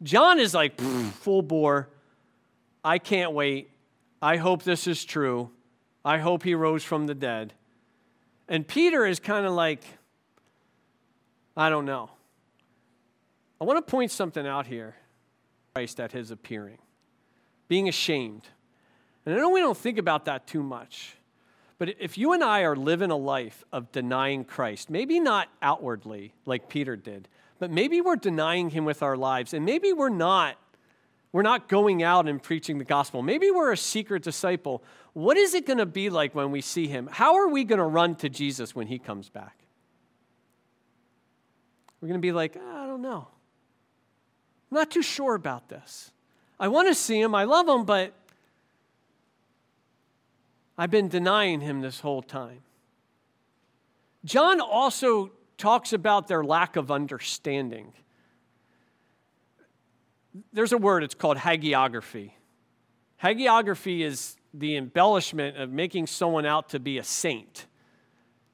John 0.04 0.40
is 0.40 0.54
like, 0.54 0.80
full 0.80 1.42
bore. 1.42 1.90
I 2.84 3.00
can't 3.00 3.32
wait. 3.32 3.72
I 4.22 4.38
hope 4.38 4.62
this 4.62 4.86
is 4.86 5.04
true. 5.04 5.50
I 6.06 6.20
hope 6.20 6.44
he 6.44 6.54
rose 6.54 6.84
from 6.84 7.08
the 7.08 7.16
dead. 7.16 7.54
And 8.48 8.68
Peter 8.68 9.04
is 9.04 9.20
kind 9.20 9.48
of 9.48 9.54
like, 9.54 9.84
I 11.58 11.72
don't 11.72 11.86
know. 11.86 12.12
I 13.60 13.64
want 13.64 13.84
to 13.84 13.92
point 13.92 14.12
something 14.12 14.46
out 14.46 14.68
here 14.68 14.96
Christ 15.74 16.00
at 16.00 16.12
his 16.12 16.30
appearing, 16.30 16.78
being 17.68 17.90
ashamed. 17.90 18.44
And 19.26 19.34
I 19.34 19.40
know 19.40 19.50
we 19.50 19.60
don't 19.60 19.76
think 19.76 19.98
about 19.98 20.26
that 20.26 20.46
too 20.46 20.62
much. 20.62 21.16
But 21.82 21.96
if 21.98 22.16
you 22.16 22.34
and 22.34 22.44
I 22.44 22.62
are 22.62 22.76
living 22.76 23.10
a 23.10 23.18
life 23.18 23.64
of 23.74 23.92
denying 23.92 24.46
Christ, 24.46 24.92
maybe 24.92 25.20
not 25.20 25.50
outwardly 25.64 26.32
like 26.46 26.70
Peter 26.70 26.96
did, 26.96 27.28
but 27.58 27.72
maybe 27.72 28.02
we're 28.02 28.18
denying 28.18 28.70
him 28.70 28.86
with 28.86 29.02
our 29.02 29.18
lives, 29.18 29.52
and 29.52 29.66
maybe 29.66 29.92
we're 29.92 30.10
not 30.10 30.58
we're 31.32 31.42
not 31.42 31.68
going 31.68 32.04
out 32.04 32.28
and 32.28 32.44
preaching 32.44 32.78
the 32.78 32.84
gospel. 32.84 33.24
Maybe 33.24 33.50
we're 33.50 33.72
a 33.72 33.78
secret 33.78 34.22
disciple. 34.22 34.84
What 35.14 35.38
is 35.38 35.56
it 35.56 35.66
going 35.66 35.80
to 35.80 35.88
be 35.88 36.12
like 36.12 36.36
when 36.36 36.52
we 36.52 36.62
see 36.62 36.86
him? 36.86 37.10
How 37.12 37.38
are 37.38 37.48
we 37.50 37.64
going 37.64 37.80
to 37.80 37.86
run 37.86 38.14
to 38.18 38.30
Jesus 38.30 38.76
when 38.76 38.86
he 38.86 39.00
comes 39.00 39.30
back? 39.30 39.58
We're 42.00 42.10
going 42.10 42.22
to 42.22 42.28
be 42.28 42.32
like, 42.32 42.58
ah, 42.64 42.84
I 42.84 42.86
don't 42.86 43.02
know. 43.02 43.28
I'm 44.70 44.78
not 44.78 44.92
too 44.92 45.02
sure 45.02 45.34
about 45.34 45.68
this. 45.68 46.12
I 46.60 46.68
want 46.68 46.90
to 46.90 46.94
see 46.94 47.20
him. 47.20 47.34
I 47.34 47.46
love 47.46 47.68
him, 47.68 47.86
but 47.86 48.14
I've 50.82 50.90
been 50.90 51.10
denying 51.10 51.62
him 51.62 51.82
this 51.82 52.00
whole 52.00 52.24
time. 52.24 52.64
John 54.26 54.60
also 54.60 55.30
talks 55.56 55.94
about 55.94 56.28
their 56.28 56.44
lack 56.44 56.76
of 56.76 56.90
understanding 56.90 57.94
there's 60.52 60.72
a 60.72 60.80
word, 60.80 61.04
it's 61.04 61.14
called 61.14 61.38
hagiography. 61.38 62.32
Hagiography 63.22 64.00
is 64.00 64.38
the 64.56 64.76
embellishment 64.76 65.56
of 65.56 65.70
making 65.70 66.08
someone 66.08 66.48
out 66.48 66.70
to 66.70 66.80
be 66.80 66.98
a 66.98 67.04
saint. 67.04 67.68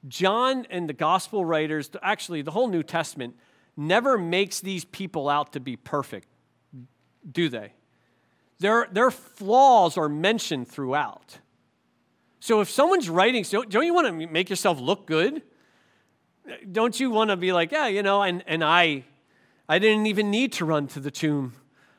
John 0.06 0.66
and 0.68 0.86
the 0.86 0.92
gospel 0.92 1.46
writers, 1.46 1.88
actually, 2.02 2.42
the 2.42 2.50
whole 2.50 2.68
New 2.68 2.82
Testament, 2.82 3.36
never 3.74 4.18
makes 4.18 4.60
these 4.60 4.84
people 4.84 5.30
out 5.30 5.54
to 5.54 5.60
be 5.60 5.76
perfect, 5.76 6.28
do 7.30 7.48
they? 7.48 7.72
Their, 8.58 8.86
their 8.92 9.10
flaws 9.10 9.96
are 9.96 10.10
mentioned 10.10 10.68
throughout. 10.68 11.38
So 12.40 12.60
if 12.60 12.70
someone's 12.70 13.10
writing, 13.10 13.44
don't, 13.50 13.68
don't 13.68 13.84
you 13.84 13.94
want 13.94 14.06
to 14.06 14.26
make 14.26 14.48
yourself 14.48 14.80
look 14.80 15.06
good? 15.06 15.42
Don't 16.70 16.98
you 16.98 17.10
want 17.10 17.30
to 17.30 17.36
be 17.36 17.52
like, 17.52 17.72
yeah, 17.72 17.88
you 17.88 18.02
know, 18.02 18.22
and, 18.22 18.42
and 18.46 18.62
I, 18.64 19.04
I 19.68 19.78
didn't 19.78 20.06
even 20.06 20.30
need 20.30 20.52
to 20.54 20.64
run 20.64 20.86
to 20.88 21.00
the 21.00 21.10
tomb. 21.10 21.54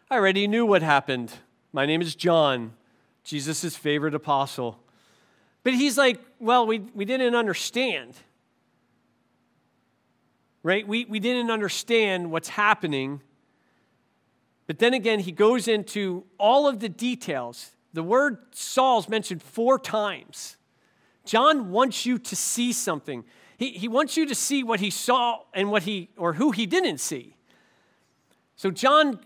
I 0.09 0.15
already 0.15 0.47
knew 0.47 0.65
what 0.65 0.81
happened. 0.81 1.33
My 1.71 1.85
name 1.85 2.01
is 2.01 2.15
John, 2.15 2.73
Jesus' 3.23 3.75
favorite 3.75 4.15
apostle. 4.15 4.79
But 5.63 5.73
he's 5.73 5.97
like, 5.97 6.19
well, 6.39 6.65
we, 6.65 6.79
we 6.79 7.05
didn't 7.05 7.35
understand. 7.35 8.15
Right? 10.63 10.87
We, 10.87 11.05
we 11.05 11.19
didn't 11.19 11.51
understand 11.51 12.31
what's 12.31 12.49
happening. 12.49 13.21
But 14.67 14.79
then 14.79 14.93
again, 14.93 15.19
he 15.19 15.31
goes 15.31 15.67
into 15.67 16.23
all 16.37 16.67
of 16.67 16.79
the 16.79 16.89
details. 16.89 17.71
The 17.93 18.03
word 18.03 18.37
Saul's 18.51 19.09
mentioned 19.09 19.41
four 19.41 19.79
times. 19.79 20.57
John 21.25 21.71
wants 21.71 22.05
you 22.05 22.17
to 22.19 22.35
see 22.35 22.73
something. 22.73 23.23
He, 23.57 23.71
he 23.71 23.87
wants 23.87 24.15
you 24.17 24.25
to 24.25 24.35
see 24.35 24.63
what 24.63 24.79
he 24.79 24.89
saw 24.89 25.39
and 25.53 25.69
what 25.69 25.83
he, 25.83 26.09
or 26.17 26.33
who 26.33 26.51
he 26.51 26.65
didn't 26.65 26.99
see. 26.99 27.35
So 28.55 28.71
John 28.71 29.19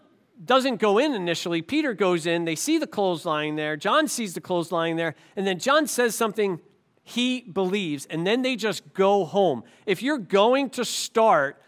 doesn't 0.44 0.78
go 0.78 0.98
in 0.98 1.14
initially. 1.14 1.62
Peter 1.62 1.94
goes 1.94 2.26
in. 2.26 2.46
They 2.46 2.56
see 2.56 2.78
the 2.78 2.88
clothes 2.88 3.26
lying 3.26 3.56
there. 3.56 3.78
John 3.78 4.08
sees 4.08 4.34
the 4.34 4.42
clothes 4.42 4.72
lying 4.72 4.96
there. 4.96 5.16
And 5.36 5.46
then 5.46 5.60
John 5.60 5.88
says 5.88 6.16
something 6.16 6.60
he 7.04 7.42
believes. 7.42 8.06
And 8.08 8.26
then 8.26 8.42
they 8.42 8.56
just 8.56 8.94
go 8.94 9.26
home. 9.26 9.64
If 9.86 10.02
you're 10.02 10.18
going 10.18 10.70
to 10.72 10.86
start 10.86 11.62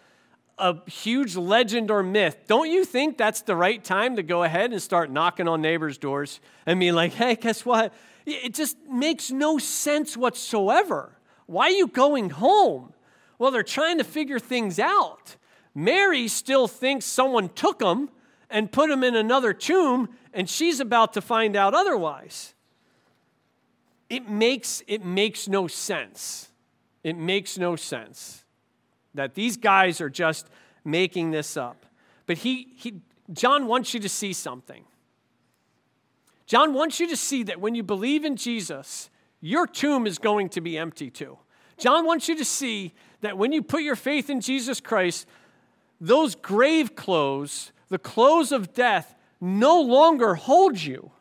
a 0.58 0.89
huge 0.89 1.36
legend 1.36 1.91
or 1.91 2.01
myth, 2.01 2.38
don't 2.47 2.70
you 2.70 2.86
think 2.86 3.18
that's 3.18 3.41
the 3.41 3.56
right 3.56 3.84
time 3.84 4.16
to 4.16 4.24
go 4.24 4.43
ahead 4.43 4.72
and 4.72 4.82
start 4.82 5.12
knocking 5.12 5.47
on 5.47 5.62
neighbors' 5.62 5.97
doors 5.97 6.39
and 6.66 6.80
be 6.80 6.91
like, 6.91 7.14
hey, 7.14 7.36
guess 7.36 7.66
what? 7.66 7.93
It 8.26 8.53
just 8.53 8.78
makes 8.89 9.32
no 9.32 9.58
sense 9.58 10.16
whatsoever. 10.16 11.18
Why 11.45 11.66
are 11.66 11.72
you 11.72 11.88
going 11.88 12.32
home? 12.32 12.93
Well, 13.38 13.51
they're 13.51 13.64
trying 13.64 13.97
to 13.97 14.03
figure 14.03 14.39
things 14.39 14.80
out. 14.80 15.36
Mary 15.76 16.28
still 16.28 16.68
thinks 16.68 17.06
someone 17.06 17.49
took 17.49 17.80
them 17.80 18.10
and 18.49 18.72
put 18.72 18.89
him 18.89 19.03
in 19.03 19.16
another 19.16 19.53
tomb, 19.53 20.10
and 20.34 20.49
she's 20.49 20.80
about 20.80 21.14
to 21.14 21.22
find 21.22 21.56
out 21.56 21.74
otherwise. 21.74 22.53
It 24.10 24.30
makes, 24.30 24.82
it 24.88 25.03
makes 25.03 25.47
no 25.47 25.68
sense. 25.68 26.49
It 27.03 27.18
makes 27.18 27.58
no 27.58 27.76
sense 27.76 28.44
that 29.16 29.34
these 29.34 29.57
guys 29.57 29.99
are 30.01 30.09
just 30.09 30.47
making 30.84 31.32
this 31.32 31.57
up. 31.57 31.86
But 32.26 32.39
he, 32.39 32.74
he, 32.76 33.01
John 33.34 33.68
wants 33.68 33.93
you 33.93 33.99
to 33.99 34.09
see 34.09 34.34
something. 34.34 34.84
John 36.45 36.74
wants 36.74 36.99
you 36.99 37.07
to 37.07 37.18
see 37.18 37.43
that 37.43 37.59
when 37.59 37.76
you 37.76 37.84
believe 37.84 38.24
in 38.24 38.36
Jesus, 38.36 39.09
your 39.41 39.66
tomb 39.66 40.05
is 40.05 40.20
going 40.20 40.49
to 40.49 40.61
be 40.61 40.78
empty 40.78 41.09
too. 41.09 41.38
John 41.78 42.05
wants 42.05 42.30
you 42.30 42.38
to 42.38 42.45
see 42.45 42.93
that 43.22 43.38
when 43.38 43.51
you 43.51 43.61
put 43.61 43.82
your 43.82 43.95
faith 43.95 44.30
in 44.30 44.41
Jesus 44.41 44.80
Christ, 44.80 45.28
those 45.99 46.36
grave 46.36 46.95
clothes 46.95 47.72
the 47.89 47.99
clothes 47.99 48.51
of 48.51 48.74
death 48.74 49.16
no 49.39 49.80
longer 49.82 50.36
hold 50.36 50.82
you. 50.82 51.11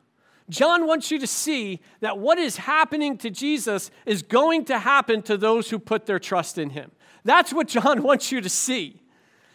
John 0.51 0.87
wants 0.87 1.11
you 1.11 1.19
to 1.19 1.27
see 1.27 1.81
that 2.01 2.19
what 2.19 2.39
is 2.39 2.59
happening 2.59 3.17
to 3.19 3.31
Jesus 3.31 3.91
is 4.05 4.23
going 4.23 4.67
to 4.67 4.79
happen 4.79 5.23
to 5.23 5.37
those 5.37 5.71
who 5.71 5.79
put 5.79 6.07
their 6.07 6.19
trust 6.19 6.59
in 6.59 6.71
him. 6.71 6.91
That's 7.25 7.53
what 7.53 7.69
John 7.69 8.03
wants 8.05 8.31
you 8.31 8.41
to 8.41 8.49
see. 8.49 9.01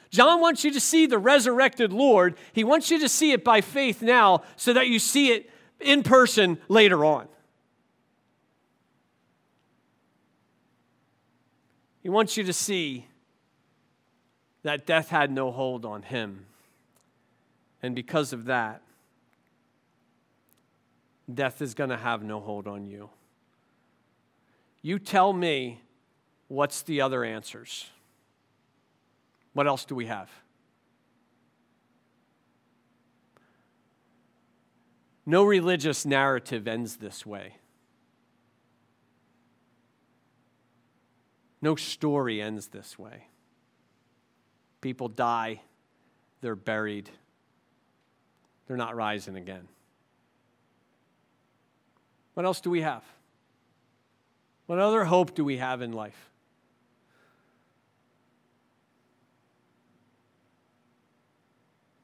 John 0.09 0.41
wants 0.41 0.63
you 0.63 0.71
to 0.71 0.79
see 0.79 1.05
the 1.05 1.19
resurrected 1.19 1.93
Lord. 1.93 2.35
He 2.53 2.63
wants 2.63 2.89
you 2.89 2.99
to 2.99 3.09
see 3.09 3.31
it 3.31 3.43
by 3.43 3.61
faith 3.61 4.01
now 4.01 4.41
so 4.55 4.73
that 4.73 4.87
you 4.87 4.97
see 4.97 5.31
it 5.31 5.49
in 5.79 6.01
person 6.01 6.57
later 6.67 7.05
on. 7.05 7.27
He 12.01 12.09
wants 12.09 12.37
you 12.37 12.43
to 12.45 12.53
see 12.53 13.05
that 14.63 14.85
death 14.85 15.09
had 15.09 15.31
no 15.31 15.51
hold 15.51 15.85
on 15.85 16.01
him. 16.01 16.45
And 17.83 17.95
because 17.95 18.33
of 18.33 18.45
that, 18.45 18.81
death 21.31 21.61
is 21.61 21.73
going 21.73 21.91
to 21.91 21.97
have 21.97 22.23
no 22.23 22.39
hold 22.39 22.67
on 22.67 22.85
you. 22.85 23.09
You 24.81 24.97
tell 24.97 25.33
me 25.33 25.81
what's 26.49 26.81
the 26.81 26.99
other 26.99 27.23
answers. 27.23 27.89
What 29.53 29.65
else 29.65 29.85
do 29.85 29.95
we 29.95 30.07
have? 30.07 30.29
No 35.25 35.45
religious 35.45 36.05
narrative 36.05 36.67
ends 36.67 36.97
this 36.97 37.25
way. 37.25 37.55
No 41.61 41.77
story 41.77 42.41
ends 42.41 42.67
this 42.67 42.99
way. 42.99 43.27
People 44.81 45.07
die, 45.07 45.61
they're 46.41 46.55
buried 46.55 47.09
they're 48.69 48.77
not 48.77 48.95
rising 48.95 49.35
again. 49.35 49.67
What 52.35 52.45
else 52.45 52.61
do 52.61 52.69
we 52.69 52.81
have? 52.81 53.03
What 54.67 54.77
other 54.77 55.03
hope 55.05 55.33
do 55.33 55.43
we 55.43 55.57
have 55.57 55.81
in 55.81 55.91
life? 55.91 56.28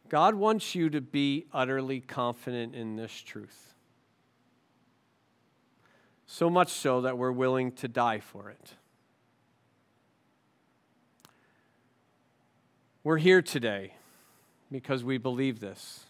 God 0.10 0.36
wants 0.36 0.76
you 0.76 0.90
to 0.92 1.02
be 1.02 1.46
utterly 1.52 2.00
confident 2.00 2.76
in 2.76 2.96
this 2.96 3.12
truth. 3.12 3.74
So 6.28 6.50
much 6.50 6.70
so 6.70 7.02
that 7.02 7.18
we're 7.18 7.32
willing 7.32 7.72
to 7.74 7.88
die 7.88 8.20
for 8.20 8.50
it. 8.50 8.74
We're 13.04 13.18
here 13.18 13.42
today 13.42 13.94
because 14.72 15.04
we 15.04 15.18
believe 15.18 15.60
this. 15.60 16.06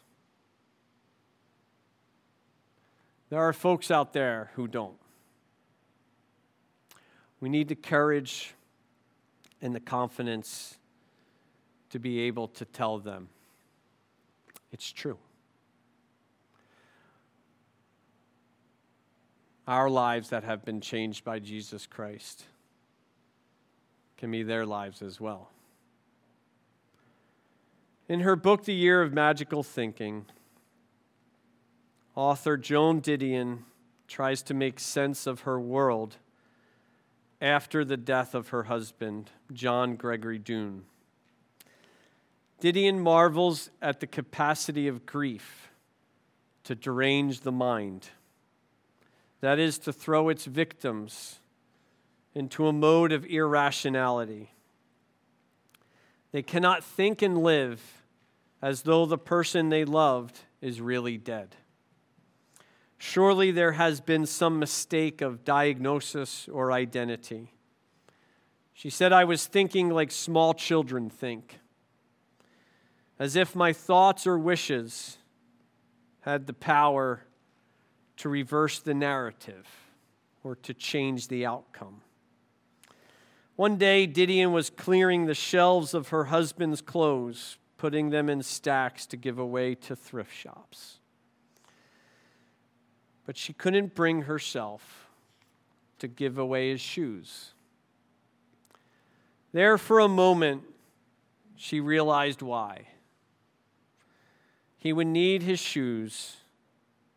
There 3.29 3.41
are 3.41 3.53
folks 3.53 3.91
out 3.91 4.13
there 4.13 4.51
who 4.55 4.67
don't. 4.67 4.97
We 7.41 7.49
need 7.49 7.67
the 7.67 7.75
courage 7.75 8.53
and 9.61 9.75
the 9.75 9.79
confidence 9.79 10.77
to 11.89 11.99
be 11.99 12.21
able 12.21 12.47
to 12.49 12.65
tell 12.65 12.97
them 12.97 13.29
It's 14.75 14.91
true. 14.91 15.17
Our 19.65 19.89
lives 19.89 20.31
that 20.31 20.43
have 20.43 20.65
been 20.65 20.81
changed 20.81 21.23
by 21.23 21.39
Jesus 21.39 21.87
Christ 21.87 22.43
can 24.17 24.31
be 24.31 24.43
their 24.43 24.65
lives 24.65 25.01
as 25.01 25.21
well. 25.21 25.49
In 28.09 28.19
her 28.19 28.35
book, 28.35 28.65
The 28.65 28.73
Year 28.73 29.01
of 29.01 29.13
Magical 29.13 29.63
Thinking, 29.63 30.25
author 32.13 32.57
Joan 32.57 32.99
Didion 32.99 33.59
tries 34.09 34.41
to 34.41 34.53
make 34.53 34.81
sense 34.81 35.25
of 35.25 35.41
her 35.41 35.57
world 35.57 36.17
after 37.39 37.85
the 37.85 37.95
death 37.95 38.35
of 38.35 38.49
her 38.49 38.63
husband, 38.63 39.31
John 39.53 39.95
Gregory 39.95 40.37
Dunne. 40.37 40.83
Didion 42.61 42.99
marvels 42.99 43.69
at 43.81 43.99
the 43.99 44.07
capacity 44.07 44.87
of 44.87 45.05
grief 45.05 45.69
to 46.63 46.75
derange 46.75 47.41
the 47.41 47.51
mind, 47.51 48.09
that 49.41 49.59
is, 49.59 49.77
to 49.79 49.93
throw 49.93 50.29
its 50.29 50.45
victims 50.45 51.39
into 52.33 52.67
a 52.67 52.73
mode 52.73 53.11
of 53.11 53.25
irrationality. 53.25 54.51
They 56.31 56.41
cannot 56.41 56.83
think 56.83 57.21
and 57.21 57.37
live 57.37 58.03
as 58.61 58.81
though 58.81 59.05
the 59.05 59.17
person 59.17 59.69
they 59.69 59.85
loved 59.85 60.39
is 60.61 60.81
really 60.81 61.17
dead. 61.17 61.55
Surely 62.97 63.51
there 63.51 63.73
has 63.73 64.01
been 64.01 64.25
some 64.25 64.57
mistake 64.57 65.21
of 65.21 65.45
diagnosis 65.45 66.49
or 66.51 66.71
identity. 66.71 67.53
She 68.73 68.89
said, 68.89 69.13
I 69.13 69.23
was 69.23 69.45
thinking 69.45 69.89
like 69.89 70.11
small 70.11 70.53
children 70.53 71.09
think, 71.09 71.59
as 73.17 73.35
if 73.35 73.55
my 73.55 73.71
thoughts 73.71 74.27
or 74.27 74.37
wishes 74.37 75.17
had 76.21 76.47
the 76.47 76.53
power 76.53 77.23
to 78.17 78.29
reverse 78.29 78.79
the 78.79 78.93
narrative 78.93 79.67
or 80.43 80.55
to 80.55 80.73
change 80.73 81.27
the 81.27 81.45
outcome. 81.45 82.01
One 83.55 83.77
day, 83.77 84.05
Didion 84.05 84.51
was 84.51 84.69
clearing 84.69 85.25
the 85.25 85.33
shelves 85.33 85.93
of 85.93 86.09
her 86.09 86.25
husband's 86.25 86.81
clothes, 86.81 87.57
putting 87.77 88.09
them 88.09 88.29
in 88.29 88.43
stacks 88.43 89.05
to 89.07 89.17
give 89.17 89.39
away 89.39 89.75
to 89.75 89.95
thrift 89.95 90.33
shops. 90.33 90.99
But 93.25 93.37
she 93.37 93.53
couldn't 93.53 93.95
bring 93.95 94.23
herself 94.23 95.07
to 95.99 96.07
give 96.07 96.37
away 96.37 96.69
his 96.71 96.81
shoes. 96.81 97.53
There, 99.53 99.77
for 99.77 99.99
a 99.99 100.09
moment, 100.09 100.63
she 101.55 101.79
realized 101.79 102.41
why. 102.41 102.87
He 104.85 104.93
would 104.93 105.07
need 105.07 105.41
his 105.41 105.59
shoes 105.59 106.37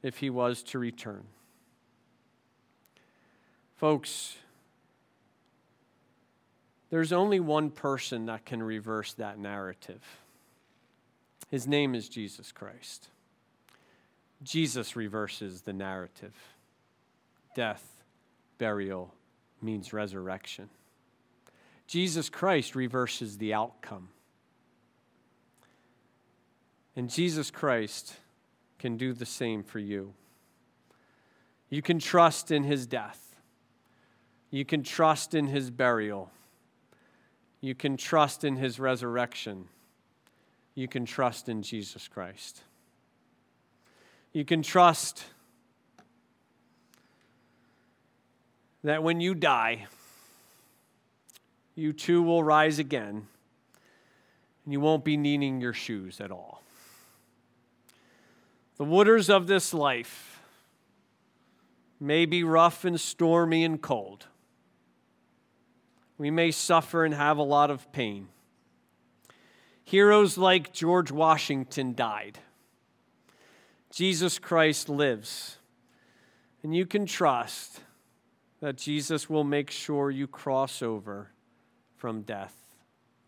if 0.03 0.17
he 0.17 0.31
was 0.31 0.63
to 0.63 0.79
return. 0.79 1.25
Folks, 3.77 4.39
there's 6.89 7.13
only 7.13 7.41
one 7.41 7.69
person 7.69 8.25
that 8.25 8.47
can 8.47 8.63
reverse 8.63 9.13
that 9.13 9.39
narrative. 9.39 10.01
His 11.51 11.67
name 11.67 11.95
is 11.95 12.09
Jesus 12.09 12.53
Christ. 12.53 13.09
Jesus 14.43 14.97
reverses 14.97 15.61
the 15.61 15.75
narrative. 15.75 16.33
Death, 17.55 18.03
burial 18.57 19.13
means 19.61 19.93
resurrection. 19.93 20.71
Jesus 21.87 22.31
Christ 22.31 22.75
reverses 22.75 23.37
the 23.37 23.53
outcome. 23.53 24.09
And 26.99 27.09
Jesus 27.09 27.53
Christ 27.53 28.15
can 28.81 28.97
do 28.97 29.13
the 29.13 29.25
same 29.25 29.63
for 29.63 29.79
you. 29.79 30.15
You 31.71 31.81
can 31.81 32.01
trust 32.01 32.51
in 32.51 32.65
his 32.65 32.89
death. 32.89 33.37
You 34.51 34.65
can 34.65 34.83
trust 34.83 35.33
in 35.33 35.47
his 35.47 35.71
burial. 35.71 36.33
You 37.61 37.77
can 37.77 37.97
trust 37.97 38.43
in 38.43 38.57
his 38.57 38.81
resurrection. 38.81 39.67
You 40.75 40.89
can 40.89 41.05
trust 41.05 41.49
in 41.49 41.63
Jesus 41.63 42.09
Christ. 42.09 42.63
You 44.33 44.45
can 44.45 44.61
trust 44.61 45.23
that 48.83 49.05
when 49.05 49.21
you 49.21 49.37
die, 49.37 49.87
you 51.77 51.93
too 51.93 52.25
will 52.25 52.43
rise 52.43 52.81
again 52.81 53.29
and 54.65 54.73
you 54.73 54.81
won't 54.81 55.05
be 55.05 55.17
needing 55.17 55.61
your 55.61 55.73
shoes 55.73 56.21
at 56.21 56.33
all. 56.33 56.65
The 58.79 58.85
waters 58.85 59.29
of 59.29 59.49
this 59.49 59.75
life 59.75 60.41
may 62.01 62.27
be 62.27 62.45
rough 62.45 62.85
and 62.85 62.99
stormy 62.99 63.65
and 63.65 63.83
cold. 63.83 64.27
We 66.17 66.31
may 66.31 66.53
suffer 66.53 67.05
and 67.05 67.13
have 67.13 67.39
a 67.39 67.43
lot 67.43 67.71
of 67.71 67.91
pain. 67.93 68.29
Heroes 69.83 70.39
like 70.39 70.73
George 70.73 71.11
Washington 71.11 71.95
died. 71.95 72.39
Jesus 73.91 74.39
Christ 74.39 74.89
lives. 74.89 75.59
And 76.63 76.75
you 76.75 76.87
can 76.87 77.07
trust 77.07 77.81
that 78.61 78.77
Jesus 78.77 79.29
will 79.29 79.45
make 79.45 79.71
sure 79.71 80.11
you 80.11 80.27
cross 80.27 80.83
over 80.83 81.31
from 81.97 82.23
death 82.23 82.55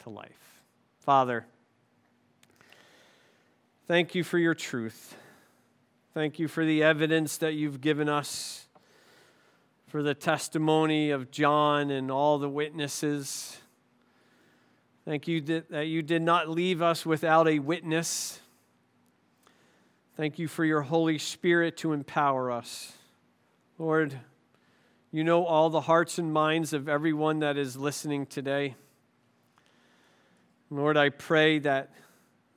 to 0.00 0.10
life. 0.10 0.62
Father, 1.00 1.46
thank 3.88 4.14
you 4.14 4.22
for 4.22 4.38
your 4.38 4.54
truth. 4.54 5.16
Thank 6.12 6.40
you 6.40 6.48
for 6.48 6.64
the 6.64 6.82
evidence 6.82 7.36
that 7.36 7.54
you've 7.54 7.80
given 7.80 8.08
us 8.08 8.66
for 9.86 10.02
the 10.02 10.12
testimony 10.12 11.10
of 11.10 11.30
John 11.30 11.92
and 11.92 12.10
all 12.10 12.40
the 12.40 12.48
witnesses. 12.48 13.60
Thank 15.04 15.28
you 15.28 15.40
that 15.40 15.86
you 15.86 16.02
did 16.02 16.22
not 16.22 16.48
leave 16.48 16.82
us 16.82 17.06
without 17.06 17.46
a 17.46 17.60
witness. 17.60 18.40
Thank 20.16 20.40
you 20.40 20.48
for 20.48 20.64
your 20.64 20.82
Holy 20.82 21.16
Spirit 21.16 21.76
to 21.78 21.92
empower 21.92 22.50
us. 22.50 22.92
Lord, 23.78 24.18
you 25.12 25.22
know 25.22 25.46
all 25.46 25.70
the 25.70 25.82
hearts 25.82 26.18
and 26.18 26.32
minds 26.32 26.72
of 26.72 26.88
everyone 26.88 27.38
that 27.38 27.56
is 27.56 27.76
listening 27.76 28.26
today. 28.26 28.74
Lord, 30.70 30.96
I 30.96 31.10
pray 31.10 31.60
that 31.60 31.94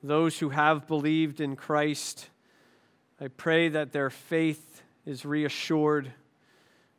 those 0.02 0.40
who 0.40 0.48
have 0.48 0.88
believed 0.88 1.40
in 1.40 1.54
Christ, 1.54 2.30
I 3.20 3.28
pray 3.28 3.68
that 3.68 3.92
their 3.92 4.10
faith 4.10 4.82
is 5.06 5.24
reassured 5.24 6.12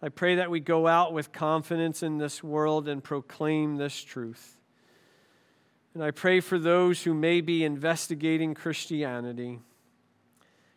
I 0.06 0.10
pray 0.10 0.36
that 0.36 0.52
we 0.52 0.60
go 0.60 0.86
out 0.86 1.14
with 1.14 1.32
confidence 1.32 2.04
in 2.04 2.20
this 2.20 2.44
world 2.44 2.88
and 2.88 3.04
proclaim 3.04 3.78
this 3.78 4.04
truth. 4.04 4.58
And 5.96 6.04
I 6.04 6.12
pray 6.12 6.42
for 6.42 6.60
those 6.60 7.02
who 7.02 7.16
may 7.16 7.42
be 7.42 7.64
investigating 7.64 8.54
Christianity. 8.54 9.62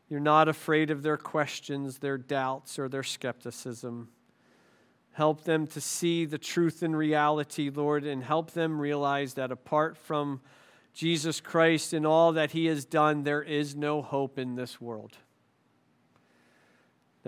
You're 0.08 0.20
not 0.20 0.48
afraid 0.48 0.90
of 0.90 1.02
their 1.02 1.18
questions, 1.18 1.98
their 1.98 2.16
doubts, 2.16 2.78
or 2.78 2.88
their 2.88 3.02
skepticism. 3.02 4.08
Help 5.12 5.44
them 5.44 5.66
to 5.66 5.80
see 5.82 6.24
the 6.24 6.38
truth 6.38 6.82
in 6.82 6.96
reality, 6.96 7.68
Lord, 7.68 8.04
and 8.06 8.22
help 8.22 8.52
them 8.52 8.80
realize 8.80 9.34
that 9.34 9.50
apart 9.50 9.98
from 9.98 10.40
Jesus 10.94 11.38
Christ 11.38 11.92
and 11.92 12.06
all 12.06 12.32
that 12.32 12.52
He 12.52 12.64
has 12.64 12.86
done, 12.86 13.24
there 13.24 13.42
is 13.42 13.76
no 13.76 14.00
hope 14.00 14.38
in 14.38 14.54
this 14.54 14.80
world. 14.80 15.18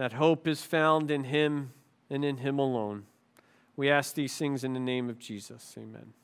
That 0.01 0.15
hope 0.15 0.49
is 0.49 0.63
found 0.63 1.11
in 1.11 1.25
Him 1.25 1.75
and 2.09 2.25
in 2.25 2.39
Him 2.39 2.59
alone. 2.59 3.05
We 3.77 3.91
ask 3.91 4.15
these 4.15 4.35
things 4.35 4.65
in 4.65 4.73
the 4.73 4.81
name 4.81 5.11
of 5.11 5.19
Jesus. 5.19 5.75
Amen. 5.77 6.15